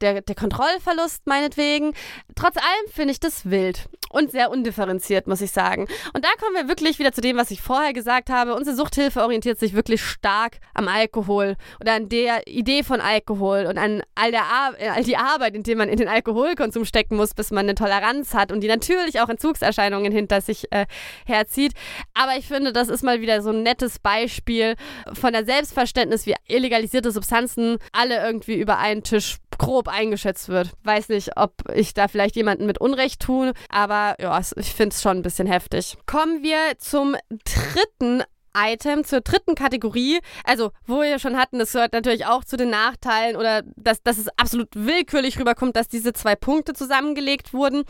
der, 0.00 0.20
der 0.20 0.36
Kontrollverlust 0.36 1.26
meinetwegen. 1.26 1.94
Trotz 2.36 2.56
allem 2.58 2.92
finde 2.92 3.10
ich 3.10 3.18
das 3.18 3.50
wild 3.50 3.88
und 4.10 4.30
sehr 4.30 4.50
undifferenziert, 4.50 5.26
muss 5.26 5.40
ich 5.40 5.50
sagen. 5.50 5.86
Und 6.14 6.24
da 6.24 6.28
kommen 6.40 6.56
wir 6.56 6.68
wirklich 6.68 6.98
wieder 6.98 7.12
zu 7.12 7.20
dem, 7.20 7.36
was 7.36 7.50
ich 7.50 7.60
vorher 7.60 7.92
gesagt 7.92 8.30
habe. 8.30 8.54
Unsere 8.54 8.76
Suchthilfe 8.76 9.22
orientiert 9.22 9.58
sich 9.58 9.74
wirklich 9.74 10.02
stark 10.02 10.58
am 10.74 10.88
Alkohol 10.88 11.56
oder 11.80 11.94
an 11.94 12.08
der 12.08 12.46
Idee 12.46 12.82
von 12.82 13.00
Alkohol 13.00 13.66
und 13.66 13.78
an 13.78 14.02
all, 14.14 14.30
der 14.30 14.44
Ar 14.44 14.74
all 14.94 15.04
die 15.04 15.16
Arbeit, 15.16 15.54
in 15.54 15.62
die 15.62 15.74
man 15.74 15.88
in 15.88 15.96
den 15.96 16.08
Alkoholkonsum 16.08 16.84
stecken 16.84 17.16
muss, 17.16 17.34
bis 17.34 17.50
man 17.50 17.66
eine 17.66 17.74
Toleranz 17.74 18.34
hat 18.34 18.52
und 18.52 18.60
die 18.60 18.68
natürlich 18.68 19.20
auch 19.20 19.28
Entzugserscheinungen 19.28 20.12
hinter 20.12 20.40
sich 20.40 20.70
äh, 20.72 20.86
herzieht. 21.26 21.72
Aber 22.14 22.36
ich 22.36 22.46
finde, 22.46 22.72
das 22.72 22.88
ist 22.88 23.02
mal 23.02 23.20
wieder 23.20 23.42
so 23.42 23.50
ein 23.50 23.62
nettes 23.62 23.98
Beispiel 23.98 24.74
von 25.12 25.32
der 25.32 25.44
Selbstverständnis, 25.44 26.26
wie 26.26 26.34
illegalisierte 26.46 27.10
Substanzen 27.10 27.78
alle 27.92 28.24
irgendwie 28.24 28.54
über 28.54 28.78
einen 28.78 29.02
Tisch 29.02 29.38
grob 29.58 29.88
eingeschätzt 29.88 30.48
wird. 30.48 30.72
Weiß 30.84 31.08
nicht, 31.08 31.36
ob 31.36 31.52
ich 31.74 31.94
da 31.94 32.08
vielleicht 32.08 32.36
jemanden 32.36 32.66
mit 32.66 32.80
Unrecht 32.80 33.20
tue, 33.20 33.52
aber 33.68 34.16
ja, 34.20 34.40
ich 34.56 34.72
finde 34.72 34.94
es 34.94 35.02
schon 35.02 35.18
ein 35.18 35.22
bisschen 35.22 35.46
heftig. 35.46 35.96
Kommen 36.06 36.42
wir 36.42 36.78
zum 36.78 37.16
dritten 37.28 38.22
Item 38.56 39.04
zur 39.04 39.20
dritten 39.20 39.54
Kategorie. 39.54 40.18
Also, 40.44 40.70
wo 40.86 41.00
wir 41.00 41.18
schon 41.18 41.36
hatten, 41.36 41.58
das 41.58 41.72
gehört 41.72 41.92
natürlich 41.92 42.26
auch 42.26 42.44
zu 42.44 42.56
den 42.56 42.70
Nachteilen 42.70 43.36
oder 43.36 43.62
dass, 43.76 44.02
dass 44.02 44.18
es 44.18 44.28
absolut 44.36 44.68
willkürlich 44.74 45.38
rüberkommt, 45.38 45.76
dass 45.76 45.88
diese 45.88 46.12
zwei 46.12 46.36
Punkte 46.36 46.74
zusammengelegt 46.74 47.52
wurden. 47.52 47.84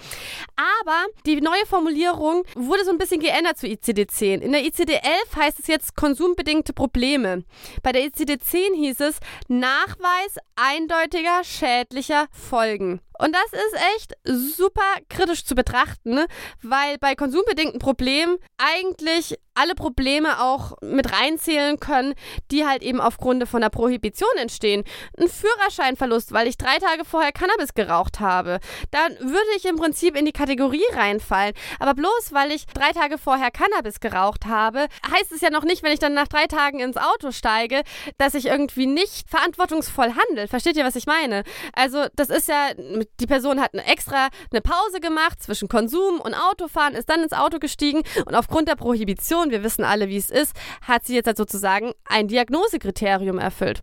Aber 0.57 1.07
die 1.27 1.40
neue 1.40 1.66
Formulierung 1.66 2.44
wurde 2.55 2.85
so 2.85 2.90
ein 2.90 2.99
bisschen 2.99 3.21
geändert 3.21 3.59
zu 3.59 3.66
ICD-10. 3.66 4.40
In 4.40 4.53
der 4.53 4.62
ICD-11 4.62 5.37
heißt 5.37 5.59
es 5.59 5.66
jetzt 5.66 5.97
konsumbedingte 5.97 6.73
Probleme. 6.73 7.44
Bei 7.83 7.92
der 7.92 8.03
ICD-10 8.03 8.75
hieß 8.75 9.01
es 9.01 9.18
Nachweis 9.49 10.37
eindeutiger 10.57 11.44
schädlicher 11.44 12.27
Folgen. 12.31 13.01
Und 13.18 13.35
das 13.35 13.52
ist 13.52 13.76
echt 13.96 14.14
super 14.24 14.94
kritisch 15.09 15.44
zu 15.44 15.54
betrachten, 15.54 16.20
weil 16.62 16.98
bei 16.98 17.14
konsumbedingten 17.14 17.78
Problemen 17.78 18.38
eigentlich 18.59 19.38
alle 19.59 19.74
Probleme 19.74 20.40
auch 20.40 20.74
mit 20.83 21.12
reinzählen 21.12 21.81
können, 21.81 22.14
die 22.52 22.64
halt 22.64 22.83
eben 22.83 23.00
aufgrund 23.00 23.48
von 23.48 23.61
der 23.61 23.70
Prohibition 23.70 24.28
entstehen. 24.37 24.85
Ein 25.18 25.28
Führerscheinverlust, 25.28 26.33
weil 26.33 26.46
ich 26.46 26.57
drei 26.57 26.78
Tage 26.78 27.04
vorher 27.04 27.33
Cannabis 27.33 27.74
geraucht 27.74 28.20
habe. 28.20 28.61
Dann 28.92 29.18
würde 29.18 29.48
ich 29.57 29.64
im 29.64 29.76
Prinzip 29.76 30.16
in 30.16 30.24
die 30.24 30.33
Kategorie 30.33 30.85
reinfallen. 30.94 31.54
Aber 31.81 31.94
bloß 31.94 32.33
weil 32.33 32.52
ich 32.52 32.66
drei 32.66 32.92
Tage 32.92 33.18
vorher 33.18 33.50
Cannabis 33.50 33.98
geraucht 33.98 34.46
habe, 34.46 34.87
heißt 35.12 35.33
es 35.33 35.40
ja 35.40 35.50
noch 35.50 35.64
nicht, 35.64 35.83
wenn 35.83 35.92
ich 35.92 35.98
dann 35.98 36.14
nach 36.14 36.28
drei 36.28 36.46
Tagen 36.46 36.78
ins 36.78 36.96
Auto 36.96 37.33
steige, 37.33 37.83
dass 38.16 38.35
ich 38.35 38.46
irgendwie 38.46 38.87
nicht 38.87 39.28
verantwortungsvoll 39.28 40.14
handle. 40.14 40.46
Versteht 40.46 40.76
ihr, 40.76 40.85
was 40.85 40.94
ich 40.94 41.07
meine? 41.07 41.42
Also, 41.72 42.07
das 42.14 42.31
ist 42.31 42.48
ja 42.48 42.68
die 43.21 43.27
Person 43.27 43.61
hat 43.61 43.75
eine 43.75 43.85
extra 43.87 44.29
eine 44.51 44.61
Pause 44.61 45.01
gemacht 45.01 45.42
zwischen 45.42 45.68
Konsum 45.68 46.21
und 46.21 46.35
Autofahren, 46.35 46.94
ist 46.94 47.09
dann 47.09 47.23
ins 47.23 47.33
Auto 47.33 47.59
gestiegen 47.59 48.03
und 48.27 48.35
aufgrund 48.35 48.68
der 48.68 48.77
Prohibition, 48.77 49.51
wir 49.51 49.62
wissen 49.62 49.85
alle, 49.85 50.09
wie 50.09 50.16
es 50.16 50.31
ist, 50.31 50.55
hat 50.83 51.05
sie 51.05 51.14
jetzt 51.14 51.27
halt 51.27 51.37
sozusagen 51.37 51.92
ein 52.05 52.29
Diagnosekriterium 52.29 53.38
erfüllt. 53.38 53.81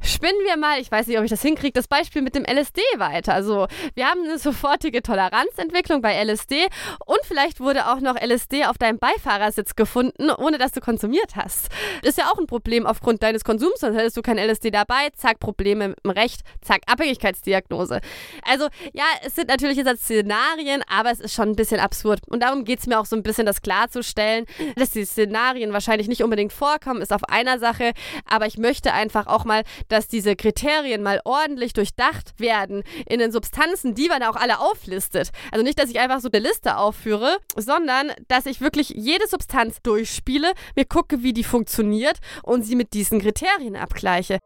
Spinnen 0.00 0.40
wir 0.44 0.56
mal, 0.56 0.80
ich 0.80 0.90
weiß 0.90 1.06
nicht, 1.06 1.18
ob 1.18 1.24
ich 1.24 1.30
das 1.30 1.42
hinkriege, 1.42 1.72
das 1.72 1.88
Beispiel 1.88 2.22
mit 2.22 2.34
dem 2.34 2.44
LSD 2.44 2.80
weiter. 2.96 3.34
Also, 3.34 3.66
wir 3.94 4.06
haben 4.06 4.24
eine 4.24 4.38
sofortige 4.38 5.02
Toleranzentwicklung 5.02 6.02
bei 6.02 6.14
LSD 6.22 6.66
und 7.04 7.18
vielleicht 7.24 7.60
wurde 7.60 7.88
auch 7.88 8.00
noch 8.00 8.16
LSD 8.20 8.66
auf 8.66 8.78
deinem 8.78 8.98
Beifahrersitz 8.98 9.76
gefunden, 9.76 10.30
ohne 10.30 10.58
dass 10.58 10.72
du 10.72 10.80
konsumiert 10.80 11.36
hast. 11.36 11.68
Ist 12.02 12.18
ja 12.18 12.30
auch 12.30 12.38
ein 12.38 12.46
Problem 12.46 12.86
aufgrund 12.86 13.22
deines 13.22 13.44
Konsums, 13.44 13.80
sonst 13.80 13.96
hättest 13.96 14.16
du 14.16 14.22
kein 14.22 14.38
LSD 14.38 14.70
dabei, 14.70 15.08
zack, 15.16 15.40
Probleme 15.40 15.88
mit 15.88 16.04
dem 16.04 16.10
Recht, 16.10 16.40
zack, 16.62 16.82
Abhängigkeitsdiagnose. 16.86 18.00
Also, 18.44 18.68
ja, 18.92 19.04
es 19.24 19.34
sind 19.34 19.48
natürlich 19.48 19.76
jetzt 19.76 20.04
Szenarien, 20.04 20.82
aber 20.88 21.10
es 21.10 21.20
ist 21.20 21.34
schon 21.34 21.50
ein 21.50 21.56
bisschen 21.56 21.80
absurd. 21.80 22.20
Und 22.28 22.42
darum 22.42 22.64
geht 22.64 22.80
es 22.80 22.86
mir 22.86 22.98
auch 22.98 23.06
so 23.06 23.16
ein 23.16 23.22
bisschen, 23.22 23.46
das 23.46 23.62
klarzustellen, 23.62 24.46
dass 24.76 24.90
die 24.90 25.04
Szenarien 25.04 25.72
wahrscheinlich 25.72 26.08
nicht 26.08 26.22
unbedingt 26.22 26.52
vorkommen, 26.52 27.02
ist 27.02 27.12
auf 27.12 27.24
einer 27.24 27.58
Sache, 27.58 27.92
aber 28.28 28.46
ich 28.46 28.58
möchte 28.58 28.92
einfach 28.92 29.26
auch 29.26 29.44
mal 29.44 29.62
dass 29.88 30.08
diese 30.08 30.36
Kriterien 30.36 31.02
mal 31.02 31.20
ordentlich 31.24 31.72
durchdacht 31.72 32.38
werden 32.38 32.82
in 33.06 33.18
den 33.18 33.32
Substanzen, 33.32 33.94
die 33.94 34.08
man 34.08 34.22
auch 34.22 34.36
alle 34.36 34.60
auflistet. 34.60 35.30
Also 35.50 35.64
nicht, 35.64 35.78
dass 35.78 35.90
ich 35.90 36.00
einfach 36.00 36.20
so 36.20 36.28
eine 36.32 36.46
Liste 36.46 36.76
aufführe, 36.76 37.38
sondern 37.56 38.12
dass 38.28 38.46
ich 38.46 38.60
wirklich 38.60 38.90
jede 38.90 39.26
Substanz 39.26 39.82
durchspiele, 39.82 40.52
mir 40.76 40.84
gucke, 40.84 41.22
wie 41.22 41.32
die 41.32 41.44
funktioniert 41.44 42.18
und 42.42 42.62
sie 42.62 42.76
mit 42.76 42.94
diesen 42.94 43.20
Kriterien 43.20 43.76
abgleiche. 43.76 44.38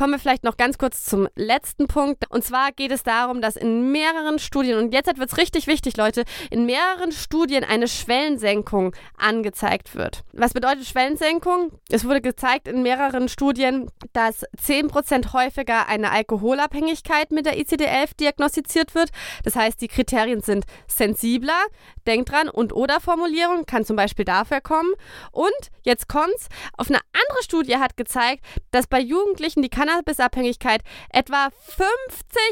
Kommen 0.00 0.14
wir 0.14 0.18
vielleicht 0.18 0.44
noch 0.44 0.56
ganz 0.56 0.78
kurz 0.78 1.04
zum 1.04 1.28
letzten 1.34 1.86
Punkt. 1.86 2.24
Und 2.30 2.42
zwar 2.42 2.72
geht 2.72 2.90
es 2.90 3.02
darum, 3.02 3.42
dass 3.42 3.54
in 3.54 3.92
mehreren 3.92 4.38
Studien, 4.38 4.78
und 4.78 4.94
jetzt 4.94 5.08
wird 5.18 5.30
es 5.30 5.36
richtig 5.36 5.66
wichtig, 5.66 5.98
Leute, 5.98 6.24
in 6.50 6.64
mehreren 6.64 7.12
Studien 7.12 7.64
eine 7.64 7.86
Schwellensenkung 7.86 8.96
angezeigt 9.18 9.94
wird. 9.94 10.22
Was 10.32 10.54
bedeutet 10.54 10.86
Schwellensenkung? 10.86 11.72
Es 11.90 12.06
wurde 12.06 12.22
gezeigt 12.22 12.66
in 12.66 12.82
mehreren 12.82 13.28
Studien, 13.28 13.90
dass 14.14 14.46
10% 14.56 15.34
häufiger 15.34 15.86
eine 15.86 16.12
Alkoholabhängigkeit 16.12 17.30
mit 17.30 17.44
der 17.44 17.58
ICD-11 17.58 18.16
diagnostiziert 18.18 18.94
wird. 18.94 19.10
Das 19.44 19.54
heißt, 19.54 19.82
die 19.82 19.88
Kriterien 19.88 20.40
sind 20.40 20.64
sensibler, 20.86 21.60
denkt 22.06 22.30
dran, 22.30 22.48
und 22.48 22.72
oder 22.72 23.00
Formulierung 23.00 23.66
kann 23.66 23.84
zum 23.84 23.96
Beispiel 23.96 24.24
dafür 24.24 24.62
kommen. 24.62 24.94
Und 25.30 25.50
jetzt 25.82 26.08
kommt's, 26.08 26.48
auf 26.78 26.88
eine 26.88 27.00
andere 27.12 27.42
Studie 27.42 27.76
hat 27.76 27.98
gezeigt, 27.98 28.46
dass 28.70 28.86
bei 28.86 28.98
Jugendlichen 28.98 29.60
die 29.60 29.68
Cannabisabhängigkeit 29.90 30.82
etwa 31.10 31.48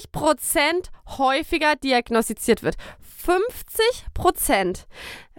50% 0.07 0.91
häufiger 1.19 1.77
diagnostiziert 1.77 2.63
wird. 2.63 2.77
50 3.25 4.07
Prozent. 4.15 4.87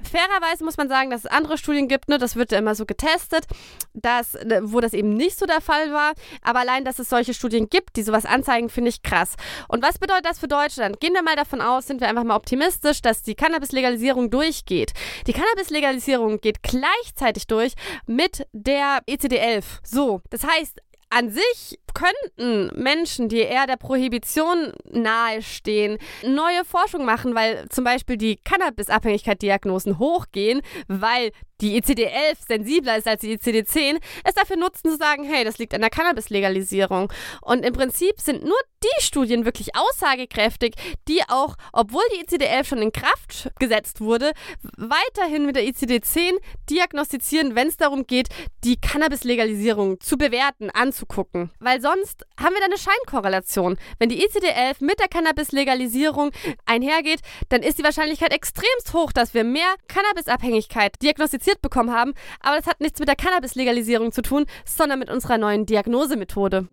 Fairerweise 0.03 0.63
muss 0.63 0.77
man 0.77 0.87
sagen, 0.87 1.09
dass 1.09 1.25
es 1.25 1.31
andere 1.31 1.57
Studien 1.57 1.87
gibt, 1.87 2.07
ne, 2.07 2.17
das 2.17 2.35
wird 2.35 2.51
ja 2.51 2.59
immer 2.59 2.75
so 2.75 2.85
getestet, 2.85 3.45
dass, 3.93 4.33
ne, 4.33 4.61
wo 4.63 4.79
das 4.79 4.93
eben 4.93 5.13
nicht 5.13 5.37
so 5.37 5.45
der 5.45 5.59
Fall 5.59 5.91
war. 5.91 6.13
Aber 6.41 6.59
allein, 6.59 6.85
dass 6.85 6.99
es 6.99 7.09
solche 7.09 7.33
Studien 7.33 7.67
gibt, 7.69 7.95
die 7.95 8.03
sowas 8.03 8.25
anzeigen, 8.25 8.69
finde 8.69 8.89
ich 8.89 9.01
krass. 9.01 9.35
Und 9.67 9.83
was 9.83 9.97
bedeutet 9.97 10.25
das 10.25 10.39
für 10.39 10.47
Deutschland? 10.47 10.99
Gehen 10.99 11.13
wir 11.13 11.23
mal 11.23 11.35
davon 11.35 11.61
aus, 11.61 11.87
sind 11.87 11.99
wir 11.99 12.07
einfach 12.07 12.23
mal 12.23 12.35
optimistisch, 12.35 13.01
dass 13.01 13.23
die 13.23 13.35
Cannabis-Legalisierung 13.35 14.29
durchgeht. 14.29 14.93
Die 15.27 15.33
Cannabis-Legalisierung 15.33 16.39
geht 16.39 16.63
gleichzeitig 16.63 17.47
durch 17.47 17.73
mit 18.05 18.45
der 18.53 18.99
ECD-11. 19.07 19.63
So, 19.83 20.21
das 20.29 20.43
heißt, 20.43 20.79
an 21.09 21.31
sich 21.31 21.79
könnten 21.93 22.71
Menschen, 22.81 23.29
die 23.29 23.39
eher 23.39 23.67
der 23.67 23.77
Prohibition 23.77 24.73
nahestehen, 24.91 25.97
neue 26.23 26.65
Forschung 26.65 27.05
machen, 27.05 27.35
weil 27.35 27.67
zum 27.69 27.83
Beispiel 27.83 28.17
die 28.17 28.37
Cannabisabhängigkeit-Diagnosen 28.37 29.99
hochgehen, 29.99 30.61
weil 30.87 31.31
die 31.61 31.81
ICD-11 31.81 32.47
sensibler 32.47 32.97
ist 32.97 33.07
als 33.07 33.21
die 33.21 33.37
ICD-10, 33.37 33.99
es 34.23 34.33
dafür 34.33 34.55
nutzen 34.55 34.91
zu 34.91 34.97
sagen, 34.97 35.23
hey, 35.25 35.43
das 35.43 35.57
liegt 35.57 35.73
an 35.73 35.81
der 35.81 35.89
Cannabis-Legalisierung. 35.89 37.11
Und 37.41 37.65
im 37.65 37.73
Prinzip 37.73 38.19
sind 38.19 38.43
nur 38.43 38.57
die 38.81 39.03
Studien 39.03 39.43
wirklich 39.43 39.75
aussagekräftig, 39.75 40.75
die 41.07 41.21
auch, 41.27 41.55
obwohl 41.73 42.03
die 42.13 42.25
ICD-11 42.25 42.63
schon 42.63 42.81
in 42.81 42.91
Kraft 42.93 43.51
gesetzt 43.59 43.99
wurde, 43.99 44.31
weiterhin 44.77 45.45
mit 45.45 45.57
der 45.57 45.63
ICD-10 45.63 46.37
diagnostizieren, 46.69 47.55
wenn 47.55 47.67
es 47.67 47.75
darum 47.75 48.07
geht, 48.07 48.29
die 48.63 48.79
Cannabis-Legalisierung 48.79 49.99
zu 49.99 50.17
bewerten, 50.17 50.69
anzugucken. 50.69 51.51
Weil 51.59 51.78
sonst 51.81 52.25
haben 52.39 52.53
wir 52.53 52.59
da 52.59 52.65
eine 52.65 52.77
Scheinkorrelation. 52.77 53.77
Wenn 53.97 54.09
die 54.09 54.25
ICD-11 54.25 54.83
mit 54.83 54.99
der 54.99 55.07
Cannabis-Legalisierung 55.07 56.31
einhergeht, 56.65 57.21
dann 57.49 57.61
ist 57.61 57.79
die 57.79 57.83
Wahrscheinlichkeit 57.83 58.33
extremst 58.33 58.93
hoch, 58.93 59.11
dass 59.11 59.33
wir 59.33 59.43
mehr 59.43 59.75
Cannabisabhängigkeit 59.87 61.01
diagnostiziert 61.01 61.61
bekommen 61.61 61.91
haben. 61.91 62.13
Aber 62.41 62.57
das 62.57 62.67
hat 62.67 62.81
nichts 62.81 62.99
mit 62.99 63.07
der 63.07 63.15
Cannabis-Legalisierung 63.15 64.11
zu 64.11 64.21
tun, 64.21 64.45
sondern 64.65 64.99
mit 64.99 65.09
unserer 65.09 65.37
neuen 65.37 65.65
Diagnosemethode. 65.65 66.67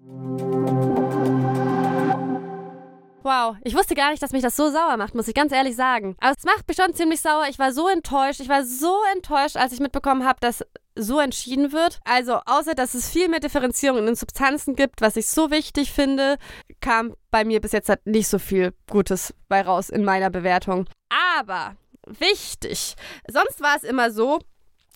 Wow, 3.27 3.57
ich 3.65 3.75
wusste 3.75 3.97
gar 3.97 4.13
nicht, 4.13 4.23
dass 4.23 4.31
mich 4.31 4.43
das 4.43 4.55
so 4.55 4.71
sauer 4.71 4.97
macht, 4.97 5.17
muss 5.17 5.27
ich 5.27 5.35
ganz 5.35 5.51
ehrlich 5.51 5.75
sagen. 5.75 6.15
Aber 6.21 6.33
es 6.39 6.45
macht 6.45 6.69
mich 6.69 6.77
schon 6.77 6.95
ziemlich 6.95 7.21
sauer. 7.21 7.47
Ich 7.51 7.59
war 7.59 7.73
so 7.73 7.89
enttäuscht. 7.89 8.39
Ich 8.39 8.49
war 8.49 8.65
so 8.65 9.01
enttäuscht, 9.13 9.57
als 9.57 9.73
ich 9.73 9.81
mitbekommen 9.81 10.25
habe, 10.25 10.39
dass 10.39 10.65
so 10.95 11.19
entschieden 11.19 11.73
wird. 11.73 11.99
Also, 12.05 12.39
außer 12.47 12.77
dass 12.77 12.95
es 12.95 13.11
viel 13.11 13.29
mehr 13.29 13.41
Differenzierung 13.41 13.99
in 13.99 14.07
den 14.07 14.15
Substanzen 14.15 14.77
gibt, 14.77 15.01
was 15.01 15.17
ich 15.17 15.27
so 15.27 15.51
wichtig 15.51 15.91
finde, 15.91 16.37
kam 16.81 17.17
bei 17.33 17.45
mir 17.45 17.61
bis 17.61 17.73
jetzt 17.73 17.89
halt 17.89 18.07
nicht 18.07 18.29
so 18.29 18.39
viel 18.39 18.73
Gutes 18.89 19.35
bei 19.49 19.61
raus 19.61 19.91
in 19.91 20.05
meiner 20.05 20.31
Bewertung. 20.31 20.87
Aber 21.35 21.75
wichtig. 22.07 22.95
Sonst 23.29 23.61
war 23.61 23.75
es 23.75 23.83
immer 23.83 24.13
so, 24.13 24.39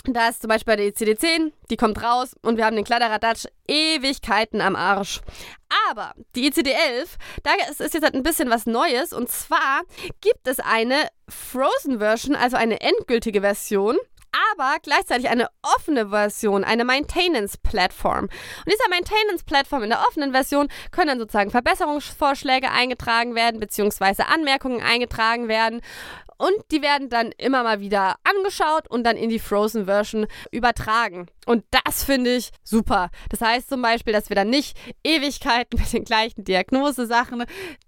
da 0.04 0.28
ist 0.28 0.40
zum 0.40 0.48
Beispiel 0.48 0.72
bei 0.72 0.76
der 0.76 0.86
ICD-10, 0.86 1.52
die 1.70 1.76
kommt 1.76 2.02
raus 2.02 2.34
und 2.42 2.56
wir 2.56 2.64
haben 2.64 2.76
den 2.76 2.84
Kladderadatsch 2.84 3.46
Ewigkeiten 3.68 4.60
am 4.60 4.76
Arsch. 4.76 5.20
Aber 5.90 6.14
die 6.34 6.50
ICD-11, 6.50 7.08
da 7.42 7.50
ist 7.68 7.94
jetzt 7.94 8.02
halt 8.02 8.14
ein 8.14 8.22
bisschen 8.22 8.50
was 8.50 8.66
Neues 8.66 9.12
und 9.12 9.28
zwar 9.28 9.82
gibt 10.20 10.46
es 10.46 10.58
eine 10.58 11.08
Frozen 11.28 11.98
Version, 11.98 12.34
also 12.34 12.56
eine 12.56 12.80
endgültige 12.80 13.40
Version 13.40 13.96
aber 14.52 14.76
gleichzeitig 14.82 15.28
eine 15.28 15.48
offene 15.62 16.10
Version, 16.10 16.64
eine 16.64 16.84
Maintenance-Plattform. 16.84 18.24
Und 18.24 18.32
dieser 18.66 18.88
Maintenance-Plattform 18.88 19.82
in 19.82 19.90
der 19.90 20.04
offenen 20.08 20.32
Version 20.32 20.68
können 20.90 21.08
dann 21.08 21.18
sozusagen 21.18 21.50
Verbesserungsvorschläge 21.50 22.70
eingetragen 22.70 23.34
werden, 23.34 23.60
beziehungsweise 23.60 24.26
Anmerkungen 24.28 24.82
eingetragen 24.82 25.48
werden. 25.48 25.80
Und 26.40 26.54
die 26.70 26.80
werden 26.80 27.10
dann 27.10 27.32
immer 27.36 27.62
mal 27.62 27.80
wieder 27.80 28.16
angeschaut 28.24 28.88
und 28.88 29.04
dann 29.04 29.18
in 29.18 29.28
die 29.28 29.38
Frozen 29.38 29.84
Version 29.84 30.26
übertragen. 30.50 31.26
Und 31.44 31.64
das 31.70 32.02
finde 32.02 32.34
ich 32.34 32.50
super. 32.62 33.10
Das 33.28 33.42
heißt 33.42 33.68
zum 33.68 33.82
Beispiel, 33.82 34.14
dass 34.14 34.30
wir 34.30 34.36
dann 34.36 34.48
nicht 34.48 34.78
Ewigkeiten 35.04 35.78
mit 35.78 35.92
den 35.92 36.04
gleichen 36.04 36.44
Diagnosesachen 36.44 37.44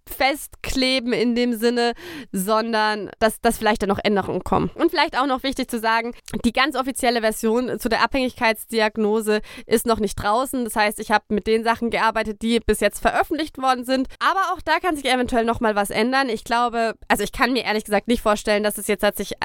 festkleben 0.07 1.13
in 1.13 1.35
dem 1.35 1.55
Sinne, 1.55 1.93
sondern 2.33 3.11
dass, 3.21 3.41
dass 3.41 3.57
vielleicht 3.57 3.83
dann 3.83 3.89
noch 3.89 4.01
Änderungen 4.03 4.45
kommen. 4.45 4.71
Und 4.75 4.91
vielleicht 4.91 5.19
auch 5.19 5.27
noch 5.27 5.43
wichtig 5.43 5.71
zu 5.71 5.79
sagen, 5.79 6.13
die 6.45 6.53
ganz 6.53 6.77
offizielle 6.77 7.21
Version 7.21 7.79
zu 7.79 7.89
der 7.89 8.03
Abhängigkeitsdiagnose 8.03 9.41
ist 9.65 9.87
noch 9.87 10.01
nicht 10.01 10.17
draußen. 10.17 10.65
Das 10.65 10.77
heißt, 10.77 11.01
ich 11.01 11.11
habe 11.11 11.25
mit 11.29 11.47
den 11.47 11.65
Sachen 11.65 11.89
gearbeitet, 11.89 12.43
die 12.43 12.61
bis 12.61 12.81
jetzt 12.81 13.01
veröffentlicht 13.01 13.59
worden 13.59 13.85
sind. 13.85 14.09
Aber 14.19 14.53
auch 14.53 14.61
da 14.63 14.81
kann 14.81 14.97
sich 14.97 15.07
eventuell 15.07 15.45
noch 15.45 15.61
mal 15.61 15.75
was 15.75 15.91
ändern. 15.91 16.29
Ich 16.29 16.45
glaube, 16.45 16.95
also 17.09 17.25
ich 17.25 17.33
kann 17.33 17.53
mir 17.53 17.65
ehrlich 17.65 17.85
gesagt 17.85 18.09
nicht 18.09 18.23
vorstellen, 18.23 18.41
dass 18.45 18.78
es 18.78 18.86
jetzt 18.86 19.03
hat 19.03 19.16
sich 19.16 19.32
äh, 19.32 19.36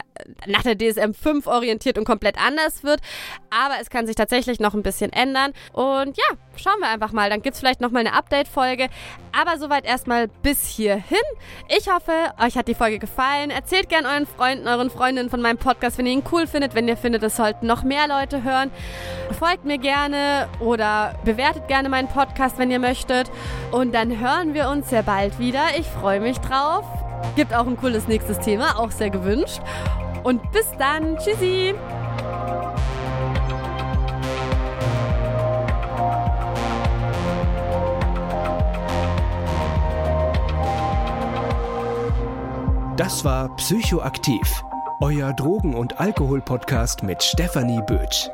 nach 0.47 0.63
der 0.63 0.77
DSM 0.77 1.13
5 1.13 1.47
orientiert 1.47 1.97
und 1.97 2.05
komplett 2.05 2.37
anders 2.37 2.83
wird. 2.83 3.01
Aber 3.49 3.75
es 3.81 3.89
kann 3.89 4.07
sich 4.07 4.15
tatsächlich 4.15 4.59
noch 4.59 4.73
ein 4.73 4.83
bisschen 4.83 5.11
ändern. 5.13 5.53
Und 5.73 6.17
ja, 6.17 6.37
schauen 6.55 6.79
wir 6.79 6.89
einfach 6.89 7.11
mal. 7.11 7.29
Dann 7.29 7.41
gibt 7.41 7.55
es 7.55 7.59
vielleicht 7.59 7.81
noch 7.81 7.91
mal 7.91 7.99
eine 7.99 8.13
Update-Folge. 8.13 8.89
Aber 9.37 9.57
soweit 9.57 9.85
erstmal 9.85 10.27
bis 10.27 10.65
hierhin. 10.67 11.17
Ich 11.69 11.91
hoffe, 11.91 12.11
euch 12.41 12.57
hat 12.57 12.67
die 12.67 12.75
Folge 12.75 12.99
gefallen. 12.99 13.51
Erzählt 13.51 13.89
gern 13.89 14.05
euren 14.05 14.25
Freunden, 14.25 14.67
euren 14.67 14.89
Freundinnen 14.89 15.29
von 15.29 15.41
meinem 15.41 15.57
Podcast, 15.57 15.97
wenn 15.97 16.05
ihr 16.05 16.13
ihn 16.13 16.23
cool 16.31 16.47
findet, 16.47 16.75
wenn 16.75 16.87
ihr 16.87 16.97
findet, 16.97 17.23
es 17.23 17.35
sollten 17.35 17.67
noch 17.67 17.83
mehr 17.83 18.07
Leute 18.07 18.43
hören. 18.43 18.71
Folgt 19.37 19.65
mir 19.65 19.77
gerne 19.77 20.49
oder 20.59 21.15
bewertet 21.23 21.67
gerne 21.67 21.89
meinen 21.89 22.07
Podcast, 22.07 22.57
wenn 22.57 22.71
ihr 22.71 22.79
möchtet. 22.79 23.29
Und 23.71 23.93
dann 23.93 24.19
hören 24.19 24.53
wir 24.53 24.69
uns 24.69 24.89
sehr 24.89 25.03
bald 25.03 25.39
wieder. 25.39 25.63
Ich 25.77 25.85
freue 25.85 26.19
mich 26.19 26.37
drauf. 26.39 27.06
Gibt 27.35 27.53
auch 27.53 27.67
ein 27.67 27.77
cooles 27.77 28.07
nächstes 28.07 28.39
Thema, 28.39 28.79
auch 28.79 28.91
sehr 28.91 29.09
gewünscht. 29.09 29.61
Und 30.23 30.51
bis 30.51 30.65
dann. 30.77 31.17
Tschüssi. 31.17 31.73
Das 42.97 43.23
war 43.23 43.55
Psychoaktiv, 43.57 44.63
euer 45.01 45.31
Drogen- 45.33 45.75
und 45.75 45.99
Alkohol-Podcast 45.99 47.03
mit 47.03 47.21
Stefanie 47.21 47.81
Bötsch. 47.85 48.27